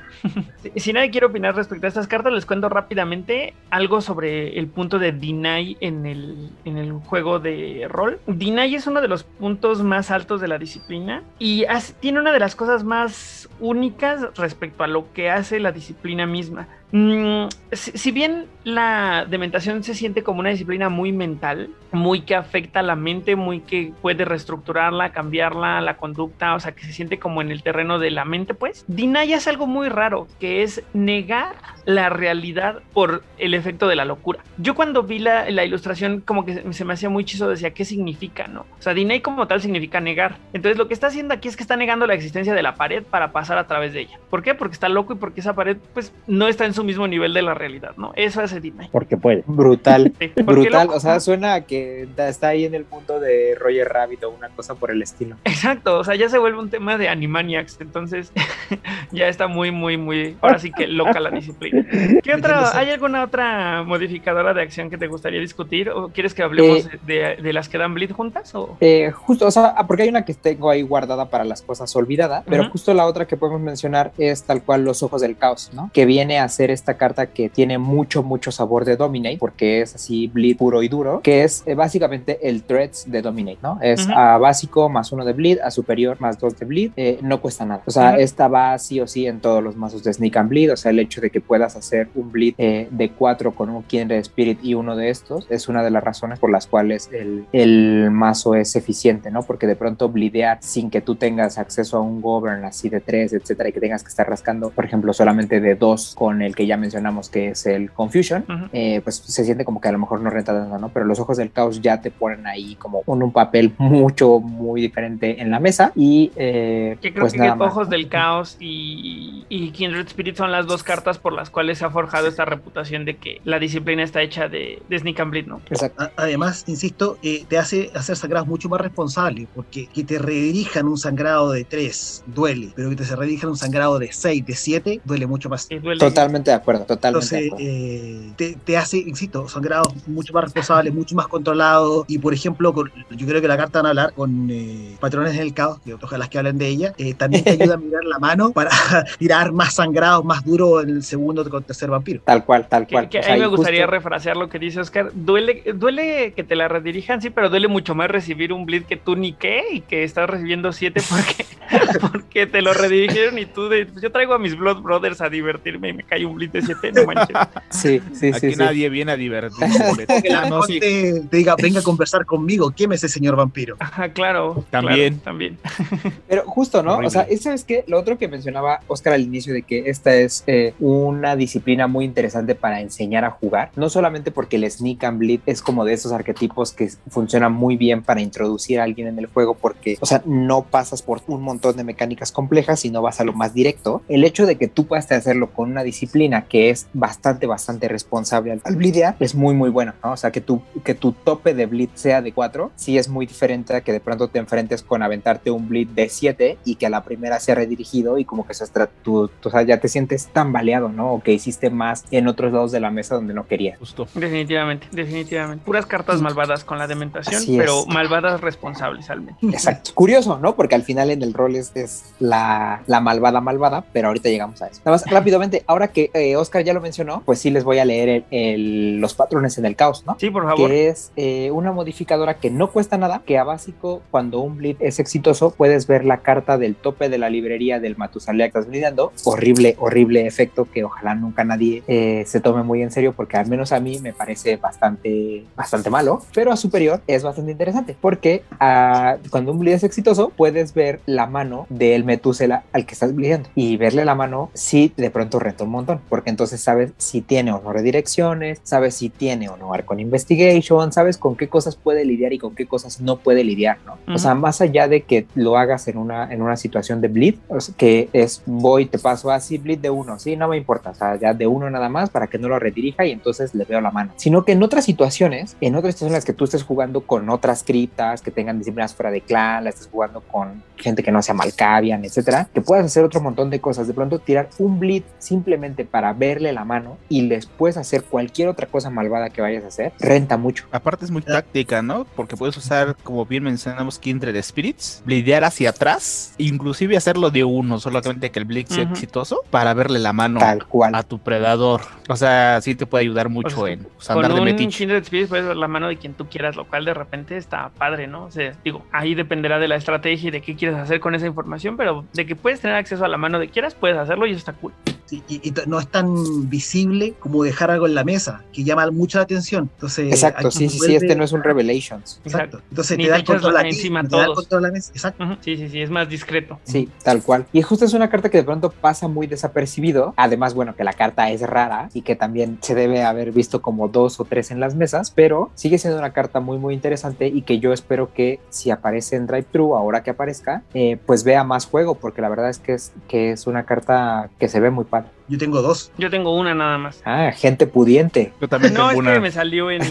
[0.77, 4.99] Si- nadie quiere opinar respecto a estas cartas, les cuento rápidamente algo sobre el punto
[4.99, 8.19] de Deny en el, en el juego de rol.
[8.27, 11.65] Deny es uno de los puntos más altos de la disciplina y
[12.01, 16.69] tiene una de las cosas más únicas respecto a lo que hace la disciplina misma.
[16.91, 22.81] Mm, si, bien la dementación se siente como una disciplina muy mental, muy que afecta
[22.81, 27.19] a la mente, muy que puede reestructurarla, cambiarla, la conducta, o sea, que se siente
[27.19, 30.83] como en el terreno de la mente, pues, Deny es algo muy raro, que es
[30.95, 34.41] negar la realidad por el efecto de la locura.
[34.57, 37.85] Yo cuando vi la, la ilustración, como que se- me hacía muy chiso, decía, ¿qué
[37.85, 38.67] significa, no?
[38.79, 40.37] O sea, Deny como tal significa negar.
[40.55, 43.03] Entonces, lo que está haciendo aquí es que está negando la existencia de la pared
[43.03, 44.19] para pasar a través de ella.
[44.31, 44.55] ¿Por qué?
[44.55, 47.43] Porque está loco y porque esa pared, pues, no está en su mismo nivel de
[47.43, 48.13] la realidad, ¿no?
[48.15, 48.89] Eso hace Deny.
[48.93, 49.43] Porque puede.
[49.47, 50.13] Brutal.
[50.19, 53.89] Sí, porque Brutal, o sea, suena a que está ahí en el mundo de Roger
[53.89, 55.37] Rabbit o una cosa por el estilo.
[55.45, 58.33] Exacto, o sea, ya se vuelve un tema de Animaniacs, entonces
[59.13, 61.85] ya está muy, muy, muy, ahora sí que loca la disciplina.
[62.23, 66.43] ¿Qué otra, hay alguna otra modificadora de acción que te gustaría discutir o quieres que
[66.43, 68.77] hablemos Eh, de, de las que dan bleed juntas o?
[68.81, 71.95] Eh, justo, o sea, ah, porque hay una que tengo ahí guardada para las cosas
[71.97, 75.71] olvidadas, pero justo la otra que podemos mencionar es tal cual los ojos del caos,
[75.73, 75.91] ¿no?
[75.93, 79.95] Que viene a ser esta carta que tiene mucho, mucho sabor de Dominate, porque es
[79.95, 83.79] así bleed puro y duro, que es eh, básicamente el threats de Dominate, ¿no?
[83.83, 84.13] Es Ujú.
[84.15, 87.65] a básico más uno de bleed, a superior más dos de bleed, eh, no cuesta
[87.65, 87.83] nada.
[87.87, 88.21] O sea, Ujú.
[88.21, 90.91] esta va sí o sí en todos los mazos de Sneak and Bleed, o sea,
[90.91, 94.59] el hecho de que puedas hacer un bleed eh, de cuatro con un Kindred Spirit
[94.63, 98.55] y uno de estos es una de las razones por las cuales el, el mazo
[98.55, 99.43] es eficiente, ¿no?
[99.43, 103.33] Porque de pronto blidear sin que tú tengas acceso a un govern así de tres,
[103.33, 106.67] etcétera, y que tengas que estar rascando, por ejemplo, solamente de dos con el que
[106.67, 110.21] ya mencionamos que es el Confusion, eh, pues se siente como que a lo mejor
[110.21, 110.89] no renta tanto, ¿no?
[110.89, 114.81] Pero los ojos del caos ya te ponen ahí como un, un papel mucho, muy
[114.81, 117.71] diferente en la mesa y eh, Que creo pues que nada más.
[117.71, 121.85] Ojos del Caos y, y Kindred Spirit son las dos cartas por las cuales se
[121.85, 125.47] ha forjado esta reputación de que la disciplina está hecha de, de Sneak and Bleed,
[125.47, 125.61] ¿no?
[125.71, 126.11] Exacto.
[126.17, 130.99] Además, insisto, eh, te hace hacer sangrados mucho más responsables, porque que te redirijan un
[130.99, 135.01] sangrado de 3 duele, pero que te se redirijan un sangrado de 6, de 7,
[135.05, 135.69] duele mucho más.
[135.69, 136.01] Duele.
[136.01, 137.67] Totalmente de acuerdo, totalmente de Entonces, acuerdo.
[137.69, 142.05] eh, te, te hace, insisto, sangrados mucho más responsables, mucho más controlados.
[142.09, 145.37] Y por ejemplo, con- yo creo que la carta van a hablar con eh, patrones
[145.37, 148.19] del caos, que ojalá que hablen de ella, eh, también te ayuda a mirar la
[148.19, 148.71] mano para
[149.19, 152.21] tirar más sangrados, más duro en el segundo con tercer vampiro.
[152.25, 153.09] Tal cual, tal Que, cual.
[153.09, 155.11] que O sea, a mí me gustaría justo- refrasear lo que dice Oscar.
[155.15, 158.97] Duele, duele que te la redirijan, sí, pero duele mucho más recibir un bleed que
[158.97, 161.45] tú ni qué y que estás recibiendo siete porque,
[162.01, 165.29] porque te lo redirigieron y tú de, pues yo traigo a mis Blood Brothers a
[165.29, 167.37] divertirme y me cae un bleed de siete, no manches.
[167.71, 168.51] Sí, sí, Aquí sí.
[168.53, 168.57] sí.
[168.57, 170.07] nadie viene a divertirse.
[170.23, 170.81] Que la Ah, no, sí.
[170.81, 173.77] te, te diga, venga a conversar conmigo, ¿quién es ese señor vampiro?
[173.81, 174.65] Ajá, claro.
[174.71, 175.15] También.
[175.15, 175.59] claro, también.
[176.29, 176.93] Pero justo, ¿no?
[176.95, 177.09] Horrible.
[177.09, 177.85] O sea, ¿sabes qué?
[177.87, 182.05] Lo otro que mencionaba Oscar al inicio de que esta es eh, una disciplina muy
[182.05, 185.93] interesante para enseñar a jugar, no solamente porque el Sneak and Bleed es como de
[185.93, 190.07] esos arquetipos que funcionan muy bien para introducir a alguien en el juego porque, o
[190.07, 194.03] sea, no pasas por un montón de mecánicas complejas, sino vas a lo más directo.
[194.09, 196.18] El hecho de que tú puedas hacerlo con una disciplina
[196.49, 200.13] que es bastante, bastante responsable al, bleedear es muy, muy bueno, ¿no?
[200.13, 203.27] O sea, que tu, que tu tope de bleed sea de 4, sí es muy
[203.27, 206.87] diferente a que de pronto te enfrentes con aventarte un bleed de 7 y que
[206.87, 208.67] a la primera sea redirigido y como que se
[209.03, 211.13] tú, tú, o sea, ya te sientes tan baleado, ¿no?
[211.15, 213.79] O que hiciste más en otros lados de la mesa donde no querías.
[213.79, 214.07] Justo.
[214.15, 215.65] Definitivamente, definitivamente.
[215.65, 217.61] Puras cartas malvadas con la dementación, Así es.
[217.61, 219.39] pero malvadas responsables al menos.
[219.43, 219.93] Exacto.
[219.95, 220.55] Curioso, ¿no?
[220.55, 224.61] Porque al final en el rol es, es la, la malvada malvada, pero ahorita llegamos
[224.63, 224.81] a eso.
[224.85, 227.85] Nada más rápidamente, ahora que eh, Oscar ya lo mencionó, pues sí les voy a
[227.85, 230.17] leer el- el- los patrones en el caos, ¿no?
[230.19, 230.69] Sí, por favor.
[230.71, 234.77] que es eh, una modificadora que no cuesta nada, que a básico, cuando un bleed
[234.81, 238.69] es exitoso, puedes ver la carta del tope de la librería del Matusalea que estás
[238.69, 239.13] bleedando.
[239.25, 243.47] Horrible, horrible efecto que ojalá nunca nadie eh, se tome muy en serio, porque al
[243.49, 248.43] menos a mí me parece bastante, bastante malo, pero a superior es bastante interesante, porque
[248.61, 253.15] ah, cuando un bleed es exitoso, puedes ver la mano del Metusela al que estás
[253.15, 255.98] bleedando y verle la mano sí de pronto renta un montón.
[255.99, 260.01] Información, porque entonces sabes si tiene o no redirecciones, sabes si tiene o no Arcon
[260.01, 263.99] Investigation, sabes con qué cosas puede lidiar y con qué cosas no puede lidiar, ¿no?
[264.13, 267.37] O sea, más allá de que lo hagas en una, en una situación de bleed,
[267.77, 271.17] que es voy, te paso así, bleed de uno, sí, no me importa, o sea,
[271.17, 273.91] ya de uno nada más para que no lo redirija y entonces le veo la
[273.91, 274.13] mano.
[274.17, 277.29] Sino que en otras situaciones, en otras situaciones en las que tú estés jugando con
[277.31, 281.23] otras criptas que tengan disciplinas fuera de clan, la estés jugando con gente que no
[281.23, 283.87] sea Malkavian, etcétera, que puedas hacer otro montón de cosas.
[283.87, 288.67] De pronto tirar un bleed simplemente para verle la mano y después hacer cualquier otra
[288.67, 290.67] cosa malvada que vayas a hacer, renta mucho.
[290.71, 292.07] Aparte es muy táctica, ¿no?
[292.17, 297.79] Porque puedes usar, como bien mencionamos, Kindred Spirits, bleedear hacia atrás, inclusive hacerlo de uno,
[297.79, 300.95] solamente que el bleed sea exitoso, para verle la mano Tal cual.
[300.95, 301.81] a tu predador.
[302.09, 304.79] O sea, sí te puede ayudar mucho sea, en pues, Con andar de un metiche.
[304.79, 307.71] Kindred Spirits puedes ver la mano de quien tú quieras, lo cual de repente está
[307.71, 308.25] padre, ¿no?
[308.25, 311.27] O sea, digo, ahí dependerá de la estrategia y de qué quieres hacer con esa
[311.27, 314.31] información, pero de que puedes tener acceso a la mano de quieras, puedes hacerlo y
[314.31, 314.73] eso está cool.
[315.07, 318.65] Sí, y, y t- no es tan visible como dejar algo en la mesa, que
[318.65, 319.71] llama mucho la atención.
[319.75, 322.21] Entonces, Exacto, sí, sí, sí, este no es un Revelations.
[322.25, 322.61] Exacto.
[322.71, 324.39] Entonces Ni te da el control a ti, encima te da el todos.
[324.39, 324.91] control a la mesa.
[324.93, 325.39] Exacto.
[325.41, 326.59] Sí, sí, sí, es más discreto.
[326.65, 327.47] Sí, tal cual.
[327.53, 330.15] Y justo es una carta que de pronto pasa muy desapercibido.
[330.17, 333.87] Además, bueno, que la carta es rara y que también se debe haber visto como
[333.87, 337.43] dos o tres en las mesas, pero sigue siendo una carta muy, muy interesante y
[337.43, 341.45] que yo espero que si aparece en Drive Thru, ahora que aparezca, eh, pues vea
[341.45, 344.71] más juego, porque la verdad es que es, que es una carta que se ve
[344.71, 345.09] muy padre.
[345.29, 345.93] Yo tengo dos.
[345.99, 347.03] Yo tengo una nada más.
[347.05, 348.33] Ah, gente pudiente.
[348.41, 349.15] Yo también No, tengo es una.
[349.15, 349.83] que me salió en,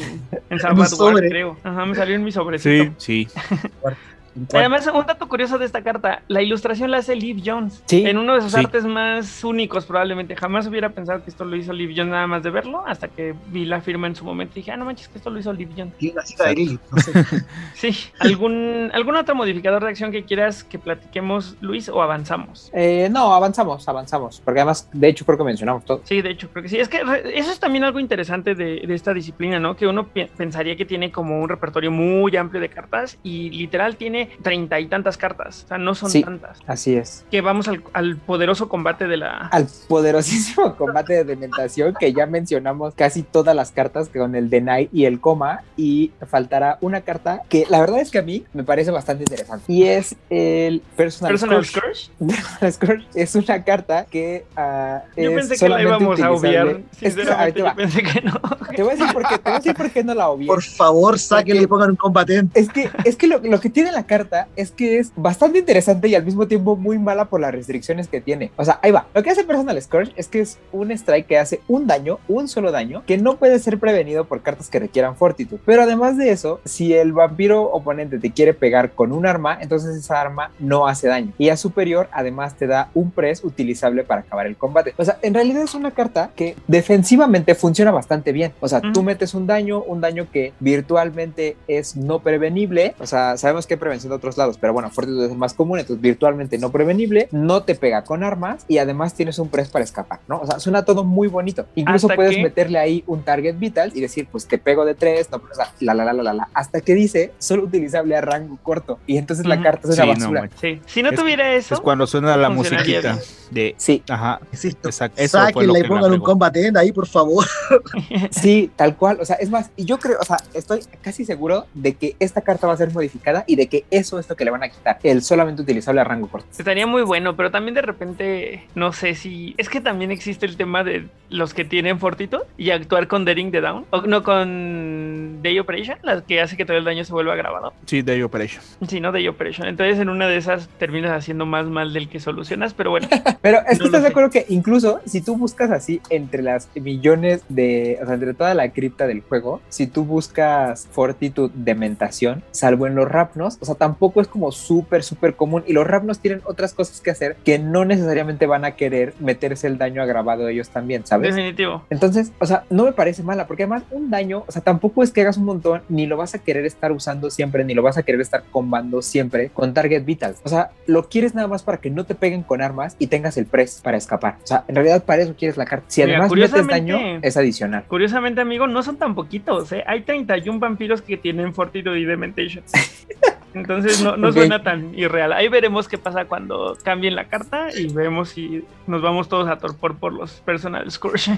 [0.50, 1.58] en Salvador, creo.
[1.64, 2.94] Ajá, me salió en mi sobrecito.
[2.98, 3.40] Sí, sí.
[4.54, 7.84] Además, un dato curioso de esta carta, la ilustración la hace Liv Jones.
[7.86, 8.60] Sí, En uno de sus sí.
[8.60, 10.36] artes más únicos probablemente.
[10.36, 13.36] Jamás hubiera pensado que esto lo hizo Liv Jones nada más de verlo, hasta que
[13.48, 15.54] vi la firma en su momento y dije, ah, no manches, que esto lo hizo
[15.54, 15.94] Liv Jones.
[15.98, 17.12] Tiene una cita de no sé.
[17.74, 17.96] Sí.
[18.20, 22.72] ¿Algún, ¿Algún otro modificador de acción que quieras que platiquemos, Luis, o avanzamos?
[22.74, 26.02] Eh, no, avanzamos, avanzamos, porque además, de hecho, creo que mencionamos todo.
[26.04, 26.80] Sí, de hecho, creo que sí.
[26.80, 27.02] Es que
[27.34, 29.76] eso es también algo interesante de, de esta disciplina, ¿no?
[29.76, 30.08] Que uno
[30.38, 34.88] pensaría que tiene como un repertorio muy amplio de cartas y literal tiene treinta y
[34.88, 35.64] tantas cartas.
[35.66, 36.24] O sea, no son Sí.
[36.24, 36.60] tantas.
[36.68, 37.26] Así es.
[37.32, 39.48] Que vamos al, al poderoso combate de la...
[39.52, 44.90] al poderosísimo combate de dementación que ya mencionamos casi todas las cartas con el deny
[44.92, 48.64] y el coma y faltará una carta que la verdad es que a mí me
[48.64, 52.10] parece bastante interesante y es el personal, Personal Scourge.
[52.12, 52.12] Scourge.
[52.60, 56.82] Personal Scourge es una carta que ah, Yo pensé que la íbamos a obviar.
[57.02, 58.42] Es que, a ver, Sinceramente, te, yo pensé que no.
[58.76, 60.48] Te voy a decir por qué, te voy a decir por qué no la obvié.
[60.48, 62.60] Por favor, sáquenle y pongan un combatente.
[62.60, 64.17] Es que, es que lo, lo que tiene la carta
[64.56, 68.22] es que es bastante interesante y al mismo tiempo muy mala por las restricciones que
[68.22, 68.52] tiene.
[68.56, 69.06] O sea, ahí va.
[69.14, 72.48] Lo que hace Personal Scourge es que es un strike que hace un daño, un
[72.48, 75.62] solo daño, que no puede ser prevenido por cartas que requieran Fortitude.
[75.66, 79.96] Pero además de eso, si el vampiro oponente te quiere pegar con un arma, entonces
[79.96, 81.34] esa arma no hace daño.
[81.38, 84.94] Y a superior, además te da un press utilizable para acabar el combate.
[84.98, 88.54] O sea, en realidad es una carta que defensivamente funciona bastante bien.
[88.60, 88.94] O sea, Ujú.
[88.94, 92.96] tú metes un daño, un daño que virtualmente es no prevenible.
[93.00, 95.80] O sea, sabemos que prevención de otros lados, pero bueno, Fortitude es el más común,
[95.80, 99.84] entonces virtualmente no prevenible, no te pega con armas y además tienes un press para
[99.84, 100.40] escapar, ¿no?
[100.40, 101.66] O sea, suena todo muy bonito.
[101.76, 104.96] Incluso Hasta puedes que- meterle ahí un target vital y decir, pues te pego de
[104.96, 108.16] tres, no, o sea, la la la la la la, hasta que dice solo utilizable
[108.16, 110.50] a rango corto y entonces la carta es una Sí, no, basura.
[110.60, 110.82] Sí.
[110.86, 113.20] Si no Es- tuviera eso, Es cuando suena la musiquita bien.
[113.52, 113.76] de.
[113.78, 114.40] sí, Ajá.
[114.52, 116.26] Exacto, eso fue lo sáquenle y que pongan un fregó.
[116.26, 117.46] combatente ahí, por favor.
[118.32, 119.18] Sí, tal cual.
[119.22, 122.42] O sea, es más, y yo creo, o sea, estoy casi seguro de que esta
[122.42, 124.70] carta va a ser modificada y de que eso es lo que le van a
[124.70, 126.48] quitar, el solamente utilizable a rango corto.
[126.58, 129.56] estaría muy bueno, pero también de repente, no sé si...
[129.58, 133.52] Es que también existe el tema de los que tienen Fortitude y actuar con Daring
[133.52, 137.14] the Down, o no con Day Operation, la que hace que todo el daño se
[137.14, 137.74] vuelva grabado.
[137.86, 138.64] Sí, Day Operation.
[138.88, 139.68] Sí, no Day Operation.
[139.68, 143.08] Entonces en una de esas terminas haciendo más mal del que solucionas, pero bueno.
[143.42, 146.70] Pero es que No estás de acuerdo que incluso si tú buscas así entre las
[146.76, 151.76] millones de, o sea, entre toda la cripta del juego, si tú buscas Fortitude de
[151.76, 155.88] mentación, salvo en los Rapnos, o sea, tampoco es como súper, súper común y los
[155.88, 160.02] Rapnos tienen otras cosas que hacer que no necesariamente van a querer meterse el daño
[160.02, 161.36] agravado ellos también, ¿sabes?
[161.36, 161.84] Definitivo.
[161.90, 165.12] Entonces, o sea, no me parece mala, porque además un daño, o sea, tampoco es
[165.12, 167.98] que hagas un montón, ni lo vas a querer estar usando siempre, ni lo vas
[167.98, 170.36] a querer estar combando siempre con target vital.
[170.44, 173.38] O sea, lo quieres nada más para que no te peguen con armas y tengas
[173.38, 174.38] el press para escapar.
[174.44, 175.86] O sea, en realidad para eso quieres la carta.
[175.88, 177.84] Si Mira, además metes daño, es adicional.
[177.88, 179.84] Curiosamente, amigo, no son tan poquitos, ¿eh?
[179.88, 182.64] Hay 31 vampiros que tienen Fortitude y Dementation.
[183.60, 185.34] Entonces no, no suena tan irreal.
[185.34, 189.58] Ahí veremos qué pasa cuando cambien la carta y vemos si nos vamos todos a
[189.58, 191.30] torpor por los personal scores.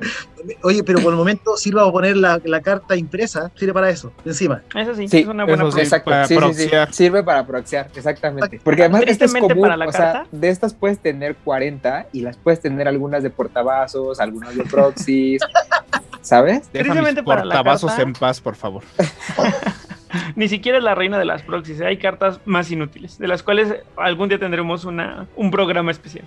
[0.62, 4.12] Oye, pero por el momento sirva a poner la, la, carta impresa, sirve para eso,
[4.24, 4.62] encima.
[4.74, 6.10] Eso sí, es una buena sí, exacto.
[6.10, 8.60] Para sí, sí, Sirve para proxiar, exactamente.
[8.62, 10.12] Porque además este es común, para la o carta?
[10.12, 14.64] sea, de estas puedes tener 40 y las puedes tener algunas de portavasos, algunas de
[14.64, 15.42] proxies,
[16.20, 16.72] ¿sabes?
[16.72, 18.82] Deja mis portavasos en paz, por favor.
[20.36, 21.80] Ni siquiera es la reina de las proxies.
[21.80, 21.86] ¿eh?
[21.86, 26.24] Hay cartas más inútiles, de las cuales algún día tendremos una, un programa especial.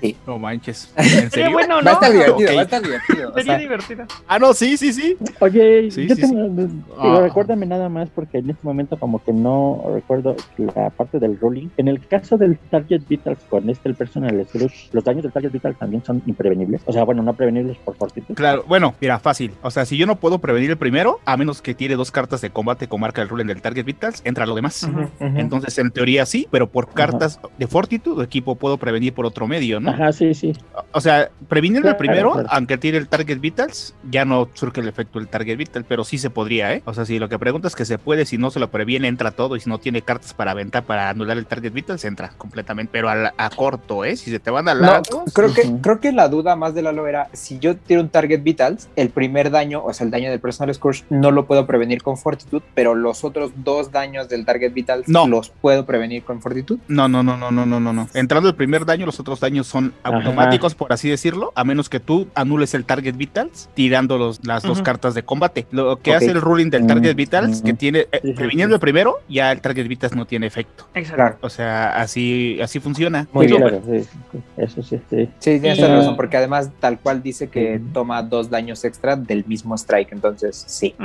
[0.00, 0.16] Sí.
[0.26, 0.92] No manches.
[0.96, 1.52] ¿En serio?
[1.52, 1.84] Bueno, ¿no?
[1.84, 2.56] Va a estar divertido, okay.
[2.56, 3.34] va a estar divertido.
[3.34, 4.04] Sería divertido.
[4.26, 5.16] Ah, no, sí, sí, sí.
[5.40, 6.82] Oye, sí, yo sí, tengo, sí.
[6.98, 7.20] Ah.
[7.22, 11.68] recuérdame nada más porque en este momento como que no recuerdo la parte del ruling.
[11.76, 15.52] En el caso del Target Vitals con este el Personal Slush, los daños del Target
[15.52, 16.82] Vitals también son imprevenibles.
[16.86, 18.34] O sea, bueno, no prevenibles por fortitud.
[18.34, 19.52] Claro, bueno, mira, fácil.
[19.62, 22.40] O sea, si yo no puedo prevenir el primero, a menos que tire dos cartas
[22.40, 24.84] de combate con marca el ruling del Target Vitals, entra lo demás.
[24.84, 25.40] Uh -huh, uh -huh.
[25.40, 27.50] Entonces, en teoría sí, pero por cartas uh -huh.
[27.58, 29.90] de Fortitude, equipo puedo prevenir por otro medio, ¿no?
[29.90, 30.52] Ajá, sí, sí.
[30.92, 32.48] O sea, prevenir claro, el primero, claro.
[32.50, 36.18] aunque tire el Target Vitals, ya no surge el efecto del Target Vital, pero sí
[36.18, 36.82] se podría, ¿eh?
[36.84, 39.08] O sea, si lo que preguntas es que se puede, si no se lo previene,
[39.08, 42.30] entra todo, y si no tiene cartas para aventar para anular el Target Vitals, entra
[42.36, 44.16] completamente, pero a, a corto, ¿eh?
[44.16, 45.24] Si se te van a largo.
[45.26, 48.08] No, creo, que, creo que la duda más de Lalo era, si yo tiro un
[48.08, 51.66] Target Vitals, el primer daño, o sea, el daño del Personal Scourge, no lo puedo
[51.66, 55.28] prevenir con Fortitude, pero los otros dos daños del Target Vitals no.
[55.28, 56.80] los puedo prevenir con Fortitude.
[56.88, 58.08] No, no, no, no, no, no, no, no.
[58.12, 60.16] Entrando el primer daño, los otros daños son Ajá.
[60.16, 64.64] automáticos, por así decirlo, a menos que tú anules el Target Vitals tirando los, las
[64.64, 64.70] uh -huh.
[64.70, 65.66] dos cartas de combate.
[65.70, 66.14] Lo que okay.
[66.14, 67.66] hace el ruling del Target Vitals, uh -huh.
[67.66, 68.78] que tiene, eh, sí, previniendo sí.
[68.78, 70.88] el primero, ya el Target Vitals no tiene efecto.
[70.94, 71.46] Exacto.
[71.46, 73.28] O sea, así, así funciona.
[73.32, 74.08] Muy bien, claro, sí.
[74.56, 75.28] Eso sí, sí.
[75.38, 75.82] Sí, tienes y...
[75.82, 80.64] razón, porque además tal cual dice que toma dos daños extra del mismo strike, entonces
[80.66, 80.96] sí.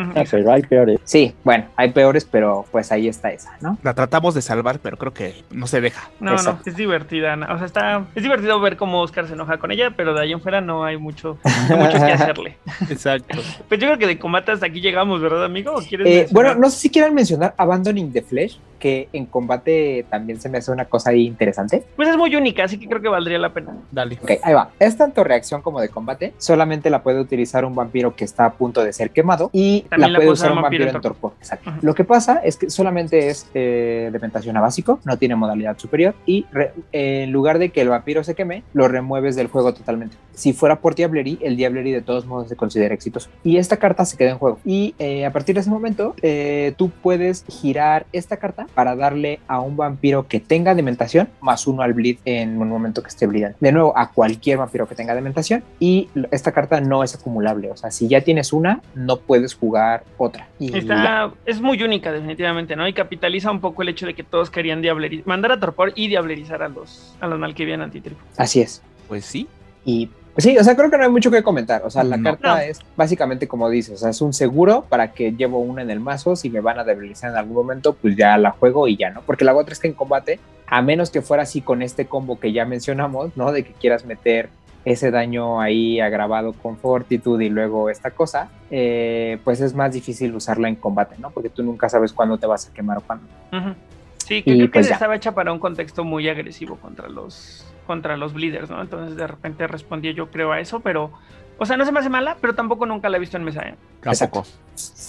[0.70, 1.00] Peores.
[1.04, 3.78] Sí, bueno, hay peores, pero pues ahí está esa, ¿no?
[3.84, 6.10] La tratamos de salvar, pero creo que no se deja.
[6.20, 6.62] No, Exacto.
[6.66, 7.38] no, es divertida.
[7.50, 10.32] O sea, está, es divertido ver cómo Oscar se enoja con ella, pero de ahí
[10.32, 11.38] en fuera no hay mucho,
[11.70, 12.58] no mucho que hacerle.
[12.90, 13.40] Exacto.
[13.68, 15.80] Pues yo creo que de combate hasta aquí llegamos, ¿verdad, amigo?
[15.92, 20.50] Eh, bueno, no sé si quieran mencionar Abandoning the Flesh, que en combate también se
[20.50, 21.84] me hace una cosa ahí interesante.
[21.96, 23.76] Pues es muy única, así que creo que valdría la pena.
[23.92, 24.18] Dale.
[24.22, 24.72] Ok, ahí va.
[24.80, 26.34] Es tanto reacción como de combate.
[26.38, 30.14] Solamente la puede utilizar un vampiro que está a punto de ser quemado y también
[30.14, 31.34] la puede usar un vampiro, vampiro en torpor.
[31.40, 31.70] Exacto.
[31.70, 31.82] Uh -huh.
[31.82, 35.78] Lo que pasa es que solamente es eh, de ventación a básico, no tiene modalidad
[35.78, 39.48] superior y re, eh, en lugar de que el vampiro se queme, lo remueves del
[39.48, 40.16] juego totalmente.
[40.34, 43.30] Si fuera por Diablerie, el Diablerie de todos modos se considera exitoso.
[43.44, 44.60] Y esta carta se queda en juego.
[44.64, 49.40] Y eh, a partir de ese momento, eh, tú puedes girar esta carta para darle
[49.48, 53.28] a un vampiro que tenga dementación más uno al bleed en un momento que esté
[53.28, 53.58] bleedando.
[53.60, 55.64] De nuevo, a cualquier vampiro que tenga dementación.
[55.80, 57.72] Y esta carta no es acumulable.
[57.72, 60.48] O sea, si ya tienes una, no puedes jugar otra.
[60.60, 62.88] Y Está, es muy única, definitivamente, ¿no?
[62.88, 66.08] Y capitaliza un poco el hecho de que todos querían diablerizar, mandar a torpor y
[66.08, 68.22] diablerizar a los, a los Malkavian antitripo.
[68.38, 68.82] Así es.
[69.08, 69.48] Pues sí.
[69.86, 71.82] Y sí, o sea, creo que no hay mucho que comentar.
[71.84, 72.62] O sea, la no, carta no.
[72.62, 76.00] es básicamente como dices, o sea, es un seguro para que llevo una en el
[76.00, 76.36] mazo.
[76.36, 79.22] Si me van a debilizar en algún momento, pues ya la juego y ya, ¿no?
[79.22, 82.40] Porque la otra es que en combate, a menos que fuera así con este combo
[82.40, 83.52] que ya mencionamos, ¿no?
[83.52, 84.50] De que quieras meter
[84.86, 90.34] ese daño ahí agravado con fortitud y luego esta cosa, eh, pues es más difícil
[90.36, 91.32] usarla en combate, ¿no?
[91.32, 93.26] Porque tú nunca sabes cuándo te vas a quemar o cuándo.
[93.52, 93.76] Uh -huh.
[94.18, 94.96] Sí, que y creo pues que ya.
[94.96, 98.84] estaba hecha para un contexto muy agresivo contra los contra los bleeders, ¿no?
[98.84, 101.12] Entonces de repente respondí yo creo a eso, pero,
[101.58, 103.64] o sea, no se me hace mala, pero tampoco nunca la he visto en mesa.
[103.64, 103.74] ¿eh?
[104.04, 104.46] Exacto.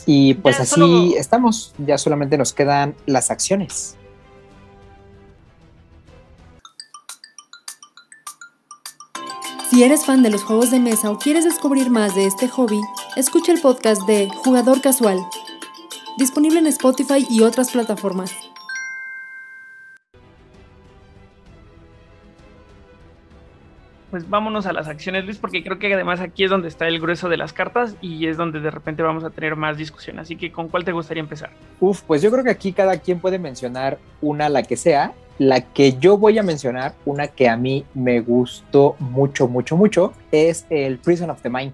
[0.07, 1.15] Y pues ya, así solo...
[1.15, 3.99] estamos, ya solamente nos quedan las acciones.
[9.69, 12.81] Si eres fan de los juegos de mesa o quieres descubrir más de este hobby,
[13.15, 15.19] escucha el podcast de Jugador Casual,
[16.17, 18.33] disponible en Spotify y otras plataformas.
[24.11, 27.01] Pues vámonos a las acciones, Luis, porque creo que además aquí es donde está el
[27.01, 30.19] grueso de las cartas y es donde de repente vamos a tener más discusión.
[30.19, 31.51] Así que, ¿con cuál te gustaría empezar?
[31.79, 35.13] Uf, pues yo creo que aquí cada quien puede mencionar una, la que sea.
[35.39, 40.13] La que yo voy a mencionar, una que a mí me gustó mucho, mucho, mucho,
[40.33, 41.73] es el Prison of the Mind.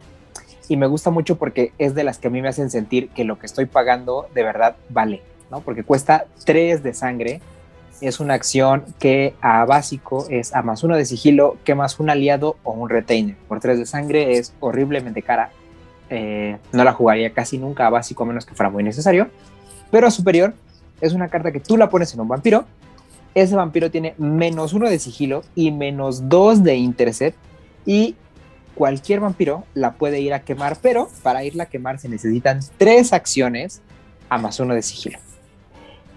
[0.69, 3.25] Y me gusta mucho porque es de las que a mí me hacen sentir que
[3.25, 5.63] lo que estoy pagando de verdad vale, ¿no?
[5.63, 7.41] Porque cuesta 3 de sangre,
[8.01, 12.11] es una acción que a básico es a más uno de sigilo, que más un
[12.11, 13.37] aliado o un retainer.
[13.49, 15.51] Por tres de sangre es horriblemente cara.
[16.09, 19.29] Eh, no la jugaría casi nunca a básico a menos que fuera muy necesario.
[19.91, 20.55] Pero a superior
[21.01, 22.65] es una carta que tú la pones en un vampiro.
[23.35, 27.37] Ese vampiro tiene menos uno de sigilo y menos dos de intercept.
[27.85, 28.17] Y
[28.75, 33.13] cualquier vampiro la puede ir a quemar, pero para irla a quemar se necesitan tres
[33.13, 33.83] acciones
[34.29, 35.19] a más uno de sigilo.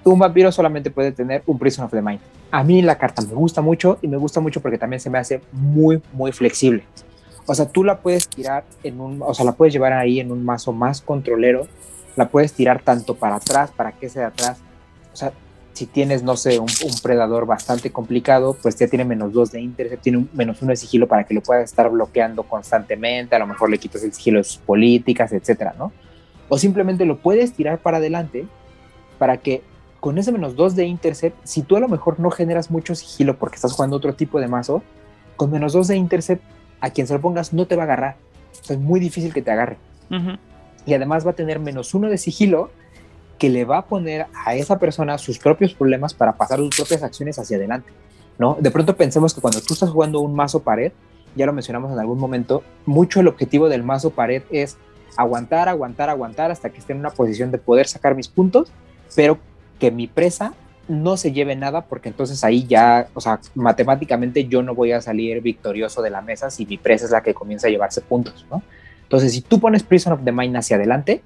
[0.03, 2.19] Un vampiro solamente puede tener un Prison of the Mind.
[2.51, 5.17] A mí la carta me gusta mucho y me gusta mucho porque también se me
[5.17, 6.83] hace muy, muy flexible.
[7.45, 10.31] O sea, tú la puedes tirar en un, o sea, la puedes llevar ahí en
[10.31, 11.67] un mazo más controlero,
[12.15, 14.59] la puedes tirar tanto para atrás, para que sea de atrás.
[15.11, 15.33] O sea,
[15.73, 16.67] si tienes, no sé, un,
[17.01, 20.75] predador bastante complicado, pues ya tiene menos dos de intercept, tiene un, menos uno de
[20.75, 24.39] sigilo para que lo puedas estar bloqueando constantemente, a lo mejor le quitas el sigilo
[24.39, 25.91] de sus políticas, etcétera, ¿no?
[26.49, 28.45] O simplemente lo puedes tirar para adelante
[29.17, 29.61] para que
[29.99, 33.37] con ese menos dos de intercept, si tú a lo mejor no generas mucho sigilo
[33.37, 34.81] porque estás jugando otro tipo de mazo,
[35.35, 36.43] con menos dos de intercept,
[36.81, 38.15] a quien se lo pongas no te va a agarrar.
[38.69, 39.77] es muy difícil que te agarre.
[40.85, 42.71] Y además va a tener menos uno de sigilo
[43.37, 47.03] que le va a poner a esa persona sus propios problemas para pasar sus propias
[47.03, 47.91] acciones hacia adelante.
[48.37, 48.57] ¿no?
[48.59, 50.91] De pronto pensemos que cuando tú estás jugando un mazo pared,
[51.35, 54.77] ya lo mencionamos en algún momento, mucho el objetivo del mazo pared es
[55.15, 58.71] aguantar, aguantar, aguantar hasta que esté en una posición de poder sacar mis puntos,
[59.15, 59.37] pero
[59.79, 60.53] que mi presa
[60.87, 65.01] no se lleve nada porque entonces ahí ya, o sea, matemáticamente yo no voy a
[65.01, 68.45] salir victorioso de la mesa si mi presa es la que comienza a llevarse puntos,
[68.49, 68.63] ¿no?
[69.03, 71.23] Entonces, si tú pones Prison of the Mind hacia adelante,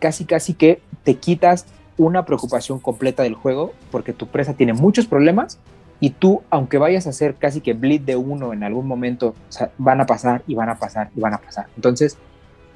[0.00, 1.66] casi casi que te quitas
[1.96, 5.58] una preocupación completa del juego porque tu presa tiene muchos problemas
[6.00, 9.34] y tú, aunque vayas a hacer casi que bleed de uno en algún momento,
[9.76, 11.66] van a pasar y van a pasar y van a pasar.
[11.76, 12.16] Entonces,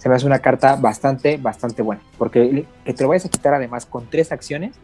[0.04, 3.54] se me hace una carta bastante, bastante buena porque que te lo vayas a quitar
[3.54, 4.78] además con tres acciones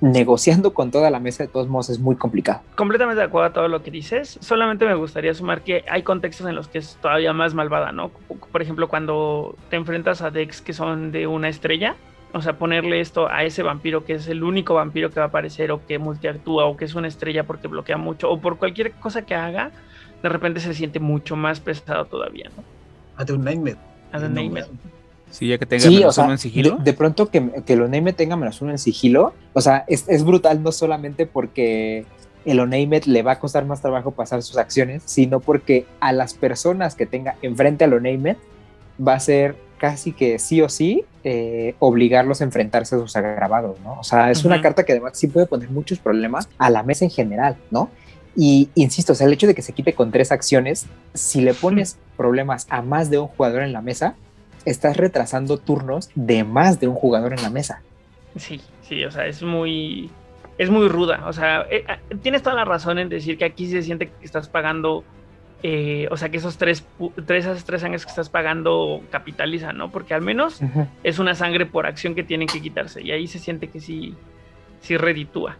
[0.00, 2.62] negociando con toda la mesa de todos modos es muy complicado.
[2.74, 4.38] Completamente de acuerdo a todo lo que dices.
[4.40, 8.10] Solamente me gustaría sumar que hay contextos en los que es todavía más malvada, ¿no?
[8.50, 11.96] Por ejemplo, cuando te enfrentas a decks que son de una estrella,
[12.32, 15.28] o sea, ponerle esto a ese vampiro que es el único vampiro que va a
[15.28, 18.92] aparecer o que multiactúa o que es una estrella porque bloquea mucho o por cualquier
[18.92, 19.70] cosa que haga,
[20.22, 22.64] de repente se siente mucho más pesado todavía, ¿no?
[23.18, 23.95] A un Nightmare.
[24.12, 24.66] A un Nightmare.
[25.30, 26.78] Sí, ya que tenga menos uno en sigilo.
[26.82, 30.24] De, pronto que, que el Oname tenga menos uno en sigilo, o sea, es, es
[30.24, 32.06] brutal no solamente porque
[32.44, 36.34] el Oname le va a costar más trabajo pasar sus acciones, sino porque a las
[36.34, 38.36] personas que tenga enfrente al Oname
[39.06, 43.78] va a ser casi que sí o sí eh, obligarlos a enfrentarse a sus agravados,
[43.80, 43.98] ¿no?
[43.98, 47.04] O sea, es una carta que además sí puede poner muchos problemas a la mesa
[47.04, 47.90] en general, ¿no?
[48.36, 51.54] Y insisto, o sea, el hecho de que se quite con tres acciones, si le
[51.54, 54.14] pones problemas a más de un jugador en la mesa,
[54.66, 57.80] estás retrasando turnos de más de un jugador en la mesa.
[58.36, 60.10] Sí, sí, o sea, es muy,
[60.58, 61.24] es muy ruda.
[61.26, 64.26] O sea, eh, eh, tienes toda la razón en decir que aquí se siente que
[64.26, 65.02] estás pagando,
[65.62, 66.84] eh, o sea, que esos tres,
[67.24, 69.90] tres, esas tres sangres que estás pagando capitalizan, ¿no?
[69.90, 70.60] Porque al menos
[71.02, 74.14] es una sangre por acción que tienen que quitarse y ahí se siente que sí,
[74.82, 75.56] sí reditúa.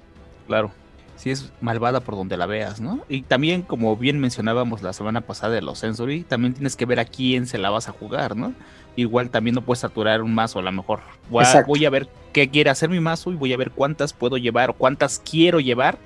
[0.46, 0.72] Claro
[1.16, 3.00] si es malvada por donde la veas, ¿no?
[3.08, 7.00] Y también, como bien mencionábamos la semana pasada de los Sensory, también tienes que ver
[7.00, 8.52] a quién se la vas a jugar, ¿no?
[8.96, 11.00] Igual también no puedes saturar un mazo, a lo mejor.
[11.28, 14.70] Voy a, ver qué quiere hacer mi mazo y voy a ver cuántas puedo llevar
[14.70, 15.98] o cuántas quiero llevar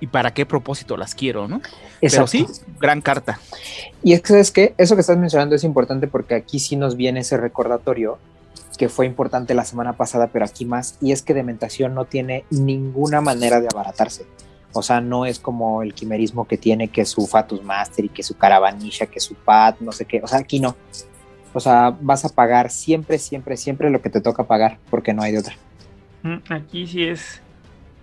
[0.00, 1.60] y para qué propósito las quiero, ¿no?
[2.00, 2.46] Pero sí,
[2.80, 3.38] gran carta.
[4.02, 6.96] Y es que, es que eso que estás mencionando es importante porque aquí sí nos
[6.96, 8.18] viene ese recordatorio
[8.76, 12.44] que fue importante la semana pasada, pero aquí más, y es que Dementación no tiene
[12.50, 14.26] ninguna manera de abaratarse.
[14.72, 18.22] O sea, no es como el quimerismo que tiene que su Fatus Master y que
[18.22, 20.20] su Caravanilla, que su Pad, no sé qué.
[20.22, 20.76] O sea, aquí no.
[21.52, 25.22] O sea, vas a pagar siempre, siempre, siempre lo que te toca pagar, porque no
[25.22, 25.54] hay de otra.
[26.22, 27.42] Mm, aquí sí es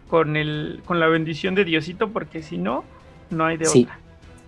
[0.08, 2.84] con el, con la bendición de Diosito, porque si no,
[3.30, 4.00] no hay de otra.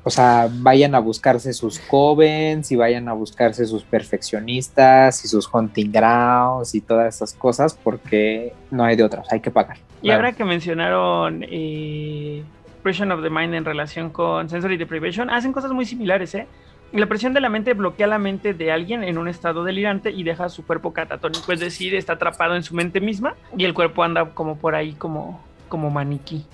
[0.03, 5.47] O sea, vayan a buscarse sus covens y vayan a buscarse sus perfeccionistas y sus
[5.51, 9.77] hunting grounds y todas esas cosas porque no hay de otras, hay que pagar.
[10.01, 12.43] Y ahora que mencionaron eh,
[12.81, 16.47] Pressure of the Mind en relación con Sensory Deprivation, hacen cosas muy similares, ¿eh?
[16.93, 20.23] La presión de la mente bloquea la mente de alguien en un estado delirante y
[20.23, 24.03] deja su cuerpo catatónico, es decir, está atrapado en su mente misma y el cuerpo
[24.03, 26.45] anda como por ahí como, como maniquí.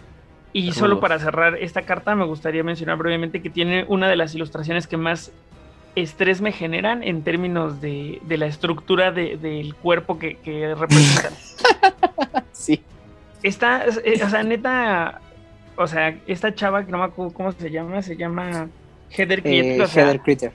[0.57, 4.33] Y solo para cerrar esta carta, me gustaría mencionar brevemente que tiene una de las
[4.33, 5.31] ilustraciones que más
[5.93, 11.33] estrés me generan en términos de, la estructura del cuerpo que, representan.
[12.51, 12.81] sí.
[13.43, 15.21] Esta, eh, o sea, neta,
[15.75, 18.67] o sea, esta chava que no me acuerdo cómo se llama, se llama
[19.11, 19.77] Heather eh,
[20.23, 20.53] Critter.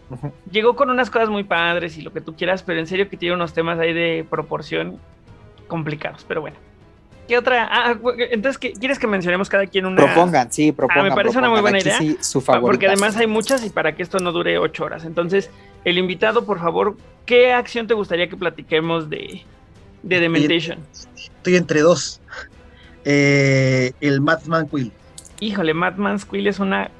[0.50, 3.16] Llegó con unas cosas muy padres y lo que tú quieras, pero en serio que
[3.16, 4.98] tiene unos temas ahí de proporción
[5.68, 6.56] complicados, pero bueno.
[7.32, 7.66] ¿Qué otra?
[7.72, 7.96] Ah,
[8.30, 10.04] entonces, ¿quieres que mencionemos cada quien una?
[10.04, 11.06] Propongan, sí, propongan.
[11.06, 11.96] Ah, me parece una muy buena idea.
[11.96, 12.66] Sí, su favorita.
[12.66, 15.06] Porque además hay muchas y para que esto no dure ocho horas.
[15.06, 15.48] Entonces,
[15.86, 16.94] el invitado, por favor,
[17.24, 19.44] ¿qué acción te gustaría que platiquemos de,
[20.02, 20.80] de Dementation?
[21.16, 22.20] Estoy, entre dos.
[23.06, 24.92] Eh, el Madman Quill.
[25.40, 26.90] Híjole, Madman Quill es una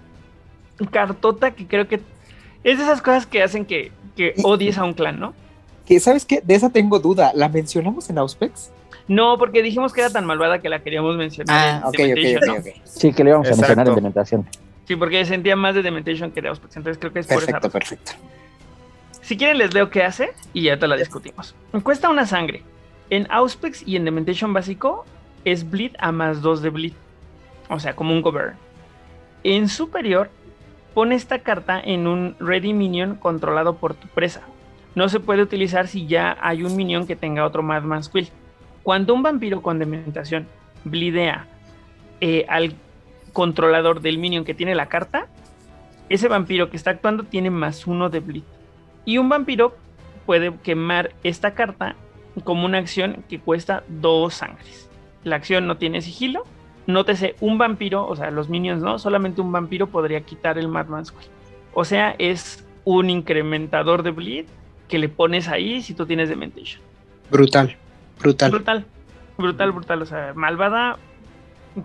[0.90, 1.96] cartota que creo que
[2.64, 5.34] es de esas cosas que hacen que, que odies a un clan, ¿no?
[5.84, 6.40] Que, ¿sabes qué?
[6.42, 7.32] De esa tengo duda.
[7.34, 8.70] ¿La mencionamos en Auspex?
[9.08, 11.82] No, porque dijimos que era tan malvada que la queríamos mencionar.
[11.84, 12.70] Ah, ok, en ok, Dementation, ok, ¿no?
[12.70, 12.76] ok.
[12.84, 13.94] Sí, que le íbamos a mencionar en Exacto.
[13.96, 14.48] Dementación.
[14.86, 17.46] Sí, porque sentía más de Dementation que de Auspex, entonces creo que es por esa
[17.46, 17.80] Perfecto, razón.
[17.80, 18.12] perfecto.
[19.20, 21.54] Si quieren les leo qué hace y ya te la discutimos.
[21.82, 22.62] Cuesta una sangre.
[23.10, 25.04] En Auspex y en Dementation básico
[25.44, 26.92] es Bleed a más 2 de Bleed.
[27.68, 28.56] O sea, como un Govern.
[29.44, 30.30] En superior,
[30.94, 34.42] pone esta carta en un Ready Minion controlado por tu presa.
[34.94, 38.28] No se puede utilizar si ya hay un minion que tenga otro Madman's Quill.
[38.82, 40.46] Cuando un vampiro con dementación
[40.84, 41.46] blidea
[42.20, 42.74] eh, al
[43.32, 45.28] controlador del minion que tiene la carta,
[46.09, 48.42] ese vampiro que está actuando tiene más uno de bleed.
[49.04, 49.76] Y un vampiro
[50.26, 51.96] puede quemar esta carta
[52.44, 54.88] como una acción que cuesta dos sangres.
[55.24, 56.44] La acción no tiene sigilo.
[56.86, 61.12] Nótese, un vampiro, o sea, los minions no, solamente un vampiro podría quitar el Madman's
[61.12, 61.28] Quill.
[61.74, 64.46] O sea, es un incrementador de bleed
[64.88, 66.82] que le pones ahí si tú tienes Dementation.
[67.30, 67.76] Brutal,
[68.23, 68.51] brutal.
[68.51, 68.86] Brutal,
[69.36, 70.03] brutal, brutal.
[70.03, 70.99] O sea, malvada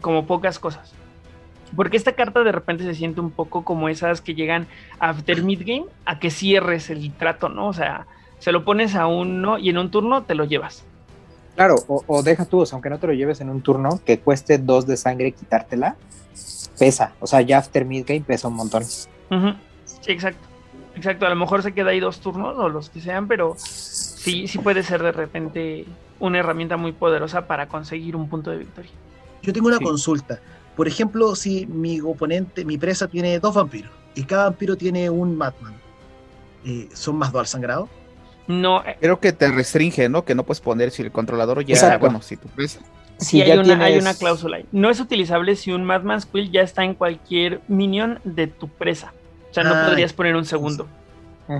[0.01, 0.93] como pocas cosas.
[1.75, 4.67] Porque esta carta de repente se siente un poco como esas que llegan
[4.99, 7.67] after midgame a que cierres el trato, ¿no?
[7.67, 8.07] O sea,
[8.39, 10.85] se lo pones a uno y en un turno te lo llevas.
[11.55, 13.99] Claro, o, o deja tú, o sea, aunque no te lo lleves en un turno,
[14.05, 15.95] que cueste dos de sangre quitártela,
[16.77, 17.13] pesa.
[17.19, 18.83] O sea, ya after midgame pesa un montón.
[18.85, 19.09] Sí,
[20.07, 20.47] exacto.
[20.95, 24.47] Exacto, a lo mejor se queda ahí dos turnos o los que sean, pero sí,
[24.47, 25.85] sí puede ser de repente
[26.19, 28.91] una herramienta muy poderosa para conseguir un punto de victoria.
[29.41, 29.83] Yo tengo una Sí.
[29.83, 30.39] consulta.
[30.75, 35.35] Por ejemplo, si mi oponente, mi presa tiene dos vampiros y cada vampiro tiene un
[35.37, 35.75] Madman,
[36.65, 37.89] eh, ¿son más dual sangrado?
[38.47, 40.23] No, eh, Creo que te restringe, ¿no?
[40.23, 41.99] Que no puedes poner si el controlador ya, Exacto.
[41.99, 42.79] bueno, si tu presa.
[43.17, 44.65] Sí, Si hay, ya una, tienes- hay una cláusula ahí.
[44.71, 49.13] No es utilizable si un Madman's Quill ya está en cualquier minion de tu presa.
[49.49, 50.87] O sea, no Ah, podrías poner un segundo.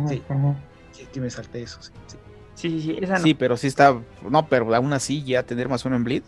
[0.08, 0.22] Sí.
[0.30, 0.56] ujú.
[0.92, 1.82] Sí, que me salté eso.
[1.82, 1.92] sí,
[2.58, 2.70] sí.
[2.70, 3.24] Sí, sí, sí, esa no.
[3.24, 3.96] Sí, pero sí está.
[4.30, 6.24] No, pero aún así ya tener más uno en bleed.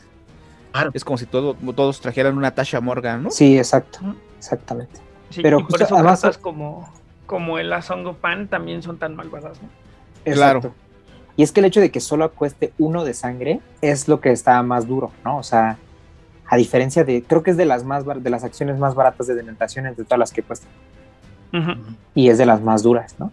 [0.72, 0.92] Claro.
[0.94, 3.32] Es como si todo, todos trajeran una Tasha Morgan, ¿no?
[3.32, 4.00] Sí, exacto,
[4.38, 5.02] exactamente.
[5.32, 6.88] Sí, pero y por justo, eso además- cartas como,
[7.26, 9.70] como el Azongo Pan también son tan malvadas, ¿no?
[10.32, 10.74] Claro.
[11.38, 14.32] Y es que el hecho de que solo cueste uno de sangre es lo que
[14.32, 15.38] está más duro, ¿no?
[15.38, 15.78] O sea,
[16.48, 19.36] a diferencia de, creo que es de las más de las acciones más baratas de
[19.36, 20.70] dementación entre todas las que cuestan.
[22.14, 23.32] Y es de las más duras, ¿no?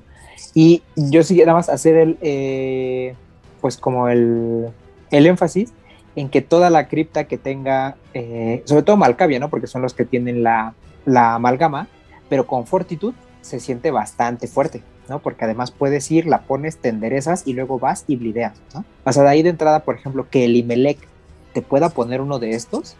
[0.54, 3.14] Y yo sí nada más hacer el, eh,
[3.60, 4.68] pues como el,
[5.10, 5.72] el énfasis
[6.14, 9.50] en que toda la cripta que tenga, eh, sobre todo Malcavia, ¿no?
[9.50, 11.88] Porque son los que tienen la, la amalgama,
[12.28, 15.20] pero con fortitud se siente bastante fuerte, ¿no?
[15.20, 18.84] Porque además puedes ir, la pones, te enderezas y luego vas y blideas, ¿no?
[19.04, 20.98] O sea, de ahí de entrada, por ejemplo, que el Imelec
[21.52, 22.96] te pueda poner uno de estos,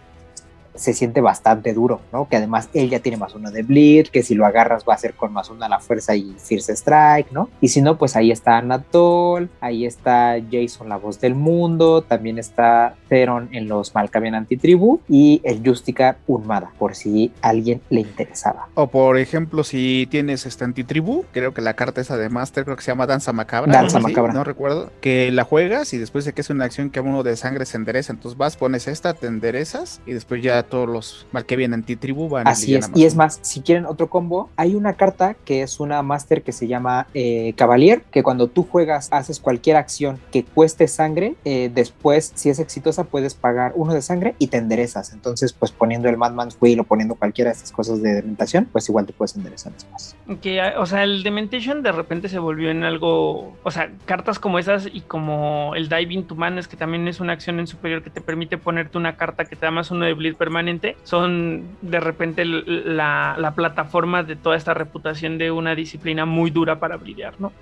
[0.77, 2.29] se siente bastante duro, ¿no?
[2.29, 4.99] Que además él ya tiene más uno de bleed, que si lo agarras va a
[4.99, 7.49] ser con más uno a la fuerza y Fierce Strike, ¿no?
[7.61, 12.39] Y si no, pues ahí está Anatol, ahí está Jason, la voz del mundo, también
[12.39, 18.69] está Theron en los Malkavian Antitribu y el Justicar Unmada, por si alguien le interesaba.
[18.75, 22.77] O por ejemplo, si tienes este antitribu, creo que la carta esa de Master, creo
[22.77, 23.73] que se llama Danza Macabra.
[23.73, 24.33] Danza Macabra.
[24.33, 24.91] No recuerdo.
[25.01, 27.67] Que la juegas y después de que es una acción que a uno de sangre
[27.67, 28.13] se endereza.
[28.13, 32.29] Entonces vas, pones esta, te enderezas y después ya todos los mal que vienen antitribu
[32.29, 32.89] van Así es.
[32.89, 36.43] más Y es más, si quieren otro combo, hay una carta que es una Master
[36.43, 41.35] que se llama eh, Cavalier, que cuando tú juegas, haces cualquier acción que cueste sangre,
[41.45, 45.13] eh, después, si es exitosa, puedes pagar uno de sangre y te enderezas.
[45.13, 48.89] Entonces, pues poniendo el Madman's Wheel o poniendo cualquiera de estas cosas de dementación, pues
[48.89, 50.17] igual te puedes enderezar después.
[50.41, 53.57] Que, o sea, el Dementation de repente se volvió en algo.
[53.63, 57.33] O sea, cartas como esas y como el Diving to Madness, que también es una
[57.33, 60.15] acción en superior que te permite ponerte una carta que te da más uno de
[60.15, 60.56] bleed permanente,
[61.05, 66.79] son de repente la, la plataforma de toda esta reputación de una disciplina muy dura
[66.79, 67.53] para blidear, ¿no?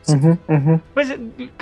[0.95, 1.15] Pues,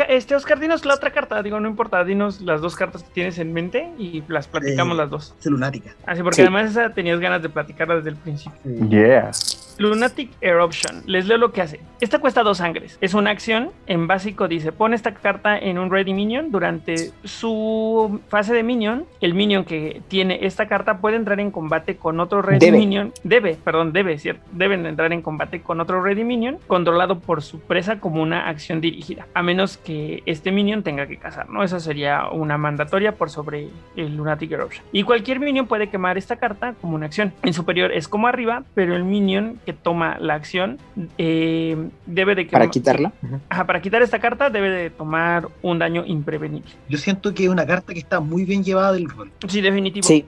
[0.08, 1.42] este Oscar, dinos la otra carta.
[1.42, 4.98] Digo, no importa, dinos las dos cartas que tienes en mente y las platicamos Eh,
[4.98, 5.34] las dos.
[5.38, 5.94] Es lunática.
[6.06, 6.42] Así, porque sí.
[6.42, 8.58] además esa tenías ganas de platicarla desde el principio.
[8.88, 9.30] Yeah.
[9.78, 11.02] Lunatic Eruption.
[11.06, 11.80] Les leo lo que hace.
[12.00, 12.98] Esta cuesta dos sangres.
[13.00, 13.70] Es una acción.
[13.86, 16.50] En básico dice: pone esta carta en un Ready Minion.
[16.50, 21.96] Durante su fase de Minion, el Minion que tiene esta carta puede entrar en combate
[21.96, 22.78] con otro Ready Debe.
[22.78, 23.12] Minion.
[23.22, 24.42] Debe, perdón, debe, ¿cierto?
[24.52, 28.80] Deben entrar en combate con otro Ready Minion controlado por su presa como una acción
[28.80, 29.26] dirigida.
[29.34, 31.62] A menos que este Minion tenga que cazar, ¿no?
[31.62, 34.84] Esa sería una mandatoria por sobre el Lunatic Eruption.
[34.92, 37.32] Y cualquier Minion puede quemar esta carta como una acción.
[37.42, 40.78] En superior es como arriba, pero el Minion que toma la acción
[41.18, 41.76] eh,
[42.06, 42.46] debe de...
[42.46, 43.12] Para quitarla.
[43.48, 46.70] Ajá, para quitar esta carta debe de tomar un daño imprevenible.
[46.88, 49.30] Yo siento que es una carta que está muy bien llevada del rol.
[49.48, 50.06] Sí, definitivo.
[50.06, 50.26] Sí,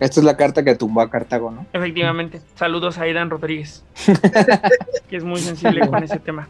[0.00, 1.66] esta es la carta que tumbó a Cartago, ¿no?
[1.72, 2.40] Efectivamente.
[2.54, 3.84] Saludos a Aidan Rodríguez,
[5.08, 6.48] que es muy sensible con ese tema.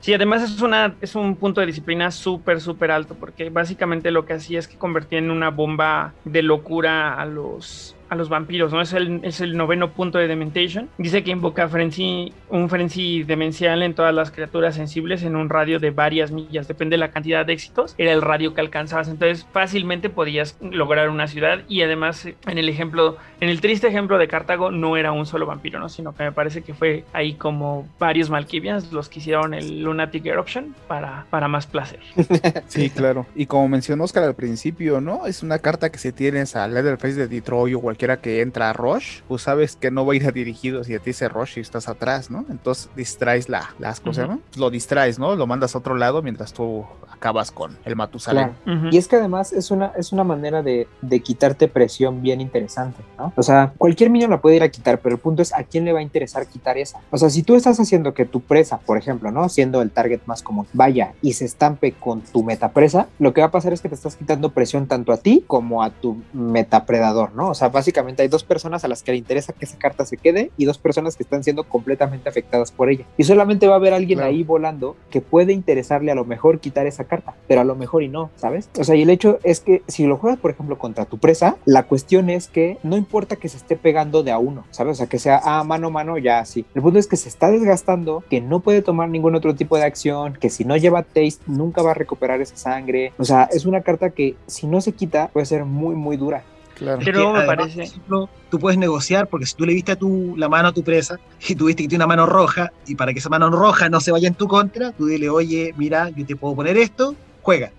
[0.00, 4.26] Sí, además es, una, es un punto de disciplina súper, súper alto, porque básicamente lo
[4.26, 8.72] que hacía es que convertía en una bomba de locura a los, a los vampiros,
[8.72, 8.80] ¿no?
[8.80, 10.88] Es el, es el noveno punto de Dementation.
[10.98, 15.78] Dice que invoca frenzy, un frenzy demencial en todas las criaturas sensibles en un radio
[15.78, 16.66] de varias millas.
[16.68, 19.08] Depende de la cantidad de éxitos, era el radio que alcanzabas.
[19.08, 24.18] Entonces fácilmente podías lograr una ciudad y además en el ejemplo, en el triste ejemplo
[24.18, 25.88] de Cartago no era un solo vampiro, ¿no?
[25.88, 30.26] Sino que me parece que fue ahí como varios Malkivians los que hicieron el Lunatic
[30.26, 32.00] Eruption para, para más placer.
[32.66, 33.26] Sí, claro.
[33.34, 35.26] Y como mencionó Oscar al principio, ¿no?
[35.26, 38.72] Es una carta que si tienes a Leatherface de Detroit o cualquiera que entra a
[38.72, 41.58] Rush, pues sabes que no va a ir a dirigido si a ti dice Rush
[41.58, 42.46] y estás atrás, ¿no?
[42.48, 44.26] Entonces distraes la, las cosas.
[44.26, 44.40] ¿no?
[44.56, 45.36] Lo distraes, ¿no?
[45.36, 48.52] Lo mandas a otro lado mientras tú acabas con el Matusalén.
[48.64, 48.88] Claro.
[48.90, 53.02] Y es que además es una, es una manera de, de quitarte presión bien interesante,
[53.18, 53.34] ¿no?
[53.36, 55.84] O sea, cualquier minion la puede ir a quitar, pero el punto es a quién
[55.84, 57.00] le va a interesar quitar esa.
[57.10, 59.50] O sea, si tú estás haciendo que tu presa, por ejemplo, ¿no?
[59.50, 63.48] Siendo el target más común, vaya y se estampe con tu metapresa, lo que va
[63.48, 67.34] a pasar es que te estás quitando presión tanto a ti como a tu metapredador,
[67.34, 67.50] ¿no?
[67.50, 70.16] O sea, básicamente hay dos personas a las que le interesa que esa carta se
[70.16, 73.04] quede y dos personas que están siendo completamente afectadas por ella.
[73.16, 74.30] Y solamente va a haber alguien Claro.
[74.32, 78.02] ahí volando que puede interesarle a lo mejor quitar esa carta, pero a lo mejor
[78.02, 78.68] y no, ¿sabes?
[78.78, 81.56] O sea, y el hecho es que si lo juegas, por ejemplo, contra tu presa,
[81.64, 84.92] la cuestión es que no importa que se esté pegando de a uno, ¿sabes?
[84.92, 86.64] O sea, que sea ah, mano a mano, ya así.
[86.74, 89.84] El punto es que se está desgastando, que no puede tomar ningún otro tipo de
[89.84, 93.12] acción, que si no lleva taste, nunca va a recuperar esa sangre.
[93.18, 96.42] O sea, es una carta que si no se quita, puede ser muy, muy dura.
[96.80, 97.00] Claro.
[97.04, 99.92] Pero que, me además, parece- por ejemplo, tú puedes negociar porque si tú le viste
[99.92, 102.94] a tu, la mano a tu presa y tuviste que tiene una mano roja y
[102.96, 106.08] para que esa mano roja no se vaya en tu contra, tú dile, oye, mira,
[106.08, 107.70] yo te puedo poner esto, juega.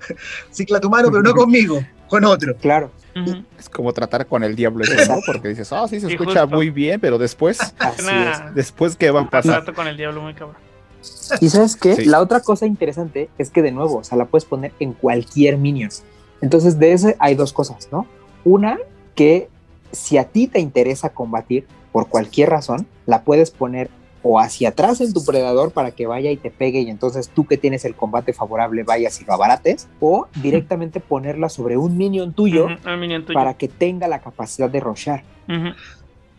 [0.52, 2.54] Cicla tu mano, pero no conmigo, con otro.
[2.56, 2.90] Claro.
[3.16, 3.42] Ujú.
[3.58, 5.20] Es como tratar con el diablo, eso, ¿no?
[5.26, 6.56] Porque dices, ah, sí, se Sí, escucha justo.
[6.56, 8.54] muy bien, pero después, Así es.
[8.54, 9.64] después, ¿qué va a pasar?
[9.64, 10.56] Trato con el diablo muy cabrón.
[11.40, 11.96] Y sabes qué?
[11.96, 12.04] Sí.
[12.04, 15.56] La otra cosa interesante es que de nuevo, o sea, la puedes poner en cualquier
[15.56, 15.90] minion.
[16.42, 18.06] Entonces, de ese hay dos cosas, ¿no?
[18.44, 18.78] Una,
[19.14, 19.48] que
[19.92, 23.90] si a ti te interesa combatir por cualquier razón, la puedes poner
[24.22, 27.46] o hacia atrás en tu predador para que vaya y te pegue y entonces tú
[27.46, 32.34] que tienes el combate favorable vayas y lo abarates, o directamente ponerla sobre un minion
[32.34, 33.34] tuyo Ujú, un minion tuyo.
[33.34, 35.22] para que tenga la capacidad de rochar.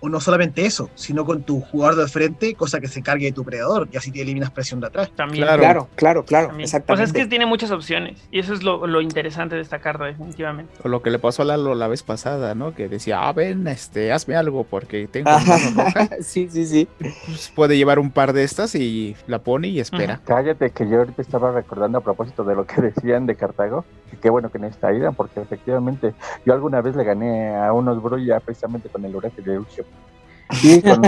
[0.01, 3.31] O no solamente eso, sino con tu jugador de frente, cosa que se encargue de
[3.31, 5.11] tu predador y así te eliminas presión de atrás.
[5.15, 5.45] También.
[5.45, 5.61] Claro.
[5.61, 6.65] Claro, claro, claro, también.
[6.65, 7.03] exactamente.
[7.03, 8.19] O sea, es que tiene muchas opciones.
[8.31, 10.73] Y eso es lo, lo interesante de esta carta, definitivamente.
[10.83, 12.73] O lo que le pasó a Lalo la vez pasada, ¿no?
[12.73, 15.29] Que decía, ah, ven, este, hazme algo porque tengo
[15.75, 16.09] una roja.
[16.21, 16.87] sí, sí, sí.
[16.97, 20.19] Pues puede llevar un par de estas y la pone y espera.
[20.25, 24.17] Cállate, que yo ahorita estaba recordando a propósito de lo que decían de Cartago, que
[24.17, 26.13] qué bueno que necesita Aidan, porque efectivamente
[26.45, 29.85] yo alguna vez le gané a unos Brulla precisamente con el Uraje de Lucio.
[30.63, 31.01] Y con,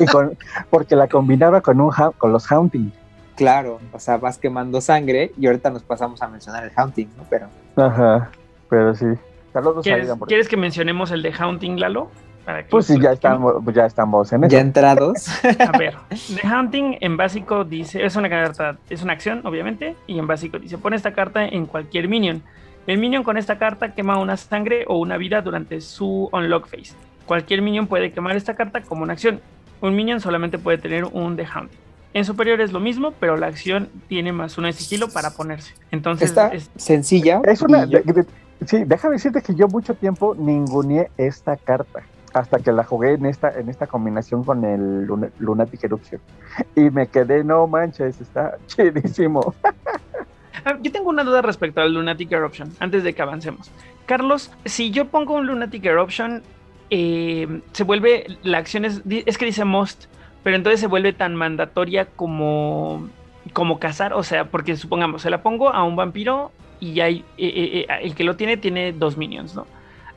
[0.00, 0.38] y con-
[0.70, 2.92] porque la combinaba con un con los Haunting.
[3.36, 7.24] Claro, o sea, vas quemando sangre y ahorita nos pasamos a mencionar el Haunting, ¿no?
[7.28, 8.30] Pero Ajá,
[8.70, 9.06] pero sí.
[9.52, 12.10] Saludos a ¿Quieres, porque- ¿Quieres que mencionemos el de Haunting, Lalo?
[12.44, 14.52] Para que Pues sí, ya estamos, ya estamos en eso.
[14.52, 15.28] ya entrados.
[15.60, 20.18] A ver, The Hunting en básico dice, es una carta, es una acción, obviamente, y
[20.18, 22.42] en básico dice, pone esta carta en cualquier minion.
[22.86, 26.94] El minion con esta carta quema una sangre o una vida durante su unlock phase.
[27.26, 29.40] Cualquier minion puede quemar esta carta como una acción.
[29.80, 31.78] Un minion solamente puede tener un The Hunting.
[32.12, 35.74] En superior es lo mismo, pero la acción tiene más uno de sigilo para ponerse.
[35.90, 37.40] Entonces, Está es- sencilla.
[37.44, 37.84] Es una.
[37.84, 38.26] y yo- de- de-
[38.66, 42.02] sí, déjame decirte que yo mucho tiempo ninguneé esta carta.
[42.32, 46.20] Hasta que la jugué en esta, en esta combinación con el Luna- Lunatic Eruption.
[46.74, 49.54] Y me quedé, no manches, está chidísimo.
[50.64, 53.70] Ah, Yo tengo una duda respecto al Lunatic Eruption, antes de que avancemos.
[54.06, 56.42] Carlos, si yo pongo un Lunatic Eruption,
[56.90, 60.06] eh, se vuelve, la acción es, es que dice most,
[60.42, 63.08] pero entonces se vuelve tan mandatoria como,
[63.52, 67.46] como cazar, o sea, porque supongamos, se la pongo a un vampiro y hay, eh,
[67.48, 69.66] eh, eh, el que lo tiene tiene dos minions, ¿no?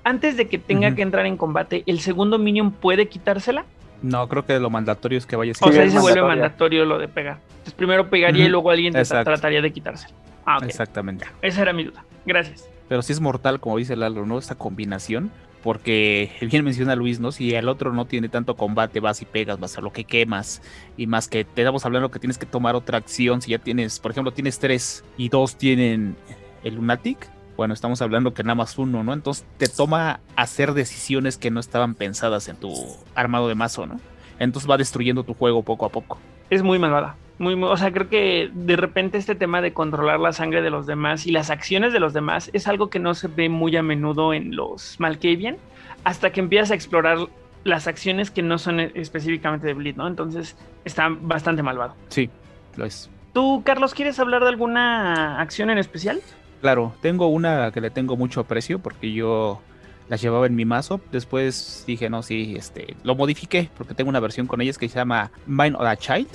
[0.04, 3.66] Antes de que tenga que entrar en combate, ¿el segundo minion puede quitársela?
[4.02, 6.98] No, creo que lo mandatorio es que vaya o sea, ahí se vuelve mandatorio lo
[6.98, 7.40] de pegar.
[7.50, 10.14] Entonces primero pegaría y luego alguien trataría de quitársela.
[10.46, 10.60] Ah.
[10.64, 11.26] Exactamente.
[11.42, 12.06] Esa era mi duda.
[12.26, 12.70] Gracias.
[12.88, 14.38] Pero sí es mortal, como dice Lalo, ¿no?
[14.38, 15.30] Esta combinación.
[15.68, 17.34] Porque bien menciona Luis, ¿no?
[17.34, 20.62] Si el otro no tiene tanto combate, vas y pegas, vas a lo que quemas.
[20.96, 23.42] Y más que te estamos hablando que tienes que tomar otra acción.
[23.42, 26.16] Si ya tienes, por ejemplo, tienes tres y dos tienen
[26.64, 27.30] el Lunatic.
[27.58, 29.12] Bueno, estamos hablando que nada más uno, ¿no?
[29.12, 32.74] Entonces te toma hacer decisiones que no estaban pensadas en tu
[33.14, 34.00] armado de mazo, ¿no?
[34.40, 36.18] Entonces va destruyendo tu juego poco a poco.
[36.50, 37.18] Es muy malvada.
[37.40, 40.70] Muy, muy- o sea, creo que de repente este tema de controlar la sangre de
[40.72, 43.76] los demás y las acciones de los demás es algo que no se ve muy
[43.78, 45.58] a menudo en los Malkavian
[46.04, 47.20] hasta que empiezas a explorar
[47.64, 50.08] las acciones que no son específicamente de Bleed, ¿no?
[50.08, 50.56] Entonces
[50.86, 51.96] está bastante malvado.
[52.10, 52.30] Sí,
[52.76, 53.10] lo es.
[53.34, 56.22] ¿Tú, Carlos, quieres hablar de alguna acción en especial?
[56.62, 59.62] Claro, tengo una que le tengo mucho aprecio porque yo
[60.10, 61.02] las llevaba en mi mazo.
[61.12, 64.96] Después dije, no, sí, este, lo modifiqué porque tengo una versión con ellas que se
[64.96, 66.30] llama Mind of a Child,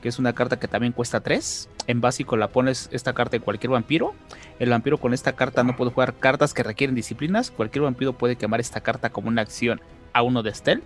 [0.00, 1.68] que es una carta que también cuesta 3.
[1.86, 4.14] En básico la pones esta carta en cualquier vampiro.
[4.58, 7.50] El vampiro con esta carta no puede jugar cartas que requieren disciplinas.
[7.50, 9.80] Cualquier vampiro puede quemar esta carta como una acción
[10.12, 10.82] a uno de Estel.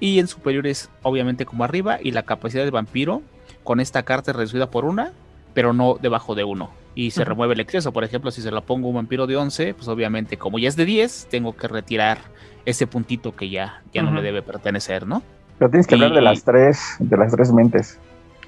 [0.00, 1.98] Y en superiores, obviamente, como arriba.
[2.02, 3.22] Y la capacidad del vampiro
[3.64, 5.12] con esta carta es reducida por una,
[5.54, 6.70] pero no debajo de uno.
[6.94, 7.92] Y se remueve el exceso.
[7.92, 10.68] Por ejemplo, si se lo pongo a un vampiro de 11, pues obviamente, como ya
[10.68, 12.18] es de 10, tengo que retirar
[12.64, 15.22] ese puntito que ya, ya no me debe pertenecer, ¿no?
[15.58, 17.98] Pero tienes que hablar de las tres, de las tres mentes.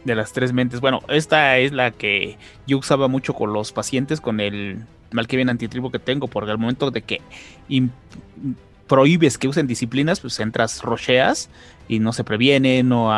[0.05, 0.81] De las tres mentes.
[0.81, 5.91] Bueno, esta es la que yo usaba mucho con los pacientes, con el Malkavian antitribo
[5.91, 7.21] que tengo, porque al momento de que
[8.87, 11.51] prohíbes que usen disciplinas, pues entras, rocheas
[11.89, 13.11] y no se previenen, no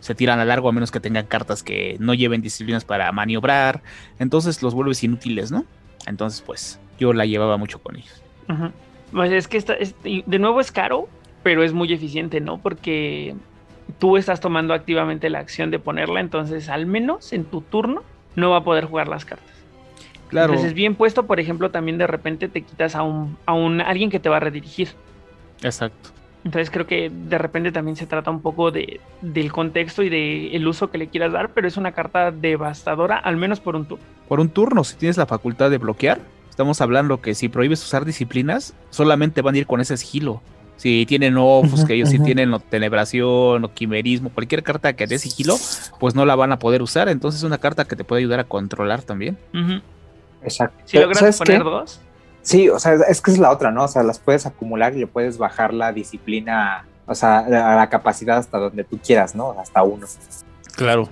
[0.00, 3.82] se tiran a largo a menos que tengan cartas que no lleven disciplinas para maniobrar.
[4.18, 5.64] Entonces los vuelves inútiles, ¿no?
[6.06, 8.22] Entonces, pues yo la llevaba mucho con ellos.
[9.12, 11.08] Pues es que esta, de nuevo es caro,
[11.42, 12.58] pero es muy eficiente, ¿no?
[12.58, 13.34] Porque
[13.98, 18.02] tú estás tomando activamente la acción de ponerla, entonces al menos en tu turno
[18.36, 19.48] no va a poder jugar las cartas.
[20.28, 23.80] Claro, Entonces, bien puesto, por ejemplo, también de repente te quitas a un, a un
[23.80, 24.90] alguien que te va a redirigir.
[25.62, 26.10] exacto.
[26.42, 30.66] Entonces creo que de repente también se trata un poco de, del contexto y del
[30.66, 34.04] uso que le quieras dar, pero es una carta devastadora, al menos por un turno.
[34.26, 36.18] Por un turno, si tienes la facultad de bloquear,
[36.48, 40.40] estamos hablando que si prohíbes usar disciplinas, solamente van a ir con ese sigilo.
[40.80, 45.06] Si tienen ojos, Ujú, que ellos sí tienen o tenebración o quimerismo, cualquier carta que
[45.06, 45.58] dé sigilo,
[45.98, 47.10] pues no la van a poder usar.
[47.10, 49.36] Entonces es una carta que te puede ayudar a controlar también.
[49.52, 49.82] Ujú.
[50.42, 50.82] Exacto.
[50.86, 51.64] Si logras ¿sabes poner qué?
[51.64, 52.00] dos,
[52.40, 53.84] Sí, o sea, es que es la otra, ¿no?
[53.84, 58.38] O sea, las puedes acumular y le puedes bajar la disciplina, o sea, la capacidad
[58.38, 59.54] hasta donde tú quieras, ¿no?
[59.60, 60.06] Hasta uno.
[60.76, 61.10] Claro.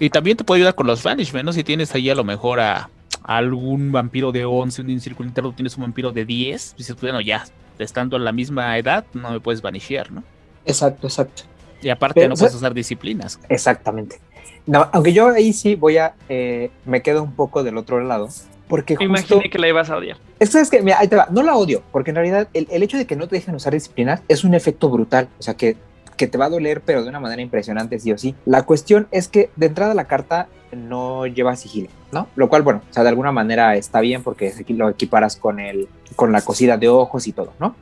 [0.00, 1.52] Y también te puede ayudar con los Banishment, ¿no?
[1.52, 2.90] Si tienes ahí a lo mejor a,
[3.22, 7.20] a algún vampiro de 11, un círculo interno, tienes un vampiro de 10, dices, bueno,
[7.20, 7.44] ya,
[7.78, 10.22] estando en la misma edad, no me puedes banishear, ¿no?
[10.64, 11.42] Exacto, exacto.
[11.80, 13.38] Y aparte Pero, no o sea- puedes usar disciplinas.
[13.48, 14.20] Exactamente.
[14.66, 18.28] No, aunque yo ahí sí voy a, eh, me quedo un poco del otro lado,
[18.68, 19.34] porque me justo...
[19.34, 20.18] imaginé que la ibas a odiar.
[20.40, 21.26] Es que, es que, mira, ahí te va.
[21.30, 23.72] No la odio, porque en realidad el, el hecho de que no te dejen usar
[23.72, 25.28] disciplinas es un efecto brutal.
[25.38, 25.76] O sea, que,
[26.18, 28.34] que te va a doler, pero de una manera impresionante, sí o sí.
[28.44, 32.28] La cuestión es que de entrada la carta no lleva sigilo, ¿no?
[32.36, 35.88] Lo cual, bueno, o sea, de alguna manera está bien porque lo equiparas con, el,
[36.16, 37.74] con la cosida de ojos y todo, ¿no?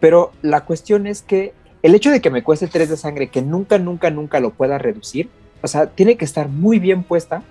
[0.00, 3.42] Pero la cuestión es que el hecho de que me cueste 3 de sangre, que
[3.42, 5.28] nunca, nunca, nunca lo pueda reducir,
[5.62, 7.42] o sea, tiene que estar muy bien puesta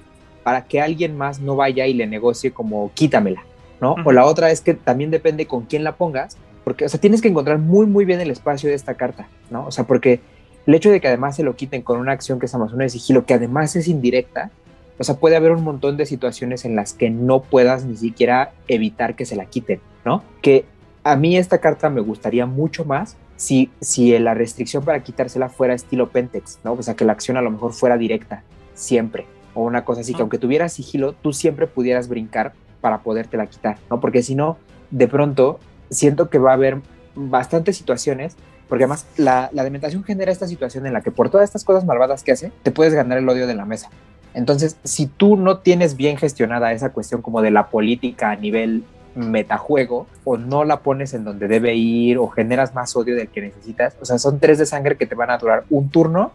[0.43, 3.43] para que alguien más no vaya y le negocie como quítamela,
[3.81, 3.95] ¿no?
[4.05, 7.21] O la otra es que también depende con quién la pongas, porque, o sea, tienes
[7.21, 9.65] que encontrar muy, muy bien el espacio de esta carta, ¿no?
[9.65, 10.19] O sea, porque
[10.65, 12.89] el hecho de que además se lo quiten con una acción que es Amazon de
[12.89, 14.51] sigilo, que además es indirecta,
[14.99, 18.53] o sea, puede haber un montón de situaciones en las que no puedas ni siquiera
[18.67, 20.23] evitar que se la quiten, ¿no?
[20.41, 20.65] Que
[21.03, 25.73] a mí esta carta me gustaría mucho más si, si la restricción para quitársela fuera
[25.73, 26.73] estilo Pentex, ¿no?
[26.73, 28.43] O sea, que la acción a lo mejor fuera directa,
[28.73, 29.25] siempre.
[29.53, 30.21] O una cosa así, que Ah.
[30.21, 33.99] aunque tuvieras sigilo, tú siempre pudieras brincar para podértela quitar, ¿no?
[33.99, 34.57] Porque si no,
[34.91, 35.59] de pronto
[35.89, 36.81] siento que va a haber
[37.15, 38.35] bastantes situaciones,
[38.67, 41.85] porque además la, la dementación genera esta situación en la que por todas estas cosas
[41.85, 43.89] malvadas que hace, te puedes ganar el odio de la mesa.
[44.33, 48.83] Entonces, si tú no tienes bien gestionada esa cuestión como de la política a nivel
[49.15, 53.41] metajuego, o no la pones en donde debe ir, o generas más odio del que
[53.41, 56.31] necesitas, o sea, son tres de sangre que te van a durar un turno,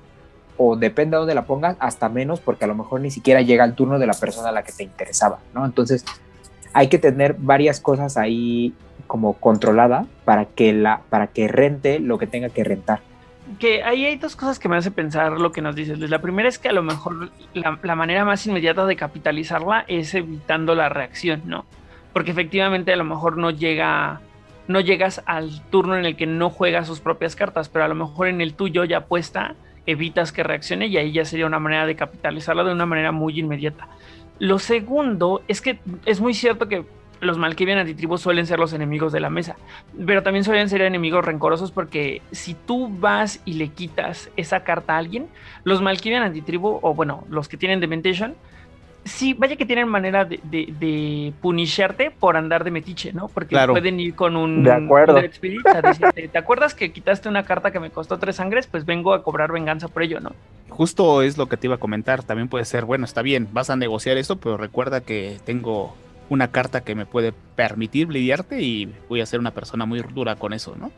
[0.56, 3.64] o depende de dónde la pongas, hasta menos, porque a lo mejor ni siquiera llega
[3.64, 5.64] el turno de la persona a la que te interesaba, ¿no?
[5.64, 6.04] Entonces,
[6.72, 8.74] hay que tener varias cosas ahí
[9.08, 13.00] como controlada para que la para que rente lo que tenga que rentar.
[13.58, 15.98] Que ahí hay dos cosas que me hace pensar lo que nos dices.
[15.98, 16.10] Luis.
[16.10, 20.14] La primera es que a lo mejor la, la manera más inmediata de capitalizarla es
[20.14, 21.64] evitando la reacción, ¿no?
[22.12, 24.20] Porque efectivamente a lo mejor no llega,
[24.68, 27.94] no llegas al turno en el que no juega sus propias cartas, pero a lo
[27.94, 29.54] mejor en el tuyo ya puesta
[29.86, 33.40] evitas que reaccione y ahí ya sería una manera de capitalizarla de una manera muy
[33.40, 33.88] inmediata.
[34.38, 36.84] Lo segundo es que es muy cierto que
[37.20, 39.56] los Malkavian antitribus suelen ser los enemigos de la mesa,
[40.06, 44.94] pero también suelen ser enemigos rencorosos porque si tú vas y le quitas esa carta
[44.94, 45.26] a alguien,
[45.64, 48.34] los Malkavian antitribu, o bueno, los que tienen Dementation,
[49.04, 53.28] sí, vaya que tienen manera de, de, de punisharte por andar de metiche, ¿no?
[53.28, 53.72] Porque Claro.
[53.72, 55.14] pueden ir con un De acuerdo.
[55.14, 58.66] Kindred Spirit a decirte, ¿te acuerdas que quitaste una carta que me costó tres sangres?
[58.66, 60.32] Pues vengo a cobrar venganza por ello, ¿no?
[60.68, 62.22] Justo es lo que te iba a comentar.
[62.22, 65.96] También puede ser, bueno, está bien, vas a negociar esto, pero recuerda que tengo
[66.28, 70.36] una carta que me puede permitir blidearte y voy a ser una persona muy dura
[70.36, 70.90] con eso, ¿no?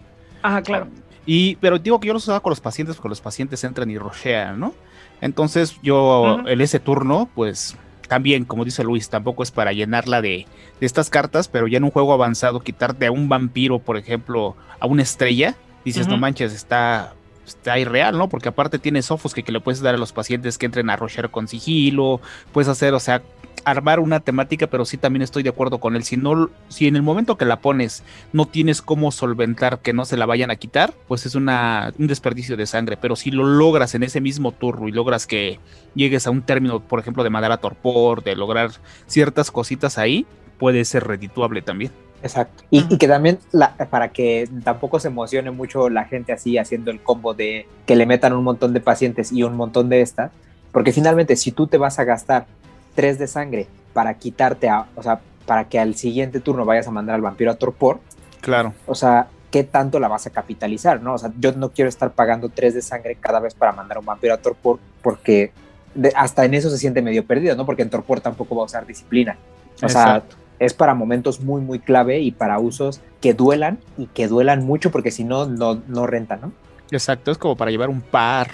[0.42, 0.88] Ajá, claro.
[1.26, 3.98] Y, pero digo que yo lo usaba con los pacientes porque los pacientes entran y
[3.98, 4.74] rushean, ¿no?
[5.20, 7.76] Entonces yo en ese turno, pues
[8.08, 10.46] también, como dice Luis, tampoco es para llenarla de,
[10.80, 14.56] de estas cartas, pero ya en un juego avanzado, quitarte a un vampiro, por ejemplo,
[14.80, 15.54] a una estrella,
[15.84, 17.14] dices, no manches, está,
[17.46, 18.28] está irreal, ¿no?
[18.28, 20.96] Porque aparte tienes ojos que, que le puedes dar a los pacientes que entren a
[20.96, 22.20] rushear con sigilo,
[22.52, 23.22] puedes hacer, o sea,
[23.64, 26.02] armar una temática, pero sí también estoy de acuerdo con él.
[26.04, 28.02] Si no, si en el momento que la pones
[28.32, 32.06] no tienes cómo solventar que no se la vayan a quitar, pues es una, un
[32.06, 32.96] desperdicio de sangre.
[32.96, 35.58] Pero si lo logras en ese mismo turno y logras que
[35.94, 38.70] llegues a un término, por ejemplo, de madera torpor, de lograr
[39.06, 40.26] ciertas cositas ahí,
[40.58, 41.92] puede ser redituable también.
[42.22, 42.64] Exacto.
[42.70, 47.00] Y, que también, la- para que tampoco se emocione mucho la gente así haciendo el
[47.00, 50.30] combo de que le metan un montón de pacientes y un montón de esta,
[50.70, 52.46] porque finalmente si tú te vas a gastar
[53.00, 56.90] tres de sangre para quitarte a, o sea, para que al siguiente turno vayas a
[56.90, 57.98] mandar al vampiro a torpor,
[58.42, 58.74] Claro.
[58.86, 61.14] o sea, ¿qué tanto la vas a capitalizar, no?
[61.14, 64.00] O sea, yo no quiero estar pagando tres de sangre cada vez para mandar a
[64.00, 65.52] un vampiro a torpor porque
[65.94, 67.64] de- hasta en eso se siente medio perdido, ¿no?
[67.66, 69.36] Porque en torpor tampoco va a usar disciplina.
[69.82, 70.22] O sea,
[70.58, 74.90] es para momentos muy, muy clave y para usos que duelan y que duelan mucho
[74.90, 76.52] porque si no, no, no renta, ¿no?
[76.90, 78.50] Exacto, es como para llevar un par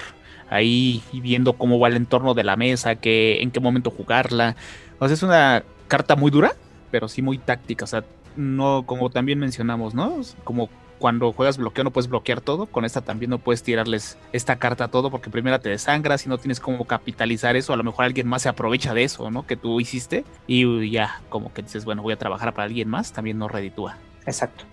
[0.50, 4.56] ahí y viendo cómo va el entorno de la mesa, que, en qué momento jugarla.
[4.98, 6.52] O sea, es una carta muy dura,
[6.90, 7.84] pero sí muy táctica.
[7.84, 8.04] O sea,
[8.36, 10.20] no, como también mencionamos, ¿no?
[10.44, 10.68] Como
[10.98, 14.84] cuando juegas bloqueo no puedes bloquear todo, con esta también no puedes tirarles esta carta
[14.84, 18.06] a todo porque primero te desangras y no tienes cómo capitalizar eso, a lo mejor
[18.06, 19.46] alguien más se aprovecha de eso, ¿no?
[19.46, 23.12] Que tú hiciste y ya como que dices, bueno, voy a trabajar para alguien más,
[23.12, 23.98] también no reditúa.
[24.24, 24.64] Exacto.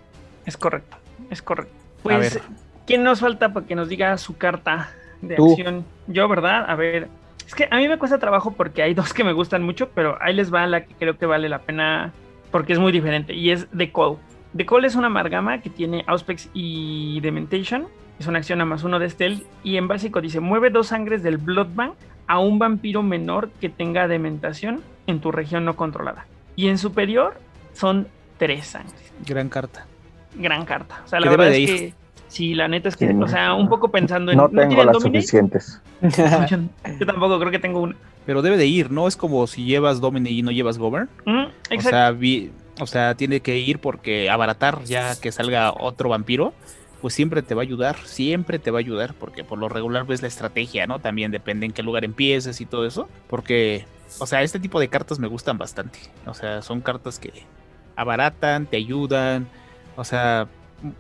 [0.45, 0.97] Es correcto,
[1.29, 1.73] es correcto.
[2.01, 2.39] Pues.
[2.85, 4.91] ¿quién nos falta para que nos diga su carta
[5.27, 5.51] de Tú.
[5.53, 5.85] acción?
[6.07, 6.65] Yo, ¿verdad?
[6.69, 7.07] A ver,
[7.45, 10.17] es que a mí me cuesta trabajo porque hay dos que me gustan mucho, pero
[10.21, 12.13] ahí les va la que creo que vale la pena
[12.51, 14.17] porque es muy diferente y es The Call.
[14.55, 17.87] The Call es una amalgama que tiene Auspex y Dementation.
[18.19, 21.23] Es una acción a más uno de Stealth y en básico dice mueve dos sangres
[21.23, 21.93] del Blood Bank
[22.27, 26.27] a un vampiro menor que tenga dementación en tu región no controlada.
[26.55, 27.33] Y en superior
[27.73, 29.87] son tres sangres Gran carta.
[30.35, 31.01] gran carta.
[31.03, 31.79] O sea, la Que debe verdad de es ir.
[31.79, 31.93] que
[32.33, 33.13] sí, la neta es que, Sí.
[33.21, 35.21] o sea, un poco pensando en No tengo tienen las Dominate?
[35.21, 35.81] suficientes.
[36.49, 37.95] Yo, tampoco creo que tengo una.
[38.25, 39.07] Pero debe de ir, ¿no?
[39.07, 41.09] Es como si llevas Domine y no llevas Govern.
[41.25, 41.89] Mm, O exacto.
[41.89, 46.53] sea, vi- o sea, tiene que ir porque abaratar ya que salga otro vampiro,
[47.01, 50.05] pues siempre te va a ayudar, siempre te va a ayudar, porque por lo regular
[50.07, 50.99] ves la estrategia, ¿no?
[50.99, 53.85] También depende en qué lugar empieces y todo eso, porque,
[54.19, 55.99] o sea, este tipo de cartas me gustan bastante.
[56.25, 57.31] O sea, son cartas que
[57.95, 59.47] abaratan, te ayudan,
[59.97, 60.47] o sea,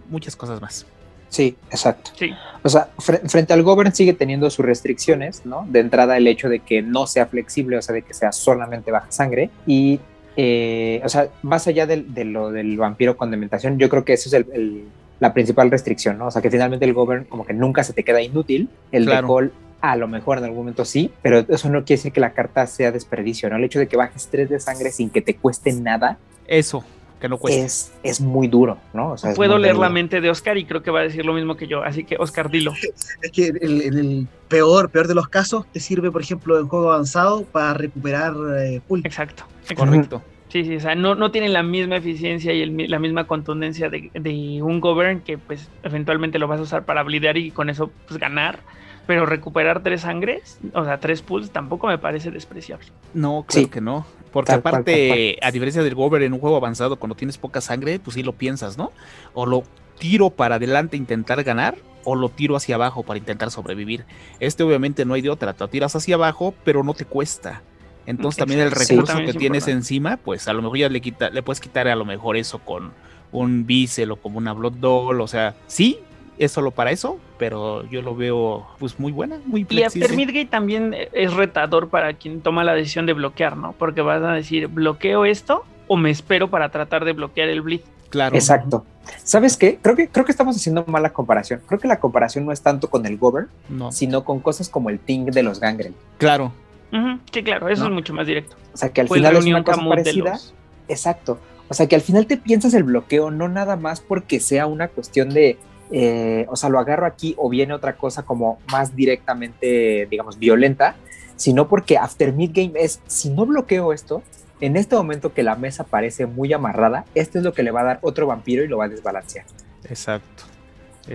[0.09, 0.85] muchas cosas más.
[1.33, 2.11] Sí, exacto.
[2.15, 2.31] sí,
[2.61, 5.65] O sea, fre- frente al Govern sigue teniendo sus restricciones, ¿no?
[5.67, 8.91] De entrada el hecho de que no sea flexible, o sea, de que sea solamente
[8.91, 9.49] baja sangre.
[9.65, 9.99] Y,
[10.37, 14.13] eh, o sea, más allá del- de, lo del vampiro con dementación, yo creo que
[14.13, 14.83] eso es el- el-
[15.19, 16.27] la principal restricción, ¿no?
[16.27, 18.69] O sea, que finalmente el Govern como que nunca se te queda inútil.
[18.91, 19.21] El Claro.
[19.27, 22.33] Decol a lo mejor en algún momento sí, pero eso no quiere decir que la
[22.33, 23.55] carta sea desperdicio, ¿no?
[23.57, 26.83] El hecho de que bajes tres de sangre sin que te cueste nada Eso,
[27.23, 27.63] que no cueste.
[27.63, 29.11] es, es muy duro, ¿no?
[29.13, 29.87] O sea, puedo leer duro.
[29.87, 31.81] la mente de Oscar y creo que va a decir lo mismo que yo.
[31.81, 32.73] Así que, Oscar, dilo.
[33.21, 36.67] Es que el- en el peor, peor de los casos, te sirve, por ejemplo, en
[36.67, 39.01] juego avanzado para recuperar eh, pool.
[39.05, 39.45] Exacto.
[39.61, 39.85] exacto.
[39.85, 40.21] Correcto.
[40.49, 43.89] Sí, sí, o sea, no, no tiene la misma eficiencia y el la misma contundencia
[43.89, 47.69] de, de un govern que pues eventualmente lo vas a usar para blidear y con
[47.69, 48.59] eso pues ganar.
[49.07, 52.87] Pero recuperar tres sangres, o sea, tres pools, tampoco me parece despreciable.
[53.13, 53.69] No, claro Sí.
[53.71, 54.05] que no.
[54.33, 57.99] Porque Tal aparte, a diferencia del Gober en un juego avanzado, cuando tienes poca sangre,
[57.99, 58.91] pues sí lo piensas, ¿no?
[59.33, 59.63] O lo
[59.99, 64.05] tiro para adelante intentar ganar, o lo tiro hacia abajo para intentar sobrevivir.
[64.39, 67.61] Este obviamente no hay de otra, te lo tiras hacia abajo, pero no te cuesta.
[68.05, 68.73] Entonces también el.
[68.73, 68.93] Sí.
[68.93, 69.77] recurso También que es tienes importante.
[69.77, 72.59] encima, pues a lo mejor ya le quita, le puedes quitar a lo mejor eso
[72.59, 72.91] con
[73.31, 75.99] un Bissell o como una Blood Doll, o sea, sí,
[76.37, 80.05] es solo para eso, pero yo lo veo pues muy buena, muy Y flexible.
[80.05, 83.73] After Midgate también es retador para quien toma la decisión de bloquear, ¿no?
[83.77, 87.81] Porque vas a decir, ¿bloqueo esto o me espero para tratar de bloquear el bleed?
[88.09, 88.33] Claro.
[88.37, 88.85] Exacto.
[89.25, 89.77] ¿Sabes qué?
[89.81, 91.59] Creo que, creo que estamos haciendo mala comparación.
[91.67, 93.91] Creo que la comparación no es tanto con el Govern, No.
[93.91, 95.93] sino con cosas como el Ting de los Gangrel.
[96.19, 96.53] Claro.
[96.93, 97.89] Ujú, Sí, claro, eso ¿No?
[97.89, 98.55] es mucho más directo.
[98.73, 100.31] O sea, que al Fue final es una cosa parecida.
[100.31, 100.53] los...
[100.87, 101.39] Exacto.
[101.67, 104.87] O sea, que al final te piensas el bloqueo no nada más porque sea una
[104.87, 105.57] cuestión de,
[105.95, 110.95] eh, o sea, lo agarro aquí o viene otra cosa como más directamente, digamos, violenta,
[111.35, 114.23] sino porque after mid-game es, si no bloqueo esto,
[114.59, 117.81] en este momento que la mesa parece muy amarrada, esto es lo que le va
[117.81, 119.45] a dar otro vampiro y lo va a desbalancear.
[119.83, 120.45] Exacto.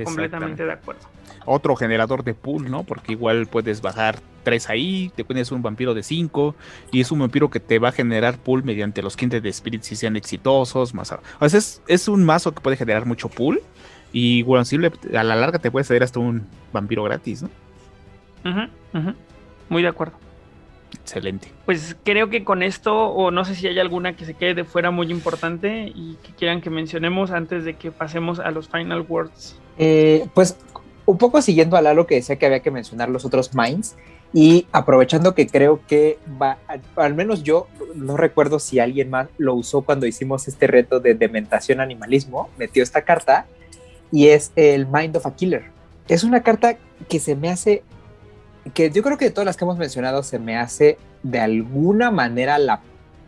[0.05, 1.01] Completamente de acuerdo.
[1.45, 2.85] Otro generador de pool, ¿no?
[2.85, 6.55] Porque igual puedes bajar tres ahí, te pones un vampiro de cinco
[6.93, 9.83] y es un vampiro que te va a generar pool mediante los quintes de spirit
[9.83, 10.95] si sean exitosos.
[10.95, 11.21] Más a...
[11.41, 13.61] o sea, es, es, un mazo que puede generar mucho pool
[14.13, 17.51] y si a la larga te puede ceder hasta un vampiro gratis, ¿no?
[19.69, 20.15] Muy de acuerdo.
[20.95, 21.53] Excelente.
[21.67, 24.65] Pues creo que con esto, o no sé si hay alguna que se quede de
[24.65, 29.05] fuera muy importante y que quieran que mencionemos antes de que pasemos a los final
[29.09, 29.59] words.
[29.79, 30.57] Eh, pues
[31.05, 33.97] un poco siguiendo a Lalo que decía que había que mencionar los otros minds
[34.33, 36.59] y aprovechando que creo que va,
[36.97, 41.15] al menos yo no recuerdo si alguien más lo usó cuando hicimos este reto de
[41.15, 43.47] dementación animalismo, metió esta carta
[44.13, 45.65] y es el Mind of a Killer.
[46.09, 46.77] Es una carta
[47.09, 47.83] que se me hace
[48.75, 52.11] que yo creo que de todas las que hemos mencionado se me hace de alguna
[52.11, 52.81] manera la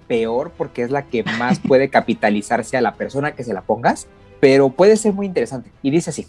[0.07, 4.07] peor porque es la que más puede capitalizarse a la persona que se la pongas,
[4.41, 5.71] pero puede ser muy interesante.
[5.83, 6.27] Y dice así,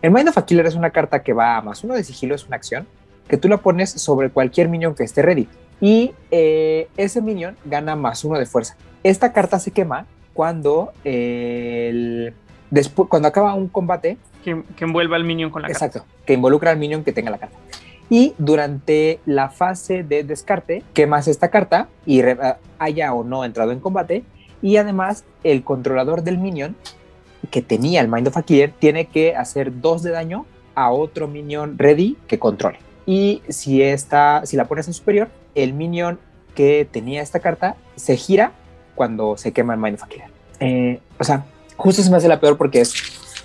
[0.00, 2.34] el Mind of a Killer es una carta que va a más uno de sigilo,
[2.34, 2.86] es una acción,
[3.28, 5.48] que tú la pones sobre cualquier minion que esté ready.
[5.80, 8.76] Y eh, ese minion gana más uno de fuerza.
[9.02, 12.34] Esta carta se quema cuando, el,
[12.72, 14.18] después, cuando acaba un combate.
[14.42, 15.86] Que, que envuelva al minion con la carta.
[15.86, 17.56] Exacto, que involucra al minion que tenga la carta
[18.12, 22.20] y durante la fase de descarte quemas esta carta y
[22.78, 24.22] haya o no entrado en combate
[24.60, 26.76] y además el controlador del minion
[27.50, 30.44] que tenía el Mind of a Killer tiene que hacer dos de daño
[30.74, 32.78] a otro minion ready que controle.
[33.06, 36.18] Y si, esta, si la pones en superior, el minion
[36.54, 38.52] que tenía esta carta se gira
[38.94, 40.28] cuando se quema el Mind of a Killer.
[40.60, 41.46] Eh, o sea,
[41.82, 42.94] justo se me hace la peor porque es,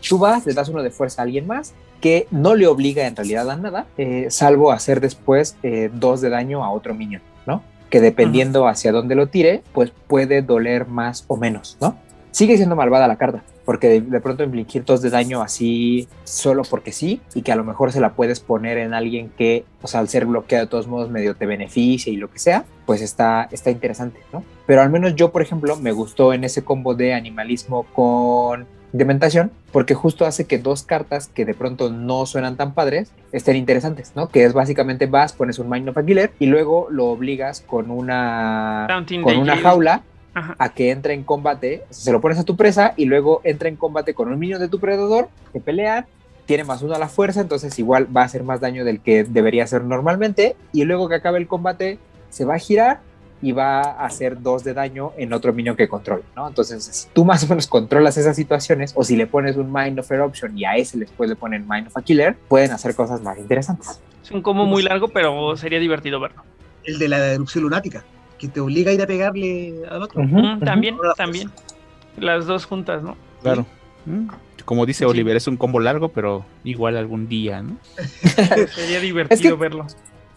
[0.07, 3.15] tú vas, le das uno de fuerza a alguien más que no le obliga en
[3.15, 7.63] realidad a nada, eh, salvo hacer después eh, dos de daño a otro minion, ¿no?
[7.89, 11.97] Que dependiendo hacia dónde lo tire, pues puede doler más o menos, ¿no?
[12.29, 16.93] Sigue siendo malvada la carta, porque de, pronto infligir dos de daño así solo porque
[16.93, 19.99] sí, y que a lo mejor se la puedes poner en alguien que, o sea,
[19.99, 23.49] al ser bloqueado de todos modos medio te beneficia y lo que sea, pues está,
[23.51, 24.45] está interesante, ¿no?
[24.65, 29.51] Pero al menos yo, por ejemplo, me gustó en ese combo de animalismo con Dementación,
[29.73, 34.13] porque justo hace que dos cartas que de pronto no suenan tan padres estén interesantes,
[34.15, 34.29] ¿no?
[34.29, 37.91] Que es básicamente vas, pones un Mind of a Killer y luego lo obligas con
[37.91, 38.87] una,
[39.23, 40.03] con una jaula
[40.57, 43.75] a que entre en combate, se lo pones a tu presa y luego entra en
[43.75, 46.05] combate con un minion de tu predador, que pelean,
[46.45, 49.23] tiene más uno a la fuerza, entonces igual va a hacer más daño del que
[49.23, 51.99] debería hacer normalmente y luego que acabe el combate
[52.29, 53.01] se va a girar
[53.41, 56.47] y va a hacer dos de daño en otro minion que controle, ¿no?
[56.47, 59.99] Entonces, si tú más o menos controlas esas situaciones, o si le pones un Mind
[59.99, 63.21] of Eruption y a ese después le ponen Mind of a Killer, pueden hacer cosas
[63.21, 64.01] más interesantes.
[64.23, 66.43] Es un combo muy largo, pero sería divertido verlo.
[66.83, 68.03] El de la erupción lunática,
[68.37, 70.21] que te obliga a ir a pegarle al otro.
[70.63, 71.51] también, también.
[72.17, 73.15] Las dos juntas, ¿no?
[73.41, 73.65] Claro.
[74.05, 74.27] Mm.
[74.65, 77.77] Como dice Oliver, es un combo largo, pero igual algún día, ¿no?
[78.75, 79.85] sería divertido verlo.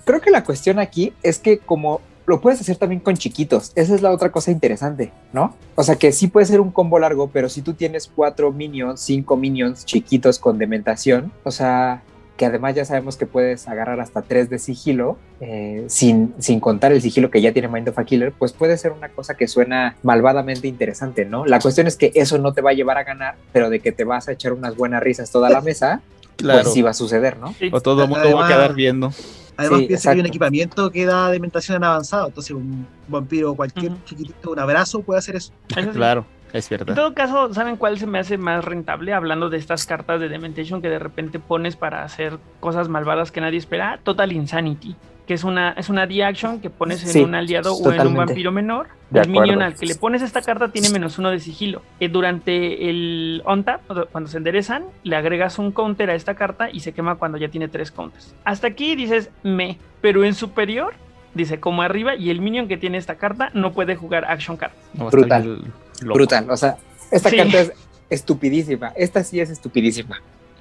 [0.04, 3.72] Creo que la cuestión aquí es que como lo puedes hacer también con chiquitos.
[3.74, 5.56] Esa es la otra cosa interesante, ¿no?
[5.74, 9.00] O sea que sí puede ser un combo largo, pero si tú tienes cuatro minions,
[9.00, 12.02] cinco minions chiquitos con dementación, o sea,
[12.40, 16.90] que además ya sabemos que puedes agarrar hasta tres de sigilo, eh, sin, sin contar
[16.90, 19.46] el sigilo que ya tiene Mind of a Killer, pues puede ser una cosa que
[19.46, 21.44] suena malvadamente interesante, ¿no?
[21.44, 23.92] La cuestión es que eso no te va a llevar a ganar, pero de que
[23.92, 26.00] te vas a echar unas buenas risas toda la mesa,
[26.38, 27.54] pues sí va a suceder, ¿no?
[27.72, 29.12] O todo el mundo va a quedar viendo.
[29.58, 32.28] Además, piensa que hay un equipamiento que da dementación en avanzado.
[32.28, 35.52] Entonces, un vampiro, cualquier chiquitito, un abrazo puede hacer eso.
[35.92, 36.92] claro, es cierto.
[36.92, 39.12] En todo caso, ¿saben cuál se me hace más rentable?
[39.12, 43.40] Hablando de estas cartas de Dementation que de repente pones para hacer cosas malvadas que
[43.40, 44.00] nadie espera.
[44.02, 44.96] Total Insanity
[45.30, 48.50] que es una, es una D-Action que pones en un aliado o en un vampiro
[48.50, 48.88] menor.
[49.14, 51.82] el minion al que le pones esta carta tiene menos uno de sigilo.
[52.00, 56.80] Eh, durante el on-tap, cuando se enderezan, le agregas un counter a esta carta y
[56.80, 58.34] se quema cuando ya tiene tres counters.
[58.42, 60.94] Hasta aquí dices me, pero en superior
[61.34, 64.72] dice como arriba y el minion que tiene esta carta no puede jugar action card.
[64.94, 65.62] brutal.
[66.02, 66.50] Brutal.
[66.50, 66.76] O sea,
[67.10, 67.72] esta carta es
[68.08, 68.92] estupidísima.
[68.96, 70.20] Esta sí es estupidísima.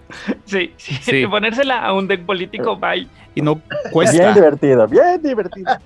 [0.46, 3.08] Sí, sí, ponérsela a un deck político, bye.
[3.36, 4.18] Y no cuesta.
[4.18, 5.72] Bien divertido, bien divertido.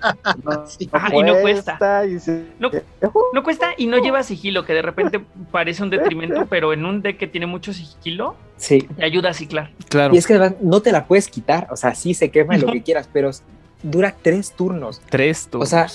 [0.42, 0.64] No,
[1.12, 1.78] y no cuesta.
[2.58, 5.20] no, cuesta y no lleva sigilo, que de repente
[5.50, 8.88] parece un detrimento, pero en un deck que tiene mucho sigilo, sí.
[8.96, 9.70] te ayuda a ciclar.
[9.88, 10.14] Claro.
[10.14, 12.72] Y es que además no te la puedes quitar, o sea, sí se quema lo
[12.72, 13.30] que quieras, pero
[13.84, 15.00] dura tres turnos.
[15.08, 15.68] Tres turnos.
[15.68, 15.86] O sea,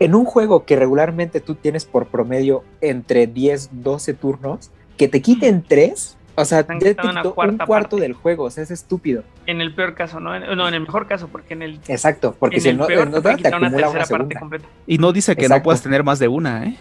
[0.00, 5.22] en un juego que regularmente tú tienes por promedio entre 10, 12 turnos, que te
[5.22, 6.80] quiten tres O sea, te una
[7.22, 8.02] quitó un cuarta cuarto parte.
[8.02, 9.24] del juego, o sea, es estúpido.
[9.46, 10.36] En el peor caso, ¿no?
[10.36, 13.10] En- no, en el mejor caso, porque en el, Exacto, porque si no, peor el
[13.10, 14.40] te no te una acumula tercera una parte segunda.
[14.40, 14.66] completa.
[14.86, 16.76] Y no dice que no puedas tener más de una, ¿eh?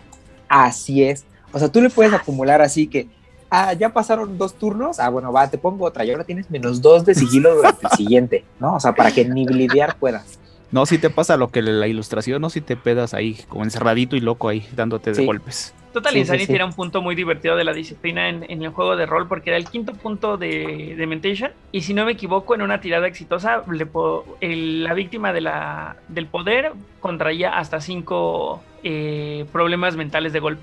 [0.47, 1.25] Así es.
[1.53, 3.07] O sea, tú le puedes acumular así que,
[3.49, 6.81] ah, ya pasaron dos turnos, ah, bueno, va, te pongo otra, y ahora tienes menos
[6.81, 8.75] dos de sigilo durante el siguiente, ¿no?
[8.75, 10.39] O sea, para que ni blidear puedas.
[10.71, 14.15] No, si te pasa lo que la ilustración, no si te pedas ahí como encerradito
[14.15, 15.73] y loco ahí dándote de golpes.
[15.93, 16.53] Total Sí, Insanity sí.
[16.55, 19.49] era un punto muy divertido de la disciplina en, en el juego de rol porque
[19.49, 23.07] era el quinto punto de, de Mentation y si no me equivoco en una tirada
[23.07, 29.95] exitosa le po- el- la víctima de la, del poder contraía hasta cinco eh, problemas
[29.95, 30.61] mentales de golpe.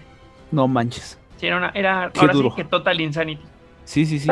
[0.52, 1.18] No manches.
[1.38, 2.50] Sí, era, una- era ahora duro.
[2.50, 3.42] sí que Total Insanity.
[3.86, 4.28] Sí, sí, sí.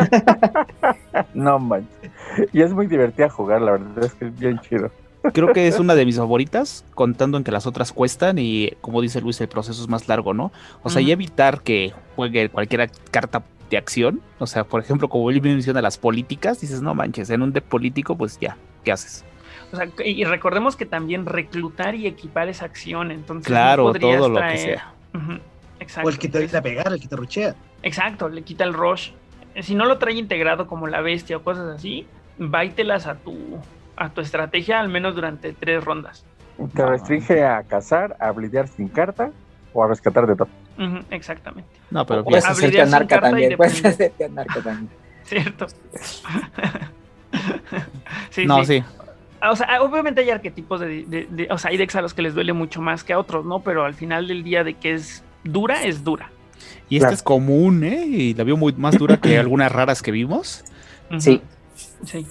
[1.35, 2.11] No manches.
[2.53, 4.91] Y es muy divertida jugar, la verdad es que es bien chido.
[5.33, 9.01] Creo que es una de mis favoritas, contando en que las otras cuestan y, como
[9.01, 10.51] dice Luis, el proceso es más largo, ¿no?
[10.83, 14.21] O sea, y evitar que juegue cualquier carta de acción.
[14.39, 17.65] O sea, por ejemplo, como él menciona las políticas, dices, no manches, en un deck
[17.65, 19.25] político, pues ya, ¿qué haces?
[19.73, 23.85] O sea, que- y recordemos que también reclutar y equipar es acción, entonces no Claro,
[23.85, 24.95] podrías todo lo que traer- sea.
[25.15, 25.33] Ujú,
[25.81, 26.09] Exacto.
[26.09, 27.55] O el que te viene a pegar, el que te ruchea.
[27.83, 29.11] Exacto, le quita el rush.
[29.61, 32.07] Si no lo trae integrado como la bestia o cosas así,
[32.39, 33.35] váytelas a tu,
[34.03, 36.25] a tu estrategia al menos durante tres rondas.
[36.75, 39.31] Te restringe a cazar, a blidear sin carta
[39.73, 40.49] o a rescatar de todo.
[41.11, 41.69] Exactamente.
[41.91, 42.25] No, pero.
[42.25, 44.91] Puedes hacerte anarca también, puedes hacerte anarca también.
[45.25, 45.67] ¿Cierto?
[48.31, 48.81] sí, no, sí.
[48.81, 48.85] sí.
[49.41, 52.15] Ah, O sea, obviamente hay arquetipos de, de- de- O sea, hay decks a los
[52.15, 53.61] que les duele mucho más que a otros, ¿no?
[53.61, 56.31] Pero al final del día de que es dura, es dura.
[56.89, 57.15] Y esta Claro.
[57.15, 58.05] es común, ¿eh?
[58.07, 60.65] Y la vio muy más dura que algunas raras que vimos.
[61.19, 61.43] Sí,
[62.05, 62.27] sí,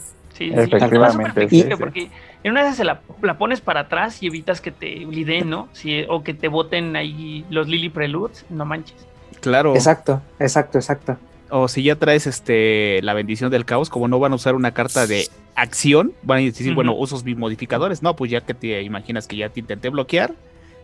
[0.49, 0.59] sí.
[0.59, 1.69] Efectivamente, sí, sí.
[1.77, 2.09] porque
[2.43, 5.69] en una vez se la, la pones para atrás y evitas que te lideen, ¿no?
[5.73, 9.07] Si, o que te boten ahí los Lily Preludes, no manches.
[9.41, 9.73] Claro.
[9.73, 11.17] Exacto, exacto, exacto.
[11.49, 14.71] O si ya traes este la bendición del caos, como no van a usar una
[14.71, 18.01] carta de acción, van a decir, bueno, usos mis modificadores.
[18.01, 20.33] No, pues ya que te imaginas que ya te intenté bloquear,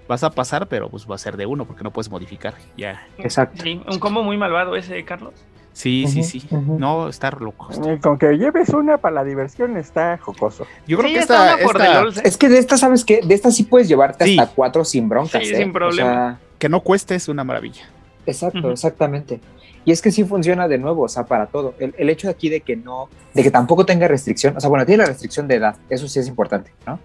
[0.07, 2.55] vas a pasar, pero pues va a ser de uno porque no puedes modificar.
[2.75, 3.07] Ya.
[3.17, 3.63] Exacto.
[3.63, 5.33] Sí, un combo muy malvado ese, Carlos.
[5.77, 6.43] Sí, sí, sí.
[6.51, 7.69] No, está loco.
[7.85, 10.65] Eh, Con que lleves una para la diversión está jocoso.
[10.87, 12.23] Yo creo Sí, que está esta, una por esta- ¿eh?
[12.27, 13.21] Es que de esta, ¿sabes qué?
[13.23, 14.39] De esta sí puedes llevarte Sí.
[14.39, 15.57] hasta cuatro sin broncas, Sí, ¿eh?
[15.57, 16.09] sin O problema.
[16.11, 17.83] sea, que no cueste es una maravilla.
[18.25, 19.39] Exacto, exactamente.
[19.85, 21.75] Y es que sí funciona de nuevo, o sea, para todo.
[21.77, 24.69] El, el hecho de aquí de que no, de que tampoco tenga restricción, o sea,
[24.71, 26.99] bueno, tiene la restricción de edad, eso sí es importante, ¿no?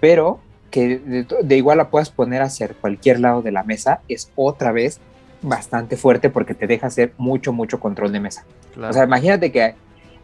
[0.00, 0.40] Pero
[0.70, 4.72] que de, de igual la puedas poner hacia cualquier lado de la mesa es otra
[4.72, 4.98] vez
[5.42, 8.44] bastante fuerte porque te deja hacer mucho, mucho control de mesa.
[8.74, 8.90] Claro.
[8.90, 9.74] O sea, imagínate que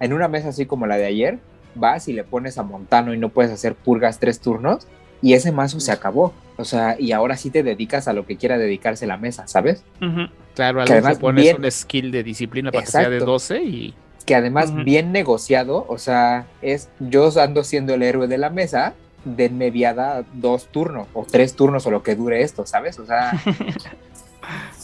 [0.00, 1.38] en una mesa así como la de ayer,
[1.74, 4.86] vas y le pones a Montano y no puedes hacer purgas tres turnos
[5.20, 6.32] y ese mazo se acabó.
[6.56, 9.84] O sea, y ahora sí te dedicas a lo que quiera dedicarse la mesa, ¿sabes?
[10.00, 10.28] Ujú.
[10.54, 13.32] claro, que además pones bien- un skill de disciplina para que sea de Exacto.
[13.32, 13.94] 12 y
[14.26, 18.94] Que además bien negociado, o sea, es yo ando siendo el héroe de la mesa,
[19.24, 22.98] denme viada dos turnos o tres turnos o lo que dure esto, ¿sabes?
[22.98, 23.32] O sea,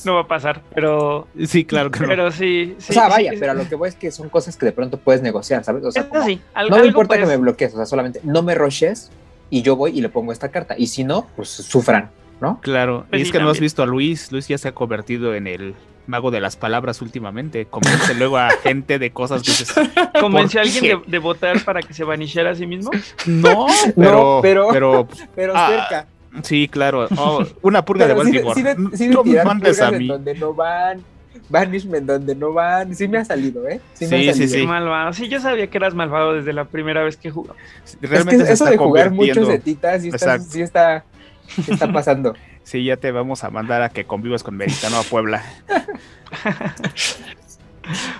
[0.04, 2.08] No va a pasar, pero, sí, claro que no.
[2.08, 2.74] pero sí.
[2.78, 4.66] sí o sea, vaya, sí, pero a lo que voy es que son cosas que
[4.66, 5.84] de pronto puedes negociar, ¿sabes?
[5.84, 8.54] O sea, como, no me algo importa que me bloquees, o sea, solamente no me
[8.54, 9.10] rushes
[9.50, 10.74] y yo voy y le pongo esta carta.
[10.76, 12.10] Y si no, pues sufran,
[12.40, 12.60] ¿no?
[12.60, 14.30] Claro, Pues y es que no has visto a Luis.
[14.32, 15.74] Luis ya se ha convertido en el
[16.06, 17.64] mago de las palabras últimamente.
[17.66, 19.74] Convence luego a gente de cosas que dices,
[20.20, 22.90] ¿Convenció a ¿Por alguien de, de votar para que se vanishara a sí mismo?
[23.26, 23.66] no,
[23.96, 26.08] pero, No, pero- pero, Pero Ah, cerca.
[26.42, 27.08] Sí, claro.
[27.16, 28.90] Oh, una purga de sí Baltimore.
[28.92, 30.08] sí sí no me mandes a mí.
[30.08, 31.02] donde no van,
[31.48, 32.94] banishment donde no van.
[32.94, 33.80] Sí me ha salido, ¿eh?
[33.94, 34.48] Sí, ha sí, salido.
[34.48, 34.66] sí.
[34.66, 35.12] Malvado.
[35.12, 37.56] Sí, yo sabía que eras malvado desde la primera vez que jugamos.
[38.00, 41.04] Realmente es que eso está de jugar muchos setitas sí está, sí está,
[41.48, 42.34] sí está pasando.
[42.64, 45.42] Sí, ya te vamos a mandar a que convivas con Meritano a Puebla.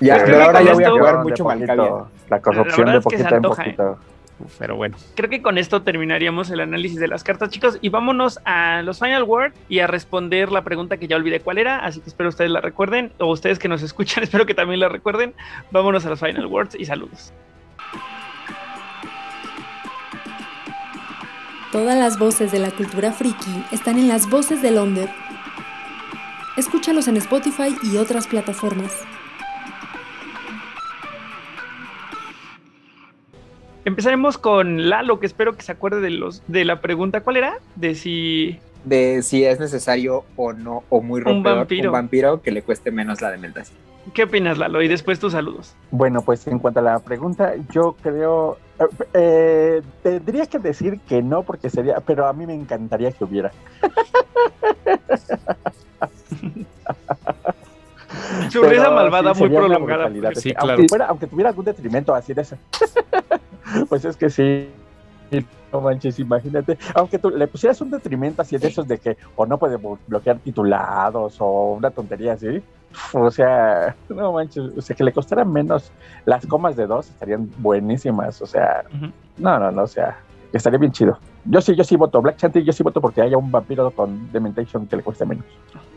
[0.01, 2.05] Ya, pero ahora ya voy a jugar mucho Malkavian.
[2.29, 3.49] La corrupción de poquito en ¿eh?
[3.49, 3.99] poquito.
[4.59, 7.79] Pero bueno, Creo que con esto terminaríamos el análisis de las cartas, chicos.
[7.81, 11.59] Y vámonos a los Final Word y a responder la pregunta que ya olvidé cuál
[11.59, 11.79] era.
[11.79, 13.13] Así que espero ustedes la recuerden.
[13.19, 15.35] O ustedes que nos escuchan, espero que también la recuerden.
[15.71, 17.33] Vámonos a los Final Words y saludos.
[21.73, 25.11] Todas las voces de la cultura friki están en las voces de Londres.
[26.57, 28.93] Escúchalos en Spotify y otras plataformas.
[33.85, 37.21] Empezaremos con Lalo, que espero que se acuerde de los de la pregunta.
[37.21, 37.59] ¿Cuál era?
[37.77, 41.91] De si De si es necesario o no, o muy rompedor, vampiro.
[41.91, 43.79] un vampiro que le cueste menos la dementación.
[44.13, 44.83] ¿Qué opinas, Lalo?
[44.83, 45.75] Y después tus saludos.
[45.91, 48.85] Bueno, pues en cuanto a la pregunta, yo creo, eh,
[49.15, 53.51] eh, tendría que decir que no porque sería, pero a mí me encantaría que hubiera.
[58.51, 60.09] Su Pero risa malvada sí, muy prolongada.
[60.35, 60.83] Sí, aunque, claro.
[60.89, 62.57] fuera- aunque tuviera algún detrimento así de eso.
[63.89, 64.69] pues es que sí.
[65.73, 66.79] No manches, imagínate.
[66.95, 69.99] Aunque tú le pusieras un detrimento así de esos de que o no puede blo-
[70.07, 72.63] bloquear titulados o una tontería así.
[73.13, 74.63] O sea, no manches.
[74.77, 75.91] O sea, que le costara menos
[76.27, 78.41] las comas de dos estarían buenísimas.
[78.41, 79.07] O sea, Ujú.
[79.39, 79.83] no, no, no.
[79.83, 80.19] O sea,
[80.57, 81.19] estaría bien chido.
[81.45, 82.21] Yo sí, yo sí voto.
[82.23, 85.45] Black Chanty, yo sí voto porque haya un vampiro con Dementation que le cueste menos.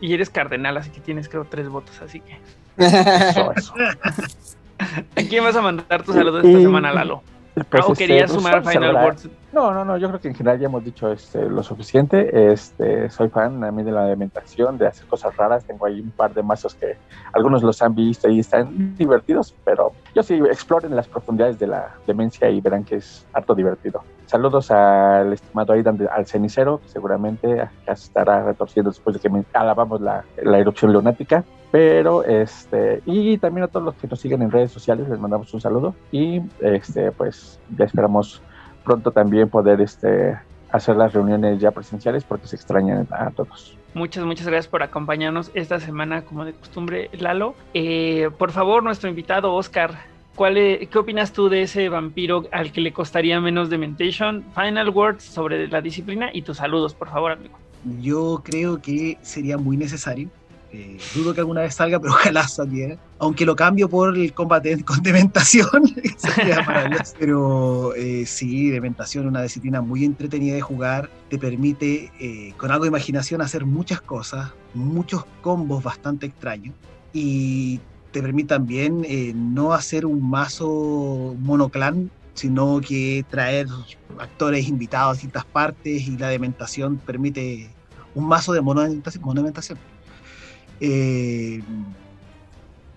[0.01, 2.37] Y eres cardenal, así que tienes creo tres votos, así que.
[2.77, 3.73] Eso, eso.
[4.79, 7.23] ¿A quién vas a mandar tu saludo esta semana, Lalo?
[7.69, 9.29] Pues, Ah, ¿O este, querías sumar Final hablar- Words?
[9.51, 12.51] No, no, no, yo creo que en general ya hemos dicho este, lo suficiente.
[12.51, 15.65] Este, soy fan a mí de la dementación, de hacer cosas raras.
[15.65, 16.95] Tengo ahí un par de mazos que
[17.33, 21.95] algunos los han visto y están divertidos, pero yo sí, exploren las profundidades de la
[22.05, 24.03] demencia y verán que es harto divertido.
[24.25, 27.55] Saludos al estimado Aidan, al cenicero, que seguramente
[27.87, 31.43] ya se estará retorciendo después de que me alabamos la, la erupción lunática.
[31.71, 35.53] Pero, este, y también a todos los que nos siguen en redes sociales, les mandamos
[35.53, 35.95] un saludo.
[36.11, 38.41] Y, este, pues, ya esperamos
[38.83, 40.37] pronto también poder, este,
[40.71, 43.77] hacer las reuniones ya presenciales porque se extrañan a todos.
[43.93, 47.55] Muchas, muchas gracias por acompañarnos esta semana, como de costumbre, Lalo.
[47.73, 49.95] Eh, por favor, nuestro invitado, Oscar,
[50.35, 54.43] ¿cuál e- ¿qué opinas tú de ese vampiro al que le costaría menos Dementation?
[54.53, 57.57] Final words sobre la disciplina y tus saludos, por favor, amigo.
[58.01, 60.29] Yo creo que sería muy necesario.
[60.71, 62.97] Eh, dudo que alguna vez salga, pero ojalá saliera.
[63.19, 65.69] Aunque lo cambio por el combate con dementación.
[67.19, 71.09] Pero eh, sí, dementación, una disciplina muy entretenida de jugar.
[71.29, 76.75] Te permite, eh, con algo de imaginación, hacer muchas cosas, muchos combos bastante extraños.
[77.13, 77.79] Y
[78.11, 83.65] te permite también eh, no hacer un mazo monoclan sino que traer
[84.19, 87.67] actores invitados a distintas partes y la dementación permite
[88.13, 89.23] un mazo de monumentación.
[89.23, 89.79] monumentación.
[90.79, 91.63] Eh,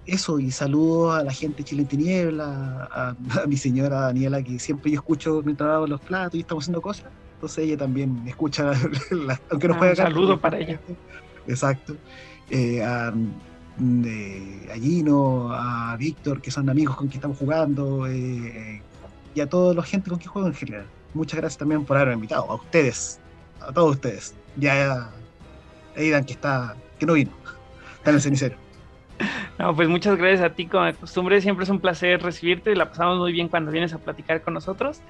[0.05, 4.59] eso, y saludo a la gente Chile en Tiniebla, a, a mi señora Daniela, que
[4.59, 7.13] siempre yo escucho mientras lavo los platos y estamos haciendo cosas.
[7.35, 8.73] Entonces ella también escucha,
[9.11, 10.81] la- aunque no Ah, juegue un acá, saludo para ella.
[11.47, 11.95] Exacto.
[12.49, 13.13] Eh, a,
[14.05, 18.83] eh, a Gino, a Víctor, que son amigos con quien estamos jugando, eh,
[19.35, 20.91] y a toda la gente con quien juego en general.
[21.15, 23.21] Muchas gracias también por haberme invitado, a ustedes,
[23.61, 24.35] a todos ustedes.
[24.57, 25.13] Ya,
[25.95, 27.33] Aidan, que está, que no vino,
[28.05, 28.57] en el cenicero.
[29.59, 31.41] No, pues muchas gracias a ti, como de costumbre.
[31.41, 32.75] Siempre es un placer recibirte.
[32.75, 35.03] La pasamos muy bien cuando vienes a platicar con nosotros.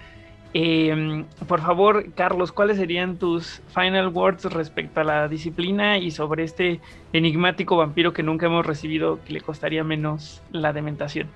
[0.53, 6.43] Eh, por favor, Carlos, ¿cuáles serían tus final words respecto a la disciplina y sobre
[6.43, 6.81] este
[7.13, 11.29] enigmático vampiro que nunca hemos recibido que le costaría menos la dementación?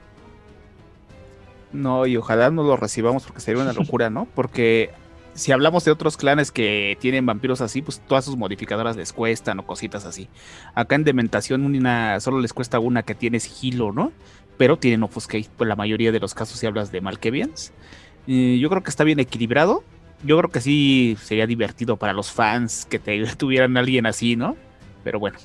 [1.72, 4.26] No, y ojalá no lo recibamos porque sería una locura, ¿no?
[4.34, 4.90] Porque
[5.34, 9.58] si hablamos de otros clanes que tienen vampiros así, pues todas sus modificadoras les cuestan
[9.58, 10.28] o cositas así.
[10.74, 14.12] Acá en Dementación una, solo les cuesta una que tiene sigilo, ¿no?
[14.56, 17.72] Pero tienen Offuscate, pues la mayoría de los casos si hablas de Malkevians.
[18.28, 19.82] Eh, yo creo que está bien equilibrado.
[20.22, 22.98] Yo creo que sí sería divertido para los fans que
[23.36, 24.56] tuvieran alguien así, ¿no?
[25.02, 25.38] Pero bueno,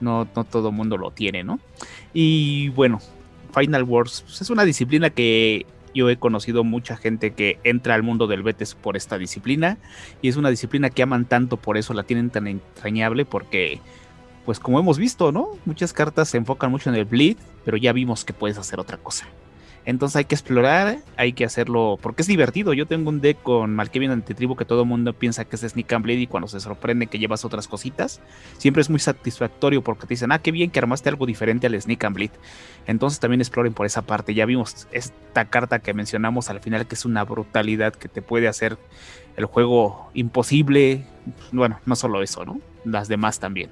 [0.00, 1.60] no, no todo mundo lo tiene, ¿no?
[2.14, 3.00] Y bueno,
[3.54, 8.02] Final Wars pues, es una disciplina que yo he conocido mucha gente que entra al
[8.02, 9.78] mundo del Betes por esta disciplina
[10.20, 13.80] y es una disciplina que aman tanto, por eso la tienen tan entrañable porque
[14.44, 15.48] pues como hemos visto, ¿no?
[15.64, 18.98] Muchas cartas se enfocan mucho en el bleed, pero ya vimos que puedes hacer otra
[18.98, 19.26] cosa.
[19.86, 22.72] Entonces hay que explorar, hay que hacerlo, porque es divertido.
[22.72, 25.92] Yo tengo un deck con Malkavian Antitribu que todo el mundo piensa que es Sneak
[25.92, 28.20] and Bleed y cuando se sorprende que llevas otras cositas,
[28.56, 31.80] siempre es muy satisfactorio porque te dicen, ah, qué bien que armaste algo diferente al
[31.80, 32.30] Sneak and Bleed.
[32.86, 34.32] Entonces también exploren por esa parte.
[34.32, 38.48] Ya vimos esta carta que mencionamos al final que es una brutalidad que te puede
[38.48, 38.78] hacer
[39.36, 41.04] el juego imposible.
[41.52, 42.58] Bueno, no solo eso, ¿no?
[42.84, 43.70] Las demás también.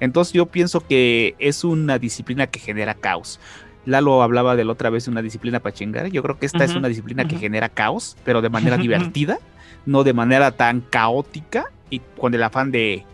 [0.00, 3.40] Entonces yo pienso que es una disciplina que genera caos.
[3.86, 6.08] Lalo hablaba de la otra vez de una disciplina para chingar.
[6.08, 9.38] Yo creo que esta es una disciplina que genera caos, pero de manera divertida,
[9.86, 13.04] no de manera tan caótica y con el afán de,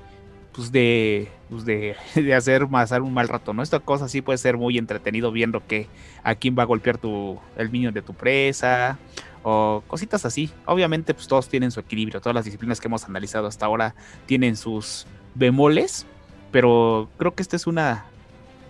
[0.52, 3.62] pues de, pues de, de hacer pasar un mal rato, ¿no?
[3.62, 5.88] Esta cosa sí puede ser muy entretenido viendo que
[6.24, 8.98] a quién va a golpear tu, el minion de tu presa
[9.42, 10.50] o cositas así.
[10.64, 12.20] Obviamente, pues todos tienen su equilibrio.
[12.20, 13.94] Todas las disciplinas que hemos analizado hasta ahora
[14.24, 16.06] tienen sus bemoles,
[16.50, 18.06] pero creo que esta es una,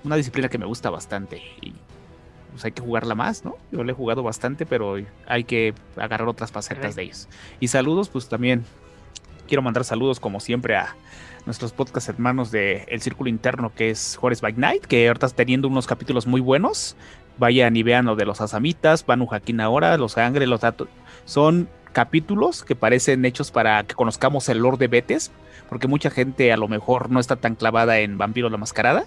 [0.05, 1.75] una disciplina que me gusta bastante y
[2.53, 3.57] pues hay que jugarla más, ¿no?
[3.73, 4.97] Yo la he jugado bastante, pero
[5.27, 7.29] hay que agarrar otras facetas de ellos.
[7.59, 8.65] Y saludos, pues también
[9.49, 10.95] quiero mandar saludos como siempre a
[11.47, 15.69] nuestros podcast hermanos de Círculo Interno, que es Juárez by Night, que ahorita está teniendo
[15.69, 16.97] unos capítulos muy buenos.
[17.39, 20.89] Vayan y vean lo de los Asamitas, Banu Jaquín ahora, los Angre, los datos.
[21.25, 25.33] Son capítulos que parecen hechos para que conozcamos el lore de Betes,
[25.69, 29.05] porque mucha gente a lo mejor no está tan clavada en Vampiro la Mascarada.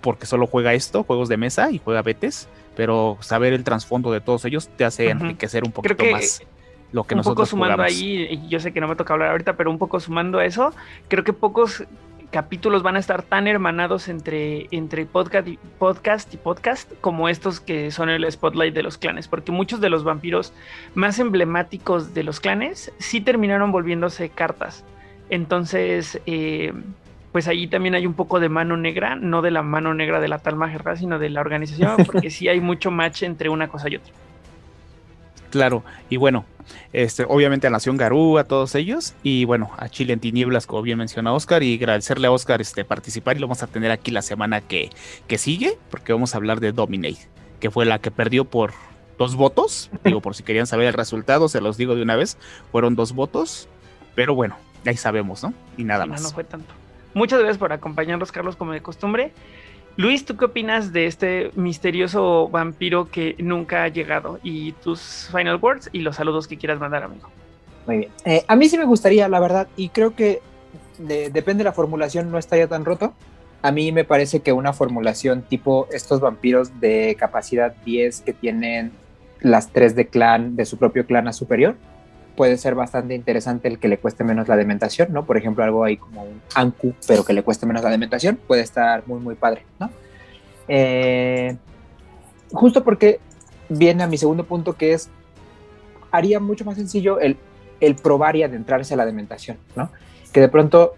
[0.00, 4.20] Porque solo juega esto, juegos de mesa y juega Betes, pero saber el trasfondo de
[4.20, 6.42] todos ellos te hace enriquecer un poquito más
[6.92, 7.92] lo que un nosotros poco sumando jugamos.
[7.92, 10.72] ahí, yo sé que no me toca hablar ahorita, pero un poco sumando a eso,
[11.08, 11.84] creo que pocos
[12.30, 17.60] capítulos van a estar tan hermanados entre, entre podcast, y, podcast y podcast como estos
[17.60, 20.52] que son el spotlight de los clanes, porque muchos de los vampiros
[20.94, 24.84] más emblemáticos de los clanes sí terminaron volviéndose cartas.
[25.30, 26.72] Entonces, eh,
[27.38, 30.26] pues allí también hay un poco de mano negra, no de la mano negra de
[30.26, 33.88] la tal Majerra, sino de la organización, porque sí hay mucho match entre una cosa
[33.88, 34.12] y otra.
[35.50, 36.44] Claro, y bueno,
[36.92, 40.82] este, obviamente a Nación Garú, a todos ellos, y bueno, a Chile en Tinieblas, como
[40.82, 44.10] bien menciona Oscar, y agradecerle a Oscar este, participar, y lo vamos a tener aquí
[44.10, 44.90] la semana que,
[45.28, 47.28] que sigue, porque vamos a hablar de Dominate,
[47.60, 48.72] que fue la que perdió por
[49.16, 52.36] dos votos, digo, por si querían saber el resultado, se los digo de una vez,
[52.72, 53.68] fueron dos votos,
[54.16, 55.54] pero bueno, ahí sabemos, ¿no?
[55.76, 56.22] Y nada no, más.
[56.22, 56.74] no fue tanto.
[57.14, 59.32] Muchas gracias por acompañarnos, Carlos, como de costumbre.
[59.96, 64.38] Luis, ¿tú qué opinas de este misterioso vampiro que nunca ha llegado?
[64.44, 67.28] Y tus final words y los saludos que quieras mandar, amigo.
[67.86, 68.10] Muy bien.
[68.24, 70.40] Eh, a mí sí me gustaría, la verdad, y creo que
[70.98, 73.12] de- depende de la formulación, no está ya tan roto.
[73.62, 78.92] A mí me parece que una formulación tipo estos vampiros de capacidad 10 que tienen
[79.40, 81.74] las tres de clan, de su propio clan a superior,
[82.38, 85.26] puede ser bastante interesante el que le cueste menos la dementación, ¿no?
[85.26, 88.62] Por ejemplo, algo ahí como un Anku, pero que le cueste menos la dementación, puede
[88.62, 89.90] estar muy, muy padre, ¿no?
[90.68, 91.56] Eh,
[92.52, 93.18] justo porque
[93.68, 95.10] viene a mi segundo punto, que es,
[96.12, 97.36] haría mucho más sencillo el,
[97.80, 99.90] el probar y adentrarse a la dementación, ¿no?
[100.32, 100.94] Que de pronto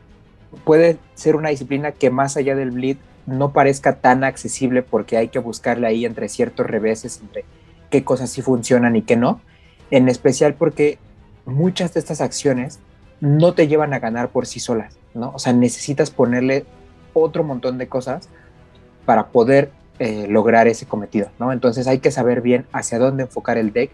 [0.64, 5.28] puede ser una disciplina que más allá del bleed no parezca tan accesible porque hay
[5.28, 7.46] que buscarle ahí entre ciertos reveses, entre
[7.88, 9.40] qué cosas sí funcionan y qué no,
[9.90, 10.98] en especial porque
[11.44, 12.80] muchas de estas acciones
[13.20, 15.32] no te llevan a ganar por sí solas, ¿no?
[15.34, 16.64] O sea, necesitas ponerle
[17.12, 18.28] otro montón de cosas
[19.04, 21.52] para poder eh, lograr ese cometido, ¿no?
[21.52, 23.90] Entonces hay que saber bien hacia dónde enfocar el deck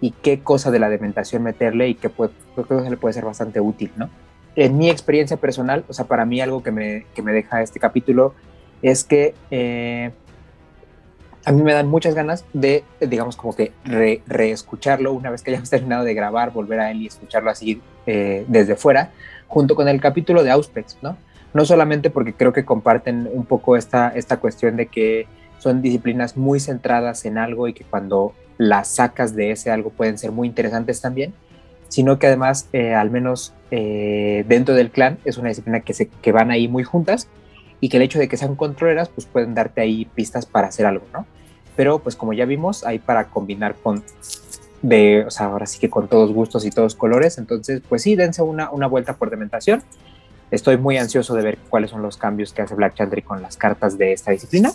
[0.00, 3.60] y qué cosa de la dementación meterle y qué, puede, cosa le puede ser bastante
[3.60, 4.10] útil, ¿no?
[4.54, 7.80] En mi experiencia personal, o sea, para mí algo que me, que me deja este
[7.80, 8.34] capítulo
[8.82, 10.12] es que eh,
[11.46, 15.52] a mí me dan muchas ganas de, digamos, como que re- reescucharlo una vez que
[15.52, 19.12] hayamos terminado de grabar, volver a él y escucharlo así eh, desde fuera,
[19.48, 21.16] junto con el capítulo de Auspex, ¿no?
[21.54, 25.26] No solamente porque creo que comparten un poco esta, esta cuestión de que
[25.58, 30.18] son disciplinas muy centradas en algo y que cuando las sacas de ese algo pueden
[30.18, 31.32] ser muy interesantes también,
[31.88, 36.08] sino que además, eh, al menos eh, dentro del clan, es una disciplina que, se,
[36.08, 37.28] que van ahí muy juntas
[37.80, 40.84] y que el hecho de que sean controleras, pues pueden darte ahí pistas para hacer
[40.86, 41.24] algo, ¿no?
[41.76, 44.02] Pero pues como ya vimos, hay para combinar con,
[44.82, 48.16] de, o sea, ahora sí que con todos gustos y todos colores, entonces pues sí,
[48.16, 49.82] dense una, una vuelta por Dementación.
[50.50, 53.56] Estoy muy ansioso de ver cuáles son los cambios que hace Black Chantry con las
[53.56, 54.70] cartas de esta disciplina.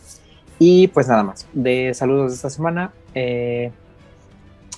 [0.60, 3.72] Y pues nada más, de saludos de esta semana, eh,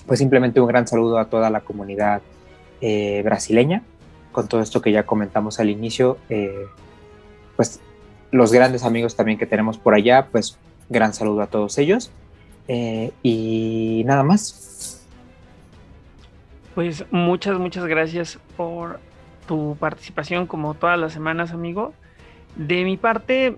[0.06, 2.22] pues simplemente un gran saludo a toda la comunidad
[2.80, 3.82] eh, brasileña,
[4.32, 6.66] con todo esto que ya comentamos al inicio, eh,
[7.56, 7.80] pues
[8.30, 10.58] los grandes amigos también que tenemos por allá, pues
[10.88, 12.10] gran saludo a todos ellos.
[12.68, 15.06] Eh, y nada más.
[16.74, 18.98] Pues muchas, muchas gracias por
[19.46, 21.92] tu participación como todas las semanas, amigo.
[22.56, 23.56] De mi parte,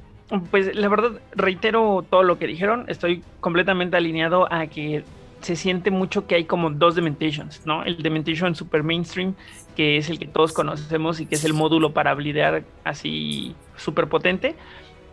[0.51, 2.85] pues la verdad reitero todo lo que dijeron.
[2.89, 5.05] Estoy completamente alineado a que
[5.41, 7.85] se siente mucho que hay como dos Dementations, ¿no?
[7.85, 9.35] El Dementation super mainstream,
[9.77, 14.09] que es el que todos conocemos y que es el módulo para blidear así súper
[14.09, 14.57] potente.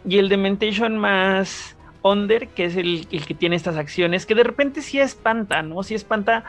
[0.08, 4.82] Y el Dementation más under, que es el, que tiene estas acciones, que de repente
[4.82, 5.82] sí espanta, ¿no?
[5.84, 6.44] Sí espanta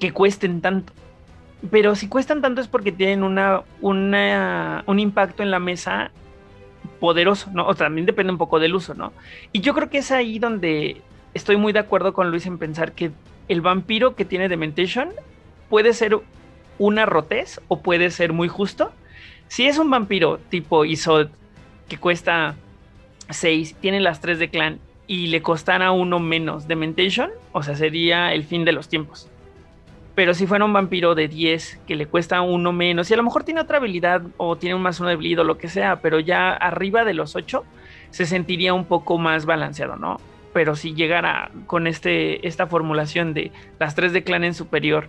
[0.00, 0.92] que cuesten tanto.
[1.70, 6.10] Pero si cuestan tanto es porque tienen una, un impacto en la mesa
[6.98, 7.66] poderoso, ¿no?
[7.66, 9.12] O también depende un poco del uso, ¿no?
[9.52, 11.00] Y yo creo que es ahí donde
[11.34, 13.12] estoy muy de acuerdo con Luis en pensar que
[13.48, 15.10] el vampiro que tiene Dementation
[15.68, 16.18] puede ser
[16.78, 18.92] una rotez o puede ser muy justo.
[19.48, 21.28] Si es un vampiro tipo Isod
[21.88, 22.56] que cuesta
[23.32, 28.32] 6, tiene las 3 de clan y le costara uno menos Dementation, o sea, sería
[28.32, 29.28] el fin de los tiempos.
[30.14, 33.22] Pero si fuera un vampiro de 10 que le cuesta uno menos, y a lo
[33.22, 36.00] mejor tiene otra habilidad o tiene un más uno de bleed o lo que sea,
[36.00, 37.64] pero ya arriba de los 8
[38.10, 40.18] se sentiría un poco más balanceado, ¿no?
[40.52, 45.08] Pero si llegara con este, esta formulación de las 3 de clan en superior,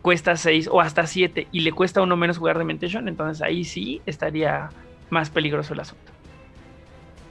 [0.00, 4.00] cuesta 6 o hasta 7 y le cuesta uno menos jugar Dementation, entonces ahí sí
[4.06, 4.68] estaría
[5.10, 6.15] más peligroso el asunto.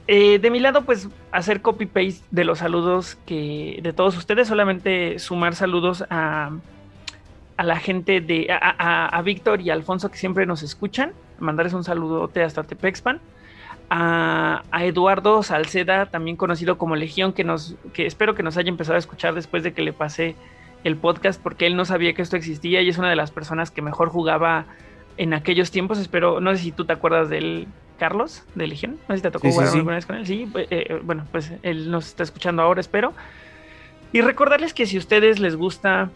[0.08, 5.18] Eh, de mi lado, pues hacer copy-paste de los saludos que de todos ustedes, solamente
[5.18, 6.50] sumar saludos a,
[7.56, 11.12] a la gente de a, a, a, Víctor y a Alfonso que siempre nos escuchan,
[11.40, 13.20] mandarles un saludote hasta Tepexpan,
[13.90, 18.96] a, Eduardo Salceda, también conocido como Legión, que nos, que espero que nos haya empezado
[18.96, 20.36] a escuchar después de que le pasé
[20.84, 23.70] el podcast, porque él no sabía que esto existía y es una de las personas
[23.70, 24.66] que mejor jugaba
[25.16, 25.98] en aquellos tiempos.
[25.98, 27.66] Espero, no sé si tú te acuerdas del
[27.98, 30.26] Carlos de Legión, no sé si te tocó jugar alguna vez con él.
[30.26, 33.12] Sí, eh, eh, bueno, pues él nos está escuchando ahora, espero.
[34.12, 36.10] Y recordarles que si a ustedes les gusta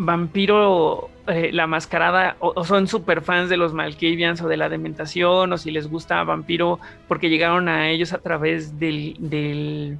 [0.00, 5.52] Vampiro eh, la Mascarada o, son super fans de los Malkavians o de la Dementación
[5.52, 6.78] o si les gusta Vampiro
[7.08, 9.98] porque llegaron a ellos a través del, del,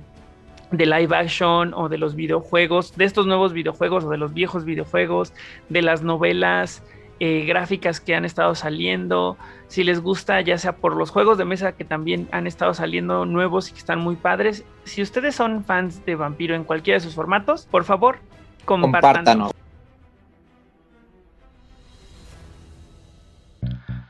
[0.71, 5.33] live action o de los videojuegos, de estos nuevos videojuegos o de los viejos videojuegos,
[5.69, 6.85] de las novelas
[7.21, 9.37] eh, gráficas que han estado saliendo,
[9.67, 13.27] si les gusta ya sea por los juegos de mesa que también han estado saliendo
[13.27, 17.05] nuevos y que están muy padres, si ustedes son fans de Vampiro en cualquiera de
[17.05, 18.19] sus formatos, por favor,
[18.65, 19.53] compártanos.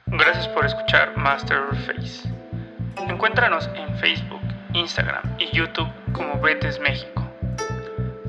[0.07, 2.29] Gracias por escuchar Master Face.
[3.09, 4.41] Encuéntranos en Facebook,
[4.75, 7.23] Instagram y YouTube como Betes México.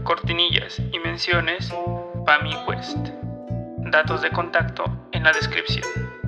[0.03, 1.73] Cortinillas y menciones
[2.25, 3.09] Pami West.
[3.85, 6.18] Datos de contacto en la descripción.